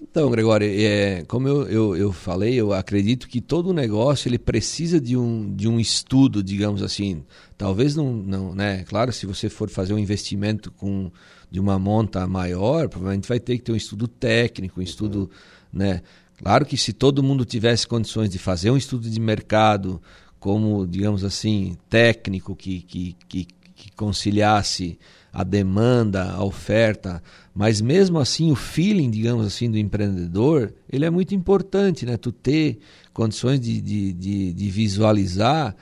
Então, 0.03 0.29
Gregório, 0.29 0.66
é, 0.68 1.22
como 1.29 1.47
eu, 1.47 1.68
eu, 1.68 1.97
eu, 1.97 2.12
falei, 2.12 2.55
eu 2.55 2.72
acredito 2.72 3.29
que 3.29 3.41
todo 3.41 3.72
negócio 3.72 4.29
ele 4.29 4.41
precisa 4.41 5.01
de 5.01 5.16
um, 5.16 5.55
de 5.55 5.68
um 5.68 5.79
estudo, 5.79 6.43
digamos 6.43 6.83
assim. 6.83 7.22
Talvez 7.57 7.95
não, 7.95 8.12
não, 8.12 8.53
né? 8.57 8.83
Claro, 8.89 9.12
se 9.12 9.25
você 9.25 9.49
for 9.49 9.70
fazer 9.70 9.95
um 9.95 9.99
investimento 9.99 10.72
com 10.72 11.12
de 11.49 11.61
uma 11.61 11.79
monta 11.79 12.27
maior, 12.27 12.89
provavelmente 12.89 13.29
vai 13.29 13.39
ter 13.39 13.57
que 13.57 13.62
ter 13.62 13.70
um 13.70 13.77
estudo 13.77 14.09
técnico, 14.09 14.81
um 14.81 14.83
estudo, 14.83 15.20
uhum. 15.20 15.29
né? 15.72 16.03
Claro 16.37 16.66
que 16.66 16.77
se 16.77 16.93
todo 16.93 17.22
mundo 17.22 17.45
tivesse 17.45 17.87
condições 17.87 18.29
de 18.29 18.39
fazer 18.41 18.72
um 18.72 18.77
estudo 18.77 19.09
de 19.09 19.20
mercado, 19.20 20.03
como, 20.45 20.86
digamos 20.86 21.24
assim, 21.24 21.74
técnico, 21.88 22.55
que, 22.55 22.82
que, 22.82 23.16
que, 23.26 23.47
que 23.74 23.90
conciliasse 23.92 24.99
a 25.32 25.42
demanda, 25.42 26.32
a 26.32 26.45
oferta, 26.45 27.22
mas 27.55 27.80
mesmo 27.80 28.18
assim 28.18 28.53
o 28.53 28.55
feeling, 28.55 29.11
digamos 29.11 29.47
assim, 29.47 29.70
do 29.70 29.78
empreendedor, 29.78 30.74
ele 30.92 31.07
é 31.07 31.09
muito 31.09 31.34
importante, 31.34 32.05
né? 32.05 32.18
Tu 32.18 32.30
ter 32.30 32.78
condições 33.14 33.59
de, 33.59 33.80
de, 33.80 34.12
de, 34.12 34.53
de 34.53 34.68
visualizar, 34.68 35.74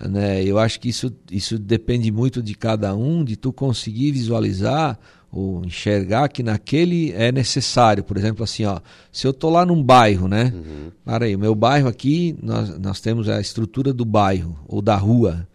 né? 0.00 0.44
Eu 0.44 0.60
acho 0.60 0.78
que 0.78 0.88
isso, 0.88 1.12
isso 1.28 1.58
depende 1.58 2.12
muito 2.12 2.40
de 2.40 2.54
cada 2.54 2.94
um, 2.94 3.24
de 3.24 3.34
tu 3.34 3.52
conseguir 3.52 4.12
visualizar 4.12 4.96
ou 5.34 5.64
enxergar 5.64 6.28
que 6.28 6.42
naquele 6.42 7.12
é 7.12 7.32
necessário. 7.32 8.04
Por 8.04 8.16
exemplo, 8.16 8.44
assim, 8.44 8.64
ó, 8.64 8.78
se 9.10 9.26
eu 9.26 9.32
tô 9.32 9.50
lá 9.50 9.66
num 9.66 9.82
bairro, 9.82 10.28
né? 10.28 10.52
Uhum. 10.54 10.92
Para 11.04 11.24
aí, 11.24 11.34
o 11.34 11.38
meu 11.38 11.54
bairro 11.54 11.88
aqui, 11.88 12.36
nós, 12.40 12.78
nós 12.78 13.00
temos 13.00 13.28
a 13.28 13.40
estrutura 13.40 13.92
do 13.92 14.04
bairro 14.04 14.56
ou 14.68 14.80
da 14.80 14.94
rua, 14.94 15.48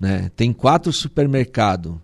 né? 0.00 0.30
Tem 0.34 0.52
quatro 0.52 0.92
supermercados, 0.92 1.94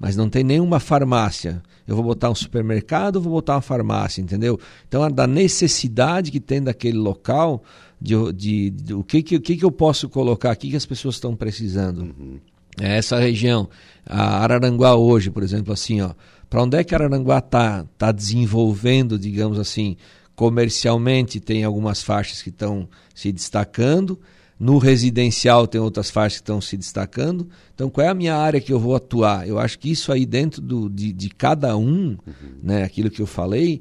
mas 0.00 0.16
não 0.16 0.28
tem 0.28 0.42
nenhuma 0.42 0.80
farmácia 0.80 1.62
eu 1.86 1.96
vou 1.96 2.04
botar 2.04 2.30
um 2.30 2.34
supermercado, 2.34 3.20
vou 3.20 3.32
botar 3.32 3.56
uma 3.56 3.60
farmácia, 3.60 4.22
entendeu? 4.22 4.58
Então, 4.86 5.10
da 5.10 5.26
necessidade 5.26 6.30
que 6.30 6.40
tem 6.40 6.62
daquele 6.62 6.96
local, 6.96 7.62
de, 8.00 8.14
de, 8.32 8.70
de 8.70 8.94
o, 8.94 9.02
que, 9.02 9.22
que, 9.22 9.36
o 9.36 9.40
que, 9.40 9.56
que 9.56 9.64
eu 9.64 9.70
posso 9.70 10.08
colocar 10.08 10.52
aqui 10.52 10.70
que 10.70 10.76
as 10.76 10.86
pessoas 10.86 11.16
estão 11.16 11.34
precisando. 11.34 12.02
Uhum. 12.02 12.38
É 12.80 12.96
essa 12.96 13.18
região, 13.18 13.68
a 14.06 14.38
Araranguá 14.38 14.94
hoje, 14.94 15.30
por 15.30 15.42
exemplo, 15.42 15.72
assim, 15.72 16.00
ó, 16.00 16.12
para 16.52 16.64
onde 16.64 16.76
é 16.76 16.84
que 16.84 16.94
Araranguá 16.94 17.38
está 17.38 17.86
tá 17.96 18.12
desenvolvendo, 18.12 19.18
digamos 19.18 19.58
assim, 19.58 19.96
comercialmente, 20.36 21.40
tem 21.40 21.64
algumas 21.64 22.02
faixas 22.02 22.42
que 22.42 22.50
estão 22.50 22.86
se 23.14 23.32
destacando, 23.32 24.20
no 24.60 24.76
residencial 24.76 25.66
tem 25.66 25.80
outras 25.80 26.10
faixas 26.10 26.40
que 26.40 26.42
estão 26.42 26.60
se 26.60 26.76
destacando. 26.76 27.48
Então, 27.74 27.88
qual 27.88 28.06
é 28.06 28.10
a 28.10 28.14
minha 28.14 28.36
área 28.36 28.60
que 28.60 28.70
eu 28.70 28.78
vou 28.78 28.94
atuar? 28.94 29.48
Eu 29.48 29.58
acho 29.58 29.78
que 29.78 29.90
isso 29.90 30.12
aí 30.12 30.26
dentro 30.26 30.60
do, 30.60 30.90
de, 30.90 31.10
de 31.10 31.30
cada 31.30 31.74
um, 31.74 32.18
uhum. 32.26 32.58
né, 32.62 32.82
aquilo 32.82 33.08
que 33.08 33.22
eu 33.22 33.26
falei, 33.26 33.80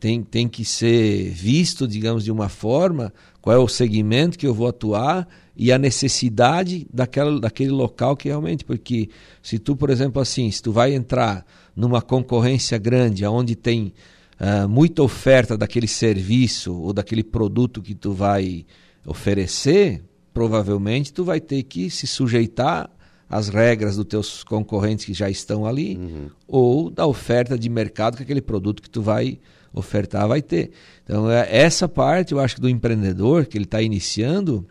tem, 0.00 0.22
tem 0.22 0.48
que 0.48 0.64
ser 0.64 1.30
visto, 1.30 1.86
digamos, 1.86 2.24
de 2.24 2.32
uma 2.32 2.48
forma, 2.48 3.12
qual 3.40 3.56
é 3.56 3.58
o 3.58 3.68
segmento 3.68 4.38
que 4.38 4.46
eu 4.46 4.54
vou 4.54 4.68
atuar 4.68 5.26
e 5.56 5.72
a 5.72 5.78
necessidade 5.78 6.86
daquela, 6.92 7.40
daquele 7.40 7.70
local 7.70 8.16
que 8.16 8.28
realmente, 8.28 8.64
porque 8.64 9.08
se 9.42 9.58
tu, 9.58 9.76
por 9.76 9.90
exemplo, 9.90 10.20
assim, 10.20 10.50
se 10.50 10.62
tu 10.62 10.72
vai 10.72 10.94
entrar 10.94 11.44
numa 11.74 12.02
concorrência 12.02 12.78
grande, 12.78 13.24
onde 13.26 13.56
tem 13.56 13.92
ah, 14.38 14.68
muita 14.68 15.02
oferta 15.02 15.56
daquele 15.56 15.88
serviço 15.88 16.74
ou 16.74 16.92
daquele 16.92 17.24
produto 17.24 17.82
que 17.82 17.94
tu 17.94 18.12
vai 18.12 18.64
oferecer, 19.04 20.02
provavelmente 20.32 21.12
tu 21.12 21.24
vai 21.24 21.40
ter 21.40 21.62
que 21.64 21.90
se 21.90 22.06
sujeitar 22.06 22.88
às 23.28 23.48
regras 23.48 23.96
dos 23.96 24.06
teus 24.06 24.42
concorrentes 24.42 25.04
que 25.04 25.12
já 25.12 25.28
estão 25.28 25.66
ali 25.66 25.96
uhum. 25.96 26.30
ou 26.46 26.90
da 26.90 27.06
oferta 27.06 27.58
de 27.58 27.68
mercado 27.68 28.16
que 28.16 28.22
aquele 28.22 28.40
produto 28.40 28.82
que 28.82 28.88
tu 28.88 29.02
vai 29.02 29.38
ofertar 29.72 30.26
vai 30.26 30.40
ter. 30.40 30.70
Então, 31.04 31.30
é, 31.30 31.46
essa 31.50 31.88
parte, 31.88 32.32
eu 32.32 32.40
acho 32.40 32.54
que 32.56 32.60
do 32.60 32.68
empreendedor 32.68 33.46
que 33.46 33.58
ele 33.58 33.64
está 33.64 33.82
iniciando, 33.82 34.66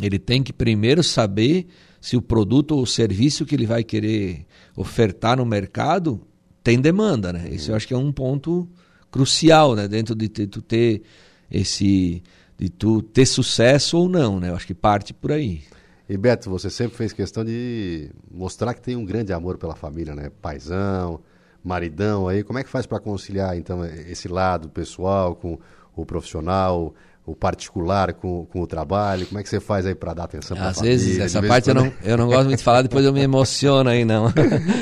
ele 0.00 0.18
tem 0.18 0.42
que 0.42 0.52
primeiro 0.52 1.02
saber 1.02 1.66
se 2.00 2.16
o 2.16 2.22
produto 2.22 2.72
ou 2.72 2.82
o 2.82 2.86
serviço 2.86 3.44
que 3.44 3.54
ele 3.54 3.66
vai 3.66 3.84
querer 3.84 4.46
ofertar 4.76 5.36
no 5.36 5.44
mercado 5.44 6.20
tem 6.62 6.80
demanda, 6.80 7.32
né? 7.32 7.46
Uhum. 7.46 7.54
Isso 7.54 7.70
eu 7.70 7.76
acho 7.76 7.86
que 7.86 7.94
é 7.94 7.98
um 7.98 8.12
ponto 8.12 8.68
crucial, 9.10 9.74
né? 9.74 9.88
Dentro 9.88 10.14
de 10.14 10.28
tu 10.28 10.62
ter 10.62 11.02
esse 11.50 12.22
de 12.56 12.68
tu 12.68 13.00
ter 13.00 13.24
sucesso 13.24 13.96
ou 13.96 14.08
não, 14.08 14.38
né? 14.38 14.50
Eu 14.50 14.54
acho 14.54 14.66
que 14.66 14.74
parte 14.74 15.14
por 15.14 15.32
aí. 15.32 15.62
E 16.10 16.16
Beto, 16.16 16.50
você 16.50 16.68
sempre 16.68 16.96
fez 16.96 17.12
questão 17.12 17.44
de 17.44 18.10
mostrar 18.28 18.74
que 18.74 18.80
tem 18.80 18.96
um 18.96 19.04
grande 19.04 19.32
amor 19.32 19.56
pela 19.56 19.76
família, 19.76 20.12
né? 20.12 20.28
Paizão, 20.42 21.20
maridão 21.62 22.26
aí. 22.26 22.42
Como 22.42 22.58
é 22.58 22.64
que 22.64 22.68
faz 22.68 22.84
para 22.84 22.98
conciliar 22.98 23.56
então 23.56 23.84
esse 23.84 24.26
lado 24.26 24.68
pessoal 24.68 25.36
com 25.36 25.56
o 25.94 26.04
profissional, 26.04 26.92
o 27.24 27.36
particular 27.36 28.12
com, 28.12 28.44
com 28.46 28.60
o 28.60 28.66
trabalho? 28.66 29.24
Como 29.24 29.38
é 29.38 29.44
que 29.44 29.48
você 29.48 29.60
faz 29.60 29.86
aí 29.86 29.94
para 29.94 30.12
dar 30.12 30.24
atenção 30.24 30.56
para 30.56 30.70
a 30.70 30.74
família? 30.74 30.96
Às 30.96 31.02
vezes 31.04 31.20
essa 31.20 31.40
parte 31.44 31.68
eu 31.68 31.76
não, 31.76 31.92
eu 32.02 32.16
não 32.16 32.26
gosto 32.26 32.46
muito 32.46 32.58
de 32.58 32.64
falar, 32.64 32.82
depois 32.82 33.04
eu 33.04 33.12
me 33.12 33.20
emociono 33.20 33.88
aí 33.88 34.04
não. 34.04 34.32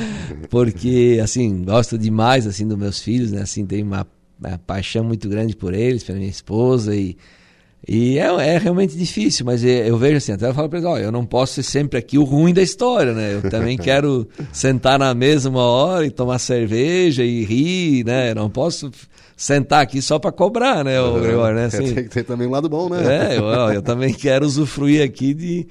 Porque 0.48 1.20
assim, 1.22 1.62
gosto 1.62 1.98
demais 1.98 2.46
assim 2.46 2.66
dos 2.66 2.78
meus 2.78 3.00
filhos, 3.00 3.32
né? 3.32 3.42
Assim, 3.42 3.66
tenho 3.66 3.84
uma, 3.84 4.06
uma 4.42 4.56
paixão 4.56 5.04
muito 5.04 5.28
grande 5.28 5.54
por 5.54 5.74
eles, 5.74 6.02
pela 6.02 6.16
minha 6.16 6.30
esposa 6.30 6.96
e 6.96 7.18
e 7.86 8.18
é, 8.18 8.26
é, 8.26 8.58
realmente 8.58 8.96
difícil, 8.96 9.46
mas 9.46 9.64
é, 9.64 9.88
eu 9.88 9.96
vejo 9.96 10.16
assim, 10.16 10.32
até 10.32 10.48
eu 10.48 10.54
falo 10.54 10.68
para 10.68 10.78
eles, 10.78 10.90
ó, 10.90 10.98
eu 10.98 11.12
não 11.12 11.24
posso 11.24 11.54
ser 11.54 11.62
sempre 11.62 11.98
aqui 11.98 12.18
o 12.18 12.24
ruim 12.24 12.52
da 12.52 12.60
história, 12.60 13.12
né? 13.12 13.34
Eu 13.34 13.50
também 13.50 13.76
quero 13.78 14.28
sentar 14.52 14.98
na 14.98 15.14
mesa 15.14 15.48
uma 15.48 15.62
hora 15.62 16.04
e 16.04 16.10
tomar 16.10 16.38
cerveja 16.38 17.24
e 17.24 17.44
rir, 17.44 18.04
né? 18.04 18.32
Eu 18.32 18.34
não 18.34 18.50
posso 18.50 18.90
sentar 19.36 19.80
aqui 19.80 20.02
só 20.02 20.18
para 20.18 20.32
cobrar, 20.32 20.84
né, 20.84 21.00
o 21.00 21.20
Gregório, 21.20 21.56
né? 21.56 21.66
Assim, 21.72 21.94
Tem 21.94 22.04
que 22.04 22.10
ter 22.10 22.24
também 22.24 22.48
um 22.48 22.50
lado 22.50 22.68
bom, 22.68 22.88
né? 22.88 23.34
É, 23.34 23.38
eu, 23.38 23.44
eu 23.72 23.82
também 23.82 24.12
quero 24.12 24.44
usufruir 24.44 25.00
aqui 25.02 25.32
de... 25.32 25.66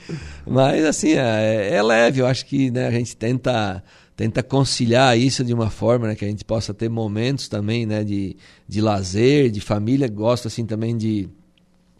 Mas, 0.45 0.86
assim, 0.86 1.12
é, 1.12 1.76
é 1.76 1.84
leve, 1.84 2.22
eu 2.22 2.26
acho 2.26 2.45
que 2.45 2.72
né, 2.72 2.88
a 2.88 2.91
gente 2.91 3.16
tenta 3.16 3.84
tenta 4.16 4.41
conciliar 4.41 5.16
isso 5.16 5.43
de 5.43 5.53
uma 5.53 5.70
forma 5.70 6.08
né, 6.08 6.16
que 6.16 6.26
a 6.26 6.28
gente 6.28 6.43
possa 6.43 6.74
ter 6.74 6.89
momentos 6.89 7.47
também 7.47 7.86
né, 7.86 8.03
de, 8.03 8.36
de 8.68 8.82
lazer, 8.82 9.51
de 9.51 9.62
família. 9.62 10.08
Gosto 10.08 10.47
assim 10.47 10.66
também 10.66 10.97
de 10.97 11.30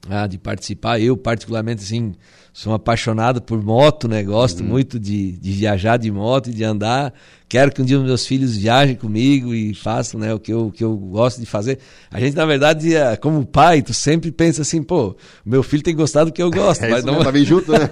ah, 0.10 0.28
de 0.28 0.38
participar. 0.38 1.00
Eu, 1.00 1.16
particularmente, 1.18 1.84
assim, 1.84 2.14
sou 2.54 2.74
apaixonado 2.74 3.42
por 3.42 3.64
moto, 3.64 4.08
né? 4.08 4.24
Gosto 4.24 4.62
uhum. 4.62 4.70
muito 4.70 5.00
de, 5.00 5.34
de 5.34 5.52
viajar 5.52 5.98
de 5.98 6.10
moto 6.12 6.50
e 6.50 6.54
de 6.54 6.64
andar. 6.64 7.14
Quero 7.48 7.72
que 7.72 7.82
um 7.82 7.86
dia 7.86 8.00
meus 8.00 8.26
filhos 8.26 8.58
viajem 8.58 8.96
comigo 8.96 9.54
e 9.54 9.74
façam 9.74 10.20
né, 10.20 10.34
o, 10.34 10.40
que 10.40 10.52
eu, 10.52 10.68
o 10.68 10.72
que 10.72 10.84
eu 10.84 10.98
gosto 10.98 11.40
de 11.40 11.46
fazer. 11.46 11.78
A 12.12 12.20
gente, 12.20 12.36
na 12.36 12.46
verdade, 12.46 12.96
é, 12.96 13.16
como 13.16 13.46
pai, 13.46 13.82
tu 13.82 13.94
sempre 13.94 14.32
pensa 14.32 14.64
assim, 14.64 14.82
pô, 14.82 15.16
meu 15.46 15.62
filho 15.62 15.84
tem 15.84 15.96
gostado 15.96 16.32
do 16.32 16.34
que 16.34 16.42
eu 16.42 16.50
gosto. 16.50 16.84
É 16.88 16.90
mas 16.90 17.06
não... 17.06 17.20
Pra 17.20 17.32
vir 17.32 17.46
junto, 17.46 17.72
né? 17.72 17.90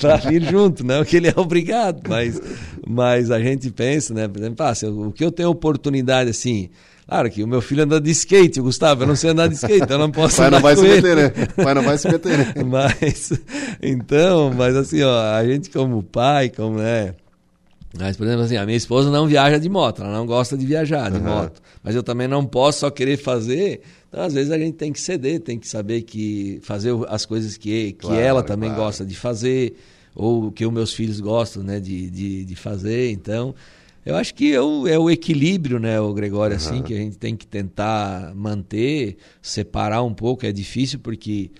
pra 0.00 0.16
vir 0.16 0.42
junto, 0.42 0.84
não 0.84 1.04
que 1.04 1.16
ele 1.16 1.28
é 1.28 1.34
obrigado. 1.36 2.02
Mas, 2.08 2.40
mas 2.86 3.30
a 3.30 3.40
gente 3.40 3.70
pensa, 3.70 4.12
né? 4.12 4.26
Por 4.26 4.38
exemplo, 4.38 4.66
ah, 4.66 4.72
o 5.06 5.12
que 5.12 5.24
eu 5.24 5.30
tenho 5.30 5.48
oportunidade, 5.48 6.30
assim 6.30 6.70
Claro 7.08 7.30
que 7.30 7.42
o 7.42 7.48
meu 7.48 7.62
filho 7.62 7.84
anda 7.84 7.98
de 7.98 8.10
skate, 8.10 8.60
Gustavo, 8.60 9.04
eu 9.04 9.06
não 9.06 9.16
sei 9.16 9.30
andar 9.30 9.48
de 9.48 9.54
skate, 9.54 9.90
eu 9.90 9.98
não 9.98 10.10
posso 10.10 10.36
Pai 10.36 10.50
não 10.50 10.60
vai 10.60 10.76
se 10.76 10.82
meter, 10.82 11.16
né? 11.16 11.30
Pai 11.56 11.72
não 11.72 11.82
vai 11.82 11.96
se 11.96 12.06
meter, 12.06 12.36
né? 12.36 12.54
mas, 12.66 13.32
então, 13.80 14.52
mas 14.54 14.76
assim, 14.76 15.02
ó, 15.02 15.18
a 15.34 15.42
gente 15.42 15.70
como 15.70 16.02
pai, 16.02 16.50
como, 16.50 16.76
né... 16.76 17.14
Mas, 17.98 18.14
por 18.14 18.26
exemplo, 18.26 18.44
assim, 18.44 18.58
a 18.58 18.66
minha 18.66 18.76
esposa 18.76 19.10
não 19.10 19.26
viaja 19.26 19.58
de 19.58 19.70
moto, 19.70 20.02
ela 20.02 20.12
não 20.12 20.26
gosta 20.26 20.54
de 20.54 20.66
viajar 20.66 21.10
de 21.10 21.16
uhum. 21.16 21.24
moto. 21.24 21.62
Mas 21.82 21.94
eu 21.94 22.02
também 22.02 22.28
não 22.28 22.44
posso 22.44 22.80
só 22.80 22.90
querer 22.90 23.16
fazer. 23.16 23.80
Então, 24.06 24.22
às 24.22 24.34
vezes, 24.34 24.52
a 24.52 24.58
gente 24.58 24.74
tem 24.74 24.92
que 24.92 25.00
ceder, 25.00 25.40
tem 25.40 25.58
que 25.58 25.66
saber 25.66 26.02
que 26.02 26.60
fazer 26.62 26.94
as 27.08 27.24
coisas 27.24 27.56
que, 27.56 27.92
que 27.92 28.00
claro, 28.00 28.20
ela 28.20 28.42
também 28.42 28.68
claro. 28.68 28.84
gosta 28.84 29.06
de 29.06 29.16
fazer, 29.16 29.74
ou 30.14 30.52
que 30.52 30.66
os 30.66 30.72
meus 30.72 30.92
filhos 30.92 31.18
gostam 31.20 31.62
né, 31.62 31.80
de, 31.80 32.10
de, 32.10 32.44
de 32.44 32.54
fazer. 32.54 33.10
Então, 33.10 33.54
eu 34.08 34.16
acho 34.16 34.34
que 34.34 34.54
é 34.54 34.60
o, 34.60 34.86
é 34.86 34.98
o 34.98 35.10
equilíbrio, 35.10 35.78
né, 35.78 36.00
o 36.00 36.14
Gregório, 36.14 36.56
uhum. 36.56 36.62
assim, 36.62 36.82
que 36.82 36.94
a 36.94 36.96
gente 36.96 37.18
tem 37.18 37.36
que 37.36 37.46
tentar 37.46 38.32
manter, 38.34 39.18
separar 39.42 40.02
um 40.02 40.14
pouco. 40.14 40.46
É 40.46 40.52
difícil 40.52 40.98
porque 40.98 41.50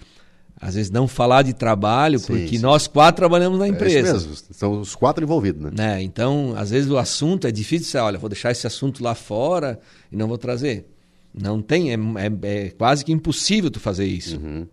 às 0.59 0.75
vezes 0.75 0.91
não 0.91 1.07
falar 1.07 1.43
de 1.43 1.53
trabalho, 1.53 2.19
sim, 2.19 2.27
porque 2.27 2.57
sim. 2.57 2.59
nós 2.59 2.87
quatro 2.87 3.17
trabalhamos 3.17 3.59
na 3.59 3.69
empresa. 3.69 4.09
É 4.09 4.13
mesmo, 4.15 4.35
são 4.51 4.81
os 4.81 4.95
quatro 4.95 5.23
envolvidos, 5.23 5.61
né? 5.63 5.71
né? 5.75 6.03
Então, 6.03 6.55
às 6.57 6.71
vezes 6.71 6.91
o 6.91 6.97
assunto 6.97 7.47
é 7.47 7.51
difícil, 7.53 7.87
você, 7.87 7.99
olha, 7.99 8.19
vou 8.19 8.31
deixar 8.31 8.51
esse 8.51 8.67
assunto 8.67 9.05
lá 9.05 9.15
fora 9.15 9.79
e 10.11 10.17
não 10.17 10.27
vou 10.27 10.39
trazer. 10.39 10.87
Não 11.35 11.61
tem, 11.61 11.93
é, 11.93 11.97
é, 11.97 12.67
é 12.67 12.71
quase 12.71 13.05
que 13.05 13.13
impossível 13.13 13.71
tu 13.71 13.79
fazer 13.79 14.07
isso. 14.07 14.39
Uhum. 14.39 14.67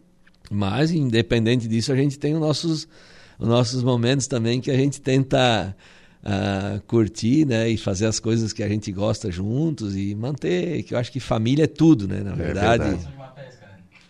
Mas, 0.50 0.92
independente 0.92 1.68
disso, 1.68 1.92
a 1.92 1.96
gente 1.96 2.18
tem 2.18 2.34
os 2.34 2.40
nossos 2.40 2.88
os 3.38 3.48
nossos 3.48 3.84
momentos 3.84 4.28
também 4.28 4.62
que 4.62 4.72
a 4.72 4.78
gente 4.78 5.02
tenta 5.02 5.76
uh, 6.26 6.82
curtir, 6.88 7.46
né? 7.46 7.70
E 7.70 7.78
fazer 7.78 8.08
as 8.08 8.20
coisas 8.20 8.52
que 8.52 8.64
a 8.64 8.68
gente 8.68 8.92
gosta 8.92 9.32
juntos 9.32 9.96
e 9.96 10.16
manter, 10.16 10.84
que 10.84 10.94
eu 10.94 10.98
acho 10.98 11.12
que 11.12 11.20
família 11.20 11.66
é 11.66 11.68
tudo, 11.68 12.08
né? 12.08 12.22
Na 12.22 12.34
verdade. 12.34 12.84
É 12.84 12.88
verdade. 12.90 13.16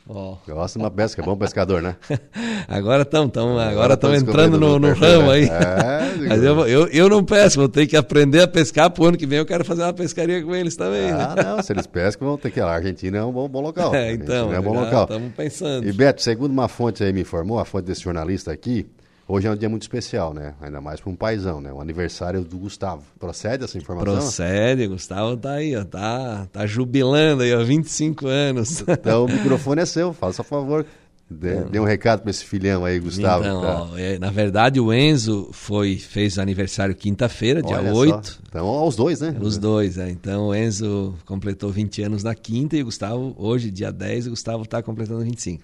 Oh. 0.08 0.38
Gosta 0.48 0.78
de 0.78 0.86
uma 0.86 0.92
pesca, 0.92 1.20
é 1.20 1.26
bom 1.26 1.36
pescador, 1.36 1.82
né? 1.82 1.96
agora 2.70 3.02
estamos 3.02 3.32
tamo, 3.32 3.58
agora 3.58 3.96
agora 3.96 4.16
entrando 4.16 4.60
no, 4.60 4.78
no 4.78 4.94
ramo 4.94 5.32
aí. 5.32 5.46
É, 5.46 6.16
Mas 6.30 6.44
eu, 6.44 6.68
eu, 6.68 6.88
eu 6.90 7.10
não 7.10 7.24
pesco, 7.24 7.62
vou 7.62 7.70
ter 7.70 7.88
que 7.88 7.98
aprender 7.98 8.42
a 8.42 8.48
pescar 8.48 8.92
pro 8.92 9.06
ano 9.06 9.18
que 9.18 9.26
vem. 9.26 9.40
Eu 9.40 9.48
quero 9.48 9.66
fazer 9.66 9.82
uma 9.82 9.94
pescaria 9.94 10.44
com 10.44 10.56
eles 10.56 10.76
também. 10.76 11.10
Ah, 11.10 11.34
né? 11.36 11.44
não, 11.44 11.64
se 11.64 11.74
eles 11.74 11.88
pescam, 11.88 12.28
vão 12.28 12.38
ter 12.38 12.52
que 12.52 12.60
ir 12.60 12.64
lá. 12.64 12.74
A 12.74 12.76
Argentina 12.76 13.18
é 13.18 13.24
um 13.24 13.32
bom, 13.32 13.50
bom 13.50 13.62
local. 13.62 13.96
É, 13.96 14.12
então, 14.12 14.54
é 14.54 14.60
um 14.60 14.64
bom 14.64 14.74
local. 14.74 15.04
Estamos 15.04 15.34
pensando. 15.34 15.88
E 15.88 15.92
Beto, 15.92 16.22
segundo 16.22 16.52
uma 16.52 16.68
fonte 16.68 17.04
aí 17.04 17.12
me 17.12 17.22
informou, 17.22 17.58
a 17.60 17.66
fonte 17.66 17.86
desse 17.86 18.02
jornalista 18.02 18.52
aqui, 18.52 18.86
Hoje 19.28 19.48
é 19.48 19.52
um 19.52 19.56
dia 19.56 19.68
muito 19.68 19.82
especial, 19.82 20.36
né? 20.36 20.54
Ainda 20.62 20.80
mais 20.80 21.00
para 21.00 21.10
um 21.10 21.16
paizão, 21.16 21.60
né? 21.60 21.74
O 21.74 21.82
aniversário 21.82 22.44
do 22.44 22.60
Gustavo. 22.60 23.02
Procede 23.20 23.64
essa 23.64 23.76
informação? 23.76 24.14
Procede, 24.14 24.86
Gustavo 24.86 25.36
tá 25.36 25.54
aí, 25.54 25.76
ó, 25.76 25.84
tá, 25.84 26.48
tá 26.52 26.68
jubilando 26.68 27.42
aí, 27.42 27.52
ó, 27.52 27.64
25 27.64 28.28
anos. 28.28 28.84
Então 28.88 29.26
o 29.26 29.28
microfone 29.28 29.82
é 29.82 29.86
seu, 29.86 30.14
faça 30.14 30.44
favor. 30.44 30.86
Dê, 31.28 31.64
dê 31.64 31.80
um 31.80 31.86
recado 31.86 32.22
para 32.22 32.30
esse 32.30 32.46
filhão 32.46 32.86
aí, 32.86 33.00
Gustavo. 33.00 33.44
Então, 33.44 33.62
tá. 33.62 33.82
ó, 33.82 33.98
é, 33.98 34.20
na 34.20 34.30
verdade, 34.30 34.80
o 34.80 34.94
Enzo 34.94 35.50
foi, 35.52 35.98
fez 35.98 36.38
aniversário 36.38 36.94
quinta-feira, 36.94 37.64
dia 37.64 37.78
Olha 37.78 37.94
8. 37.96 38.28
Só. 38.28 38.40
Então, 38.48 38.68
aos 38.68 38.96
dois, 38.96 39.22
né? 39.22 39.36
Os 39.42 39.58
dois, 39.58 39.98
é. 39.98 40.08
Então, 40.12 40.50
o 40.50 40.56
Enzo 40.56 41.16
completou 41.26 41.72
20 41.72 42.04
anos 42.04 42.24
na 42.24 42.36
quinta 42.36 42.78
e 42.78 42.84
o 42.84 42.86
Gustavo, 42.86 43.36
hoje, 43.40 43.72
dia 43.72 43.92
10, 43.92 44.28
o 44.28 44.30
Gustavo 44.30 44.64
está 44.64 44.84
completando 44.84 45.24
25 45.24 45.64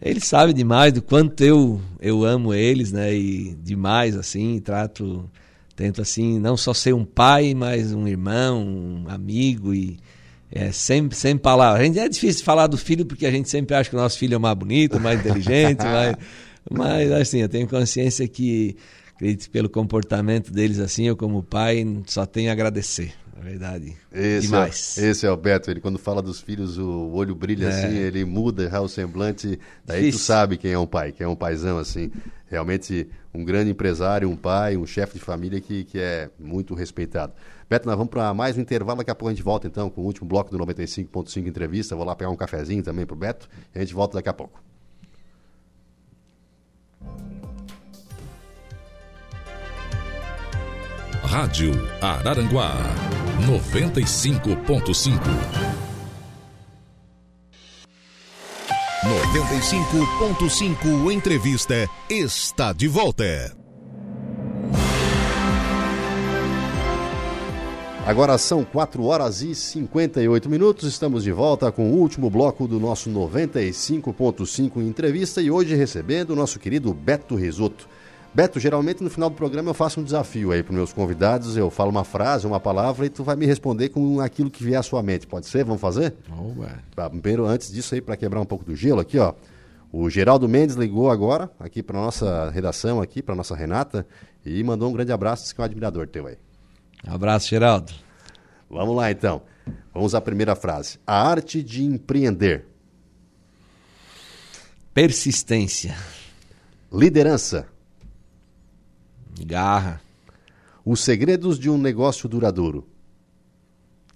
ele 0.00 0.20
sabe 0.20 0.52
demais 0.52 0.92
do 0.92 1.02
quanto 1.02 1.42
eu 1.42 1.80
eu 2.00 2.24
amo 2.24 2.54
eles, 2.54 2.90
né? 2.90 3.14
E 3.14 3.54
demais 3.62 4.16
assim, 4.16 4.58
trato 4.60 5.28
tento 5.76 6.00
assim 6.00 6.38
não 6.38 6.56
só 6.56 6.72
ser 6.74 6.94
um 6.94 7.04
pai, 7.04 7.54
mas 7.54 7.92
um 7.92 8.06
irmão, 8.06 8.62
um 8.62 9.04
amigo 9.08 9.74
e 9.74 9.98
é 10.50 10.72
sempre 10.72 11.16
sem 11.16 11.36
palavras. 11.36 11.80
A 11.80 11.84
gente 11.84 11.98
é 11.98 12.08
difícil 12.08 12.44
falar 12.44 12.66
do 12.66 12.76
filho 12.76 13.04
porque 13.06 13.26
a 13.26 13.30
gente 13.30 13.48
sempre 13.48 13.74
acha 13.74 13.90
que 13.90 13.96
o 13.96 13.98
nosso 13.98 14.18
filho 14.18 14.34
é 14.34 14.38
mais 14.38 14.56
bonito, 14.56 14.98
mais 14.98 15.20
inteligente, 15.20 15.84
mas 15.84 16.16
mas 16.70 17.12
assim, 17.12 17.38
eu 17.38 17.48
tenho 17.48 17.68
consciência 17.68 18.26
que 18.26 18.76
acredito 19.14 19.50
pelo 19.50 19.68
comportamento 19.68 20.52
deles 20.52 20.78
assim, 20.78 21.06
eu 21.06 21.16
como 21.16 21.42
pai 21.42 21.86
só 22.06 22.24
tenho 22.24 22.48
a 22.48 22.52
agradecer. 22.52 23.12
Na 23.40 23.46
verdade, 23.46 23.96
esse 24.12 24.48
demais. 24.48 24.98
É, 24.98 25.08
esse 25.08 25.24
é 25.24 25.30
o 25.30 25.36
Beto, 25.36 25.70
ele 25.70 25.80
quando 25.80 25.98
fala 25.98 26.20
dos 26.20 26.42
filhos, 26.42 26.76
o 26.76 27.10
olho 27.12 27.34
brilha 27.34 27.64
é. 27.64 27.68
assim, 27.68 27.96
ele 27.96 28.22
muda 28.22 28.68
já 28.68 28.82
o 28.82 28.88
semblante, 28.88 29.58
daí 29.82 30.00
Difícil. 30.00 30.20
tu 30.20 30.22
sabe 30.22 30.58
quem 30.58 30.72
é 30.72 30.78
um 30.78 30.86
pai, 30.86 31.10
quem 31.10 31.24
é 31.24 31.28
um 31.28 31.34
paizão 31.34 31.78
assim. 31.78 32.12
Realmente 32.48 33.08
um 33.32 33.42
grande 33.42 33.70
empresário, 33.70 34.28
um 34.28 34.36
pai, 34.36 34.76
um 34.76 34.84
chefe 34.84 35.14
de 35.14 35.20
família 35.20 35.58
que, 35.58 35.84
que 35.84 35.98
é 35.98 36.28
muito 36.38 36.74
respeitado. 36.74 37.32
Beto, 37.68 37.88
nós 37.88 37.96
vamos 37.96 38.10
para 38.10 38.34
mais 38.34 38.58
um 38.58 38.60
intervalo, 38.60 38.98
daqui 38.98 39.10
a 39.10 39.14
pouco 39.14 39.30
a 39.30 39.34
gente 39.34 39.42
volta 39.42 39.66
então 39.66 39.88
com 39.88 40.02
o 40.02 40.04
último 40.04 40.28
bloco 40.28 40.50
do 40.50 40.58
95.5 40.58 41.46
entrevista. 41.46 41.96
Vou 41.96 42.04
lá 42.04 42.14
pegar 42.14 42.30
um 42.30 42.36
cafezinho 42.36 42.82
também 42.82 43.06
pro 43.06 43.16
Beto 43.16 43.48
e 43.74 43.78
a 43.78 43.80
gente 43.80 43.94
volta 43.94 44.18
daqui 44.18 44.28
a 44.28 44.34
pouco. 44.34 44.62
Rádio 51.22 51.72
Araranguá 52.02 53.09
95.5. 53.40 55.18
95.5 59.02 61.12
Entrevista 61.12 61.88
está 62.08 62.72
de 62.72 62.86
volta. 62.86 63.56
Agora 68.06 68.36
são 68.36 68.64
4 68.64 69.04
horas 69.04 69.42
e 69.42 69.54
58 69.54 70.50
minutos. 70.50 70.88
Estamos 70.88 71.24
de 71.24 71.32
volta 71.32 71.72
com 71.72 71.90
o 71.90 71.96
último 71.96 72.28
bloco 72.28 72.68
do 72.68 72.78
nosso 72.78 73.08
95.5 73.10 74.82
entrevista 74.82 75.40
e 75.40 75.50
hoje 75.50 75.74
recebendo 75.74 76.30
o 76.30 76.36
nosso 76.36 76.58
querido 76.58 76.92
Beto 76.92 77.36
Risoto. 77.36 77.88
Beto, 78.32 78.60
geralmente 78.60 79.02
no 79.02 79.10
final 79.10 79.28
do 79.28 79.34
programa 79.34 79.70
eu 79.70 79.74
faço 79.74 80.00
um 80.00 80.04
desafio 80.04 80.52
aí 80.52 80.62
para 80.62 80.72
meus 80.72 80.92
convidados. 80.92 81.56
Eu 81.56 81.68
falo 81.68 81.90
uma 81.90 82.04
frase, 82.04 82.46
uma 82.46 82.60
palavra 82.60 83.06
e 83.06 83.08
tu 83.10 83.24
vai 83.24 83.34
me 83.34 83.44
responder 83.44 83.88
com 83.88 84.20
aquilo 84.20 84.50
que 84.50 84.62
vier 84.62 84.78
à 84.78 84.82
sua 84.82 85.02
mente. 85.02 85.26
Pode 85.26 85.46
ser? 85.46 85.64
Vamos 85.64 85.80
fazer? 85.80 86.14
Tá, 86.94 87.10
primeiro, 87.10 87.44
antes 87.44 87.72
disso 87.72 87.94
aí, 87.94 88.00
para 88.00 88.16
quebrar 88.16 88.40
um 88.40 88.44
pouco 88.44 88.64
do 88.64 88.76
gelo 88.76 89.00
aqui, 89.00 89.18
ó. 89.18 89.34
O 89.92 90.08
Geraldo 90.08 90.48
Mendes 90.48 90.76
ligou 90.76 91.10
agora 91.10 91.50
aqui 91.58 91.82
para 91.82 91.98
nossa 91.98 92.48
redação 92.50 93.02
aqui, 93.02 93.20
para 93.20 93.34
nossa 93.34 93.56
Renata 93.56 94.06
e 94.46 94.62
mandou 94.62 94.88
um 94.88 94.92
grande 94.92 95.10
abraço, 95.10 95.42
disse 95.42 95.54
que 95.54 95.60
é 95.60 95.62
um 95.62 95.64
admirador 95.64 96.06
teu 96.06 96.28
aí. 96.28 96.36
abraço, 97.04 97.48
Geraldo. 97.48 97.92
Vamos 98.70 98.94
lá 98.94 99.10
então. 99.10 99.42
Vamos 99.92 100.14
à 100.14 100.20
primeira 100.20 100.54
frase. 100.54 101.00
A 101.04 101.28
arte 101.28 101.60
de 101.60 101.84
empreender. 101.84 102.66
Persistência. 104.94 105.96
Liderança. 106.92 107.66
Garra. 109.44 110.00
Os 110.84 111.00
segredos 111.00 111.58
de 111.58 111.68
um 111.68 111.78
negócio 111.78 112.28
duradouro. 112.28 112.86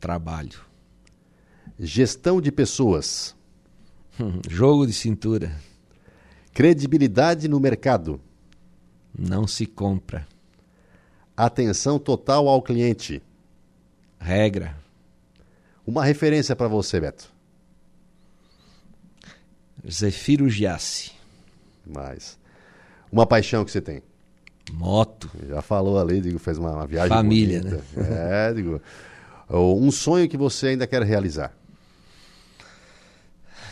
Trabalho. 0.01 0.61
Gestão 1.79 2.41
de 2.41 2.51
pessoas. 2.51 3.35
Jogo 4.49 4.87
de 4.87 4.93
cintura. 4.93 5.55
Credibilidade 6.53 7.49
no 7.49 7.59
mercado. 7.59 8.21
Não 9.17 9.47
se 9.47 9.67
compra. 9.67 10.27
Atenção 11.37 11.99
total 11.99 12.49
ao 12.49 12.62
cliente. 12.62 13.23
Regra. 14.19 14.77
Uma 15.87 16.05
referência 16.05 16.55
para 16.57 16.69
você, 16.69 17.01
Beto. 17.01 17.33
Zefiro 19.91 20.49
Giassi. 20.49 21.12
Mais. 21.87 22.39
Uma 23.12 23.27
paixão 23.27 23.65
que 23.65 23.71
você 23.71 23.81
tem. 23.81 24.03
Moto. 24.73 25.31
Já 25.49 25.62
falou 25.62 25.99
ali, 25.99 26.21
digo, 26.21 26.39
fez 26.39 26.59
uma, 26.59 26.73
uma 26.73 26.87
viagem. 26.87 27.11
Família, 27.11 27.61
bonita. 27.61 27.85
né? 27.97 28.49
É, 28.49 28.53
digo. 28.53 28.81
Um 29.51 29.91
sonho 29.91 30.29
que 30.29 30.37
você 30.37 30.69
ainda 30.69 30.87
quer 30.87 31.03
realizar. 31.03 31.53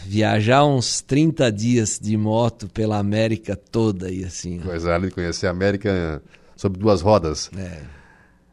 Viajar 0.05 0.65
uns 0.65 1.01
30 1.01 1.51
dias 1.51 1.99
de 2.01 2.17
moto 2.17 2.69
pela 2.69 2.99
América 2.99 3.57
toda 3.57 4.11
e 4.11 4.25
assim. 4.25 4.59
Coisa 4.61 4.95
ali 4.95 5.09
de 5.09 5.15
conhecer 5.15 5.47
a 5.47 5.51
América 5.51 6.23
sobre 6.57 6.79
duas 6.79 7.01
rodas. 7.01 7.51
É. 7.57 7.83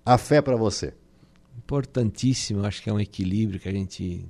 A 0.05 0.17
fé 0.17 0.41
para 0.41 0.55
você. 0.55 0.93
Importantíssimo, 1.57 2.65
acho 2.65 2.81
que 2.81 2.89
é 2.89 2.93
um 2.93 2.99
equilíbrio 2.99 3.59
que 3.59 3.67
a 3.67 3.71
gente 3.71 4.25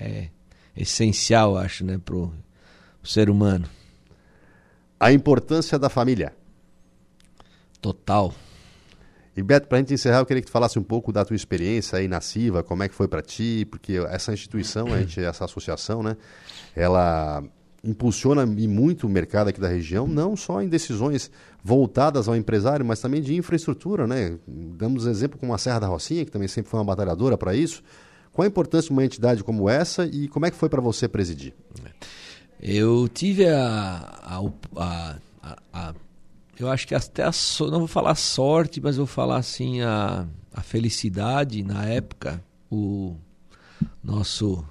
é, 0.00 0.04
é 0.04 0.30
essencial, 0.76 1.56
acho, 1.56 1.84
né, 1.84 2.00
pro, 2.02 2.32
pro 3.00 3.10
ser 3.10 3.28
humano. 3.28 3.68
A 4.98 5.12
importância 5.12 5.78
da 5.78 5.88
família. 5.88 6.32
Total. 7.86 8.34
E 9.36 9.42
Beto, 9.44 9.68
para 9.68 9.78
a 9.78 9.80
gente 9.80 9.94
encerrar, 9.94 10.18
eu 10.18 10.26
queria 10.26 10.40
que 10.40 10.48
tu 10.48 10.50
falasse 10.50 10.76
um 10.76 10.82
pouco 10.82 11.12
da 11.12 11.24
tua 11.24 11.36
experiência 11.36 12.00
aí 12.00 12.08
na 12.08 12.20
CIVA, 12.20 12.64
como 12.64 12.82
é 12.82 12.88
que 12.88 12.94
foi 12.96 13.06
para 13.06 13.22
ti, 13.22 13.64
porque 13.70 13.98
essa 14.08 14.32
instituição, 14.32 14.92
a 14.92 14.98
gente, 14.98 15.20
essa 15.20 15.44
associação, 15.44 16.02
né, 16.02 16.16
ela 16.74 17.44
impulsiona 17.84 18.44
muito 18.44 19.06
o 19.06 19.08
mercado 19.08 19.50
aqui 19.50 19.60
da 19.60 19.68
região, 19.68 20.08
não 20.08 20.34
só 20.34 20.60
em 20.60 20.68
decisões 20.68 21.30
voltadas 21.62 22.26
ao 22.26 22.34
empresário, 22.34 22.84
mas 22.84 22.98
também 22.98 23.22
de 23.22 23.36
infraestrutura, 23.36 24.04
né? 24.04 24.36
Damos 24.48 25.06
exemplo 25.06 25.38
como 25.38 25.54
a 25.54 25.58
Serra 25.58 25.78
da 25.78 25.86
Rocinha, 25.86 26.24
que 26.24 26.32
também 26.32 26.48
sempre 26.48 26.68
foi 26.68 26.80
uma 26.80 26.86
batalhadora 26.86 27.38
para 27.38 27.54
isso. 27.54 27.84
Qual 28.32 28.44
a 28.44 28.48
importância 28.48 28.88
de 28.88 28.94
uma 28.94 29.04
entidade 29.04 29.44
como 29.44 29.70
essa 29.70 30.04
e 30.06 30.26
como 30.26 30.44
é 30.44 30.50
que 30.50 30.56
foi 30.56 30.68
para 30.68 30.80
você 30.80 31.06
presidir? 31.06 31.54
Eu 32.60 33.06
tive 33.06 33.46
a, 33.46 34.40
a, 34.76 35.16
a, 35.42 35.56
a 35.72 35.94
eu 36.62 36.70
acho 36.70 36.86
que 36.86 36.94
até 36.94 37.22
a, 37.22 37.30
não 37.60 37.80
vou 37.80 37.86
falar 37.88 38.14
sorte, 38.14 38.80
mas 38.80 38.96
vou 38.96 39.06
falar 39.06 39.36
assim 39.36 39.82
a, 39.82 40.26
a 40.52 40.60
felicidade 40.62 41.62
na 41.62 41.84
época 41.84 42.42
o 42.70 43.16
nosso 44.02 44.64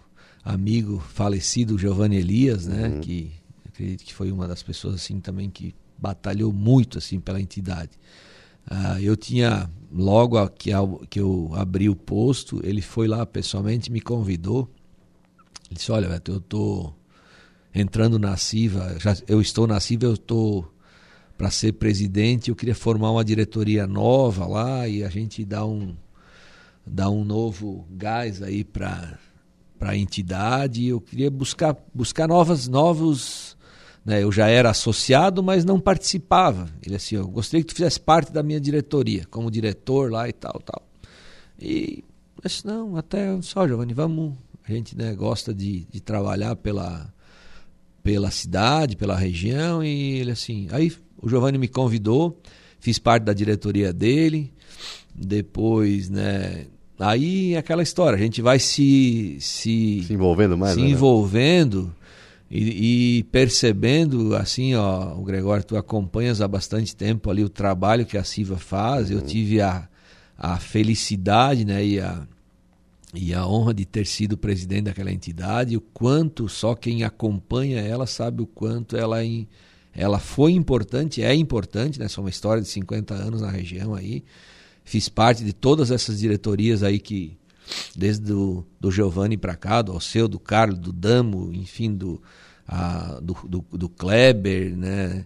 amigo 0.44 1.00
falecido 1.00 1.78
Giovanni 1.78 2.18
Elias, 2.18 2.68
né, 2.68 2.88
uhum. 2.88 3.02
que 3.02 3.32
acredito 3.68 4.04
que 4.04 4.14
foi 4.14 4.32
uma 4.32 4.48
das 4.48 4.64
pessoas 4.64 4.96
assim 4.96 5.20
também 5.20 5.50
que 5.50 5.76
batalhou 5.98 6.52
muito 6.52 6.98
assim 6.98 7.20
pela 7.20 7.42
entidade. 7.42 7.92
Uh, 8.70 9.00
eu 9.00 9.16
tinha 9.16 9.70
logo 9.92 10.48
que, 10.50 10.72
que 11.10 11.20
eu 11.20 11.52
abri 11.54 11.88
o 11.88 11.96
posto, 11.96 12.60
ele 12.64 12.82
foi 12.82 13.08
lá 13.08 13.26
pessoalmente 13.26 13.92
me 13.92 14.02
convidou. 14.02 14.70
Ele 15.68 15.76
disse: 15.76 15.92
"Olha, 15.92 16.10
Beto, 16.10 16.32
eu 16.32 16.40
tô 16.40 16.94
entrando 17.74 18.18
na 18.18 18.36
CIVA, 18.38 18.98
já, 19.00 19.16
eu 19.28 19.40
estou 19.40 19.68
na 19.68 19.80
CIVA, 19.80 20.06
eu 20.06 20.14
estou 20.14 20.75
para 21.38 21.52
ser 21.52 21.74
presidente, 21.74 22.50
eu 22.50 22.56
queria 22.56 22.76
formar 22.76 23.12
uma 23.12 23.24
diretoria 23.24 23.86
nova 23.86 24.46
lá 24.48 24.88
e 24.88 25.04
a 25.04 25.10
gente 25.10 25.44
dar 25.44 25.66
um 25.66 25.96
dar 26.88 27.10
um 27.10 27.24
novo 27.24 27.88
gás 27.90 28.42
aí 28.42 28.64
para 28.64 29.18
a 29.82 29.98
entidade. 29.98 30.86
Eu 30.86 31.02
queria 31.02 31.30
buscar 31.32 31.76
buscar 31.94 32.28
novas 32.28 32.68
novos 32.68 33.56
né, 34.06 34.22
eu 34.22 34.32
já 34.32 34.48
era 34.48 34.70
associado, 34.70 35.42
mas 35.42 35.66
não 35.66 35.80
participava. 35.80 36.70
Ele 36.86 36.96
assim, 36.96 37.16
eu 37.16 37.28
gostaria 37.28 37.64
que 37.64 37.74
tu 37.74 37.76
fizesse 37.76 38.00
parte 38.00 38.32
da 38.32 38.44
minha 38.44 38.60
diretoria, 38.60 39.26
como 39.32 39.50
diretor 39.50 40.12
lá 40.12 40.30
e 40.30 40.34
tal, 40.34 40.62
tal. 40.64 40.88
E 41.60 42.04
disse, 42.44 42.66
não, 42.68 42.96
até 42.96 43.42
só, 43.42 43.68
Giovanni, 43.68 43.94
vamos. 43.94 44.36
A 44.68 44.72
gente 44.72 44.96
né, 44.96 45.14
gosta 45.16 45.54
de, 45.54 45.86
de 45.92 46.00
trabalhar 46.00 46.56
pela, 46.56 47.12
pela 48.06 48.30
cidade, 48.30 48.96
pela 48.96 49.16
região, 49.16 49.84
e 49.84 50.20
ele 50.20 50.30
assim. 50.30 50.68
Aí 50.72 50.94
o 51.20 51.28
Giovanni 51.28 51.58
me 51.58 51.68
convidou, 51.68 52.40
fiz 52.80 53.00
parte 53.00 53.24
da 53.24 53.34
diretoria 53.34 53.92
dele, 53.92 54.54
depois, 55.14 56.08
né? 56.08 56.68
Aí 57.00 57.58
aquela 57.58 57.82
história, 57.82 58.16
a 58.16 58.22
gente 58.22 58.44
vai 58.44 58.60
se. 58.60 59.38
Se, 59.40 60.04
se 60.06 60.14
envolvendo 60.14 60.56
mais, 60.56 60.76
Se 60.76 60.82
né? 60.82 60.90
envolvendo. 60.90 61.92
E, 62.50 63.18
e, 63.18 63.24
percebendo, 63.24 64.36
assim, 64.36 64.76
ó, 64.76 65.16
o 65.16 65.24
Gregório, 65.24 65.64
tu 65.64 65.76
acompanhas 65.76 66.42
há 66.42 66.48
bastante 66.48 66.96
tempo 66.96 67.32
ali 67.32 67.44
o 67.44 67.50
trabalho 67.50 68.06
que 68.06 68.20
a 68.20 68.24
Siva 68.24 68.56
faz. 68.56 69.10
Uhum. 69.10 69.18
Eu 69.18 69.22
tive 69.24 69.62
a, 69.62 69.90
a 70.38 70.58
felicidade 70.58 71.66
né, 71.66 71.84
e, 71.84 72.00
a, 72.00 72.22
e 73.16 73.34
a 73.34 73.48
honra 73.48 73.74
de 73.74 73.86
ter 73.86 74.06
sido 74.06 74.38
presidente 74.38 74.86
daquela 74.86 75.12
entidade. 75.12 75.78
O 75.78 75.82
quanto 75.82 76.48
só 76.50 76.76
quem 76.76 77.04
acompanha 77.04 77.80
ela 77.80 78.06
sabe 78.06 78.42
o 78.42 78.48
quanto 78.48 78.98
ela, 78.98 79.18
ela 79.94 80.20
foi 80.20 80.52
importante, 80.52 81.22
é 81.22 81.34
importante, 81.34 82.00
né? 82.00 82.08
São 82.08 82.24
uma 82.24 82.30
história 82.30 82.62
de 82.62 82.68
50 82.68 83.14
anos 83.14 83.42
na 83.42 83.50
região 83.50 83.94
aí. 83.94 84.24
Fiz 84.84 85.10
parte 85.10 85.44
de 85.44 85.54
todas 85.54 85.90
essas 85.90 86.20
diretorias 86.20 86.84
aí 86.84 87.00
que, 87.00 87.38
desde 87.96 88.26
do, 88.26 88.66
do 88.80 88.92
Giovanni 88.92 89.38
para 89.38 89.56
cá, 89.56 89.82
do 89.82 89.92
Alceu, 89.92 90.28
do 90.28 90.40
Carlos, 90.40 90.78
do 90.78 90.94
Damo, 90.94 91.52
enfim, 91.54 91.96
do, 91.96 92.22
a, 92.68 93.20
do, 93.22 93.36
do, 93.48 93.66
do, 93.72 93.90
Kleber, 93.90 94.76
né? 94.76 95.26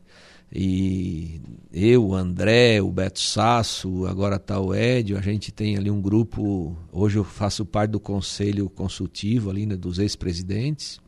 E 0.51 1.39
eu, 1.71 2.07
o 2.07 2.15
André, 2.15 2.81
o 2.81 2.91
Beto 2.91 3.19
Sasso, 3.19 4.07
agora 4.07 4.37
está 4.37 4.59
o 4.59 4.73
Edio, 4.73 5.17
a 5.17 5.21
gente 5.21 5.51
tem 5.51 5.77
ali 5.77 5.91
um 5.91 6.01
grupo, 6.01 6.75
hoje 6.91 7.17
eu 7.17 7.23
faço 7.23 7.63
parte 7.63 7.91
do 7.91 7.99
conselho 7.99 8.67
consultivo 8.69 9.51
ali, 9.51 9.67
né, 9.67 9.75
dos 9.75 9.99
ex-presidentes, 9.99 10.99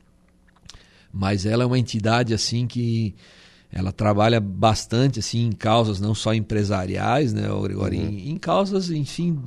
mas 1.12 1.46
ela 1.46 1.64
é 1.64 1.66
uma 1.66 1.80
entidade 1.80 2.34
assim 2.34 2.68
que 2.68 3.16
ela 3.72 3.92
trabalha 3.92 4.40
bastante 4.40 5.20
assim 5.20 5.48
em 5.48 5.52
causas 5.52 6.00
não 6.00 6.14
só 6.14 6.36
empresariais, 6.36 7.34
né, 7.34 7.48
Gregório, 7.64 8.00
uhum. 8.00 8.10
em, 8.10 8.30
em 8.30 8.38
causas, 8.38 8.92
enfim, 8.92 9.40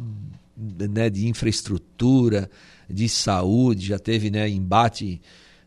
né, 0.56 1.08
de 1.08 1.28
infraestrutura, 1.28 2.50
de 2.90 3.08
saúde, 3.08 3.86
já 3.86 3.98
teve 3.98 4.28
né, 4.28 4.48
embate 4.48 5.20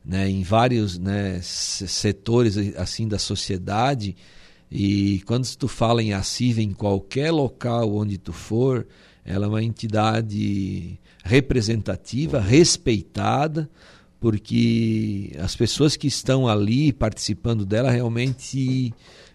né, 0.08 0.30
em 0.30 0.42
vários 0.42 0.98
né, 0.98 1.40
setores 1.42 2.58
assim 2.78 3.08
da 3.08 3.20
sociedade. 3.20 4.16
E 4.72 5.22
quando 5.26 5.46
tu 5.56 5.68
fala 5.68 6.02
em 6.02 6.14
ACIV 6.14 6.62
em 6.62 6.72
qualquer 6.72 7.30
local 7.32 7.94
onde 7.94 8.18
tu 8.18 8.32
for, 8.32 8.88
ela 9.26 9.46
é 9.46 9.50
uma 9.50 9.64
entidade 9.64 10.98
representativa, 11.26 12.40
respeitada, 12.40 13.70
porque 14.18 15.36
as 15.40 15.56
pessoas 15.56 15.98
que 15.98 16.08
estão 16.08 16.48
ali 16.48 16.94
participando 16.94 17.66
dela 17.66 17.92
realmente 17.92 18.94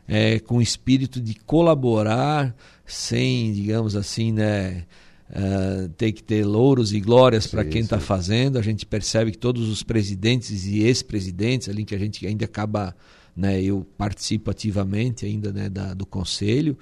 é, 0.08 0.38
com 0.40 0.56
o 0.56 0.62
espírito 0.62 1.20
de 1.20 1.34
colaborar, 1.34 2.56
sem, 2.86 3.52
digamos 3.52 3.94
assim, 3.94 4.32
né, 4.32 4.86
Uh, 5.34 5.88
tem 5.96 6.12
que 6.12 6.22
ter 6.22 6.44
louros 6.44 6.92
e 6.92 7.00
glórias 7.00 7.46
para 7.46 7.64
quem 7.64 7.80
está 7.80 7.98
fazendo. 7.98 8.58
A 8.58 8.62
gente 8.62 8.84
percebe 8.84 9.30
que 9.30 9.38
todos 9.38 9.66
os 9.68 9.82
presidentes 9.82 10.66
e 10.66 10.80
ex-presidentes 10.82 11.70
ali 11.70 11.86
que 11.86 11.94
a 11.94 11.98
gente 11.98 12.26
ainda 12.26 12.44
acaba, 12.44 12.94
né, 13.34 13.62
eu 13.62 13.86
participo 13.96 14.50
ativamente 14.50 15.24
ainda 15.24 15.50
né, 15.50 15.70
da, 15.70 15.94
do 15.94 16.04
conselho 16.04 16.76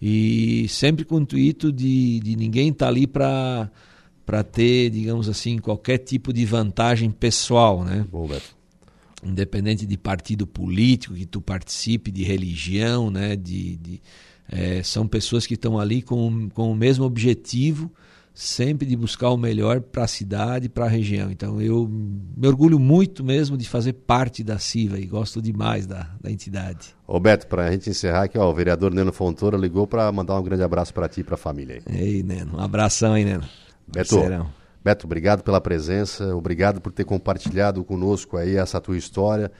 e 0.00 0.66
sempre 0.68 1.06
com 1.06 1.16
o 1.16 1.20
intuito 1.20 1.72
de, 1.72 2.20
de 2.20 2.36
ninguém 2.36 2.68
estar 2.68 2.84
tá 2.84 2.90
ali 2.90 3.06
para 3.06 3.70
para 4.26 4.42
ter, 4.42 4.90
digamos 4.90 5.28
assim, 5.28 5.56
qualquer 5.56 5.98
tipo 5.98 6.32
de 6.32 6.44
vantagem 6.44 7.12
pessoal, 7.12 7.84
né? 7.84 8.04
Bom, 8.10 8.26
Beto. 8.26 8.56
Independente 9.22 9.86
de 9.86 9.96
partido 9.96 10.48
político 10.48 11.14
que 11.14 11.24
tu 11.24 11.40
participe, 11.40 12.10
de 12.10 12.24
religião, 12.24 13.08
né, 13.08 13.36
de, 13.36 13.76
de 13.76 14.02
é, 14.48 14.82
são 14.82 15.06
pessoas 15.06 15.46
que 15.46 15.54
estão 15.54 15.78
ali 15.78 16.02
com, 16.02 16.48
com 16.50 16.70
o 16.70 16.74
mesmo 16.74 17.04
objetivo, 17.04 17.92
sempre 18.32 18.86
de 18.86 18.94
buscar 18.94 19.30
o 19.30 19.36
melhor 19.36 19.80
para 19.80 20.04
a 20.04 20.06
cidade, 20.06 20.68
para 20.68 20.84
a 20.84 20.88
região. 20.88 21.30
Então 21.30 21.60
eu 21.60 21.88
me 21.88 22.46
orgulho 22.46 22.78
muito 22.78 23.24
mesmo 23.24 23.56
de 23.56 23.68
fazer 23.68 23.94
parte 23.94 24.44
da 24.44 24.58
CIVA 24.58 24.98
e 24.98 25.06
gosto 25.06 25.40
demais 25.40 25.86
da, 25.86 26.10
da 26.20 26.30
entidade. 26.30 26.94
Roberto, 27.06 27.46
para 27.46 27.66
a 27.66 27.72
gente 27.72 27.88
encerrar 27.88 28.24
aqui, 28.24 28.38
ó, 28.38 28.50
o 28.50 28.54
vereador 28.54 28.92
Neno 28.92 29.12
Fontoura 29.12 29.56
ligou 29.56 29.86
para 29.86 30.10
mandar 30.12 30.38
um 30.38 30.42
grande 30.42 30.62
abraço 30.62 30.92
para 30.92 31.08
ti 31.08 31.20
e 31.20 31.24
para 31.24 31.34
a 31.34 31.38
família. 31.38 31.80
Aí. 31.86 31.98
Ei, 31.98 32.22
Neno, 32.22 32.58
um 32.58 32.60
abração 32.60 33.14
aí, 33.14 33.24
Neno. 33.24 33.44
Beto, 33.88 34.16
Beto, 34.84 35.06
obrigado 35.06 35.42
pela 35.42 35.60
presença, 35.60 36.36
obrigado 36.36 36.80
por 36.80 36.92
ter 36.92 37.04
compartilhado 37.04 37.82
conosco 37.84 38.36
aí 38.36 38.56
essa 38.56 38.80
tua 38.80 38.96
história 38.96 39.50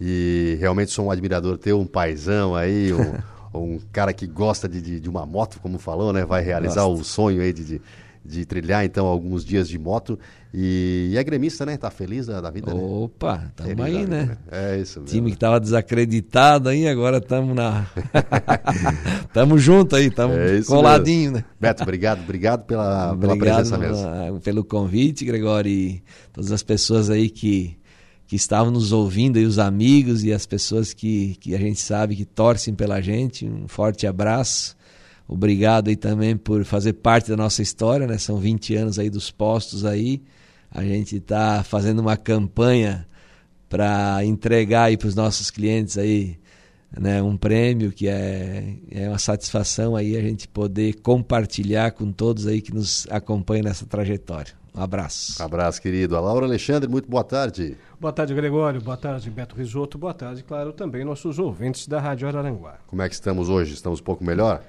e 0.00 0.56
realmente 0.58 0.90
sou 0.90 1.06
um 1.06 1.10
admirador 1.10 1.56
teu, 1.56 1.78
um 1.78 1.86
paizão 1.86 2.54
aí, 2.54 2.92
um... 2.92 3.14
um 3.58 3.78
cara 3.92 4.12
que 4.12 4.26
gosta 4.26 4.68
de, 4.68 4.80
de, 4.80 5.00
de, 5.00 5.08
uma 5.08 5.24
moto, 5.24 5.60
como 5.60 5.78
falou, 5.78 6.12
né? 6.12 6.24
Vai 6.24 6.42
realizar 6.42 6.84
Gosto. 6.84 7.00
o 7.00 7.04
sonho 7.04 7.42
aí 7.42 7.52
de, 7.52 7.64
de, 7.64 7.82
de, 8.24 8.44
trilhar, 8.44 8.84
então, 8.84 9.06
alguns 9.06 9.44
dias 9.44 9.68
de 9.68 9.78
moto. 9.78 10.18
E, 10.52 11.10
e 11.12 11.18
é 11.18 11.24
gremista, 11.24 11.64
né? 11.64 11.76
Tá 11.76 11.90
feliz 11.90 12.26
da, 12.26 12.40
da 12.40 12.50
vida, 12.50 12.72
né? 12.72 12.80
Opa, 12.80 13.38
né? 13.38 13.50
tamo 13.56 13.68
feliz 13.68 13.84
aí, 13.84 14.06
né? 14.06 14.36
É 14.50 14.78
isso 14.78 15.00
mesmo. 15.00 15.14
Time 15.14 15.30
que 15.32 15.38
tava 15.38 15.60
desacreditado 15.60 16.68
aí, 16.68 16.86
agora 16.88 17.20
tamo 17.20 17.54
na... 17.54 17.86
tamo 19.32 19.58
junto 19.58 19.96
aí, 19.96 20.10
tamo 20.10 20.34
é 20.34 20.62
coladinho, 20.62 21.32
mesmo. 21.32 21.36
né? 21.38 21.44
Beto, 21.60 21.82
obrigado, 21.82 22.20
obrigado 22.22 22.64
pela, 22.64 23.12
obrigado 23.12 23.38
pela 23.38 23.54
presença 23.54 23.78
mesmo. 23.78 24.40
Pelo 24.40 24.64
convite, 24.64 25.24
Gregório, 25.24 25.70
e 25.70 26.02
todas 26.32 26.52
as 26.52 26.62
pessoas 26.62 27.10
aí 27.10 27.30
que 27.30 27.76
que 28.26 28.36
estavam 28.36 28.70
nos 28.70 28.92
ouvindo 28.92 29.38
e 29.38 29.44
os 29.44 29.58
amigos 29.58 30.24
e 30.24 30.32
as 30.32 30.46
pessoas 30.46 30.92
que, 30.92 31.36
que 31.40 31.54
a 31.54 31.58
gente 31.58 31.80
sabe 31.80 32.16
que 32.16 32.24
torcem 32.24 32.74
pela 32.74 33.00
gente. 33.00 33.46
Um 33.46 33.68
forte 33.68 34.06
abraço. 34.06 34.76
Obrigado 35.26 35.88
aí 35.88 35.96
também 35.96 36.36
por 36.36 36.64
fazer 36.64 36.94
parte 36.94 37.30
da 37.30 37.36
nossa 37.36 37.62
história, 37.62 38.06
né? 38.06 38.18
São 38.18 38.38
20 38.38 38.74
anos 38.76 38.98
aí 38.98 39.10
dos 39.10 39.30
postos 39.30 39.84
aí. 39.84 40.22
A 40.70 40.82
gente 40.82 41.16
está 41.16 41.62
fazendo 41.62 42.00
uma 42.00 42.16
campanha 42.16 43.06
para 43.68 44.24
entregar 44.24 44.84
aí 44.84 44.96
para 44.96 45.08
os 45.08 45.14
nossos 45.14 45.50
clientes 45.50 45.98
aí 45.98 46.38
né, 46.98 47.22
um 47.22 47.36
prêmio 47.36 47.90
que 47.90 48.08
é, 48.08 48.76
é 48.90 49.08
uma 49.08 49.18
satisfação 49.18 49.96
aí 49.96 50.16
a 50.16 50.20
gente 50.20 50.46
poder 50.46 50.94
compartilhar 51.00 51.92
com 51.92 52.12
todos 52.12 52.46
aí 52.46 52.60
que 52.60 52.72
nos 52.72 53.06
acompanham 53.10 53.64
nessa 53.64 53.86
trajetória. 53.86 54.54
Um 54.76 54.82
abraço. 54.82 55.40
Um 55.40 55.46
abraço, 55.46 55.80
querido. 55.80 56.16
A 56.16 56.20
Laura 56.20 56.46
Alexandre, 56.46 56.90
muito 56.90 57.08
boa 57.08 57.22
tarde. 57.22 57.76
Boa 58.00 58.12
tarde, 58.12 58.34
Gregório. 58.34 58.80
Boa 58.80 58.96
tarde, 58.96 59.30
Beto 59.30 59.54
Risoto. 59.54 59.96
Boa 59.96 60.12
tarde, 60.12 60.42
claro, 60.42 60.72
também 60.72 61.04
nossos 61.04 61.38
ouvintes 61.38 61.86
da 61.86 62.00
Rádio 62.00 62.26
Araranguá. 62.26 62.78
Como 62.88 63.00
é 63.00 63.08
que 63.08 63.14
estamos 63.14 63.48
hoje? 63.48 63.72
Estamos 63.72 64.00
um 64.00 64.02
pouco 64.02 64.24
melhor? 64.24 64.62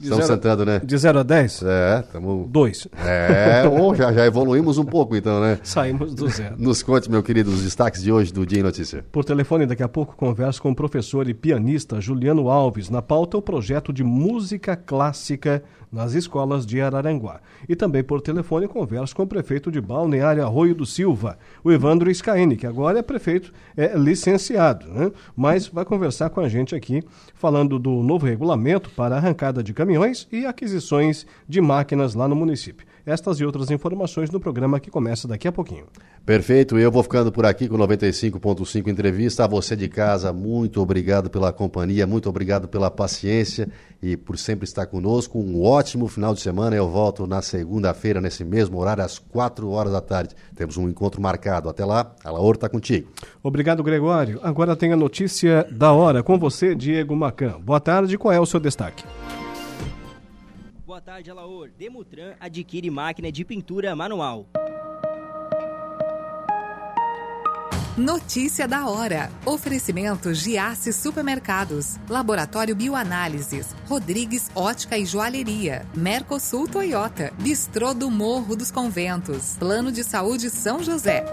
Estamos 0.00 0.26
zero, 0.26 0.36
sentando, 0.36 0.64
né? 0.64 0.80
De 0.82 0.96
0 0.96 1.18
a 1.20 1.22
10? 1.22 1.62
É, 1.64 2.00
estamos. 2.00 2.48
Dois. 2.48 2.86
É, 3.04 3.68
bom, 3.68 3.94
já, 3.94 4.12
já 4.12 4.26
evoluímos 4.26 4.78
um 4.78 4.84
pouco 4.84 5.16
então, 5.16 5.40
né? 5.40 5.58
Saímos 5.62 6.14
do 6.14 6.28
zero. 6.28 6.54
Nos 6.58 6.82
conte, 6.82 7.10
meu 7.10 7.22
querido, 7.22 7.50
os 7.50 7.62
destaques 7.62 8.02
de 8.02 8.12
hoje 8.12 8.32
do 8.32 8.46
Dia 8.46 8.60
em 8.60 8.62
Notícia. 8.62 9.04
Por 9.10 9.24
telefone, 9.24 9.66
daqui 9.66 9.82
a 9.82 9.88
pouco, 9.88 10.16
converso 10.16 10.62
com 10.62 10.70
o 10.70 10.74
professor 10.74 11.28
e 11.28 11.34
pianista 11.34 12.00
Juliano 12.00 12.48
Alves. 12.48 12.90
Na 12.90 13.02
pauta, 13.02 13.38
o 13.38 13.42
projeto 13.42 13.92
de 13.92 14.04
música 14.04 14.76
clássica 14.76 15.62
nas 15.90 16.14
escolas 16.14 16.66
de 16.66 16.80
Araranguá. 16.80 17.40
E 17.68 17.74
também 17.74 18.02
por 18.02 18.20
telefone 18.20 18.68
converso 18.68 19.14
com 19.14 19.22
o 19.22 19.26
prefeito 19.26 19.70
de 19.70 19.80
Balneário 19.80 20.44
Arroio 20.44 20.74
do 20.74 20.86
Silva, 20.86 21.38
o 21.62 21.72
Evandro 21.72 22.12
Scaini, 22.14 22.56
que 22.56 22.66
agora 22.66 22.98
é 22.98 23.02
prefeito, 23.02 23.52
é 23.76 23.96
licenciado, 23.96 24.86
né? 24.88 25.10
mas 25.36 25.68
vai 25.68 25.84
conversar 25.84 26.30
com 26.30 26.40
a 26.40 26.48
gente 26.48 26.74
aqui 26.74 27.02
falando 27.34 27.78
do 27.78 28.02
novo 28.02 28.26
regulamento 28.26 28.90
para 28.90 29.16
arrancada 29.16 29.62
de 29.62 29.72
caminhões 29.72 30.28
e 30.30 30.46
aquisições 30.46 31.26
de 31.48 31.60
máquinas 31.60 32.14
lá 32.14 32.28
no 32.28 32.36
município. 32.36 32.86
Estas 33.08 33.40
e 33.40 33.44
outras 33.44 33.70
informações 33.70 34.30
no 34.30 34.38
programa 34.38 34.78
que 34.78 34.90
começa 34.90 35.26
daqui 35.26 35.48
a 35.48 35.52
pouquinho. 35.52 35.86
Perfeito, 36.26 36.78
eu 36.78 36.92
vou 36.92 37.02
ficando 37.02 37.32
por 37.32 37.46
aqui 37.46 37.66
com 37.66 37.78
95.5 37.78 38.86
entrevista. 38.86 39.44
A 39.44 39.46
você 39.46 39.74
de 39.74 39.88
casa, 39.88 40.30
muito 40.30 40.78
obrigado 40.82 41.30
pela 41.30 41.50
companhia, 41.50 42.06
muito 42.06 42.28
obrigado 42.28 42.68
pela 42.68 42.90
paciência 42.90 43.66
e 44.02 44.14
por 44.14 44.36
sempre 44.36 44.64
estar 44.64 44.84
conosco. 44.84 45.38
Um 45.38 45.64
ótimo 45.64 46.06
final 46.06 46.34
de 46.34 46.42
semana. 46.42 46.76
Eu 46.76 46.86
volto 46.86 47.26
na 47.26 47.40
segunda-feira, 47.40 48.20
nesse 48.20 48.44
mesmo 48.44 48.78
horário, 48.78 49.02
às 49.02 49.18
4 49.18 49.70
horas 49.70 49.94
da 49.94 50.02
tarde. 50.02 50.34
Temos 50.54 50.76
um 50.76 50.86
encontro 50.86 51.18
marcado. 51.22 51.70
Até 51.70 51.86
lá, 51.86 52.14
a 52.22 52.30
Laura 52.30 52.58
está 52.58 52.68
contigo. 52.68 53.08
Obrigado, 53.42 53.82
Gregório. 53.82 54.38
Agora 54.42 54.76
tem 54.76 54.92
a 54.92 54.96
notícia 54.96 55.66
da 55.72 55.92
hora 55.92 56.22
com 56.22 56.38
você, 56.38 56.74
Diego 56.74 57.16
Macan. 57.16 57.58
Boa 57.58 57.80
tarde, 57.80 58.18
qual 58.18 58.34
é 58.34 58.38
o 58.38 58.44
seu 58.44 58.60
destaque? 58.60 59.02
Boa 60.98 61.04
tarde, 61.14 61.30
Alaor. 61.30 61.70
Demutran 61.78 62.34
adquire 62.40 62.90
máquina 62.90 63.30
de 63.30 63.44
pintura 63.44 63.94
manual. 63.94 64.48
Notícia 67.96 68.66
da 68.66 68.88
hora. 68.88 69.30
Oferecimento 69.46 70.34
Giasse 70.34 70.92
Supermercados, 70.92 71.98
Laboratório 72.08 72.74
Bioanálises, 72.74 73.76
Rodrigues 73.86 74.50
Ótica 74.56 74.98
e 74.98 75.06
Joalheria, 75.06 75.86
Mercosul 75.94 76.66
Toyota, 76.66 77.32
Bistrô 77.38 77.94
do 77.94 78.10
Morro 78.10 78.56
dos 78.56 78.72
Conventos, 78.72 79.54
Plano 79.56 79.92
de 79.92 80.02
Saúde 80.02 80.50
São 80.50 80.82
José. 80.82 81.24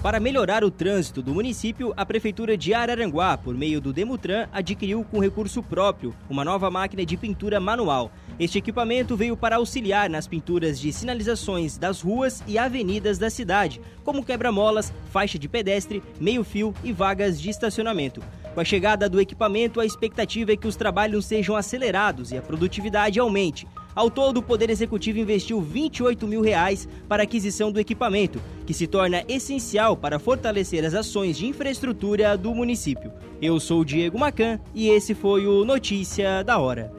Para 0.00 0.20
melhorar 0.20 0.62
o 0.62 0.70
trânsito 0.70 1.20
do 1.20 1.34
município, 1.34 1.92
a 1.96 2.06
Prefeitura 2.06 2.56
de 2.56 2.72
Araranguá, 2.72 3.36
por 3.36 3.52
meio 3.56 3.80
do 3.80 3.92
Demutran, 3.92 4.46
adquiriu 4.52 5.02
com 5.02 5.18
recurso 5.18 5.60
próprio 5.60 6.14
uma 6.30 6.44
nova 6.44 6.70
máquina 6.70 7.04
de 7.04 7.16
pintura 7.16 7.58
manual. 7.58 8.12
Este 8.38 8.58
equipamento 8.58 9.16
veio 9.16 9.36
para 9.36 9.56
auxiliar 9.56 10.08
nas 10.08 10.28
pinturas 10.28 10.78
de 10.78 10.92
sinalizações 10.92 11.76
das 11.76 12.00
ruas 12.00 12.44
e 12.46 12.56
avenidas 12.56 13.18
da 13.18 13.28
cidade, 13.28 13.80
como 14.04 14.24
quebra-molas, 14.24 14.92
faixa 15.10 15.36
de 15.36 15.48
pedestre, 15.48 16.00
meio-fio 16.20 16.72
e 16.84 16.92
vagas 16.92 17.40
de 17.40 17.50
estacionamento. 17.50 18.22
Com 18.54 18.60
a 18.60 18.64
chegada 18.64 19.08
do 19.08 19.20
equipamento, 19.20 19.80
a 19.80 19.86
expectativa 19.86 20.52
é 20.52 20.56
que 20.56 20.68
os 20.68 20.76
trabalhos 20.76 21.26
sejam 21.26 21.56
acelerados 21.56 22.30
e 22.30 22.38
a 22.38 22.42
produtividade 22.42 23.18
aumente. 23.18 23.66
Ao 23.98 24.08
todo, 24.08 24.36
o 24.36 24.42
Poder 24.44 24.70
Executivo 24.70 25.18
investiu 25.18 25.60
28 25.60 26.24
mil 26.24 26.40
reais 26.40 26.88
para 27.08 27.20
a 27.20 27.24
aquisição 27.24 27.72
do 27.72 27.80
equipamento, 27.80 28.40
que 28.64 28.72
se 28.72 28.86
torna 28.86 29.24
essencial 29.26 29.96
para 29.96 30.20
fortalecer 30.20 30.84
as 30.84 30.94
ações 30.94 31.36
de 31.36 31.48
infraestrutura 31.48 32.38
do 32.38 32.54
município. 32.54 33.12
Eu 33.42 33.58
sou 33.58 33.80
o 33.80 33.84
Diego 33.84 34.16
Macan 34.16 34.60
e 34.72 34.88
esse 34.88 35.16
foi 35.16 35.48
o 35.48 35.64
Notícia 35.64 36.44
da 36.44 36.58
Hora. 36.58 36.92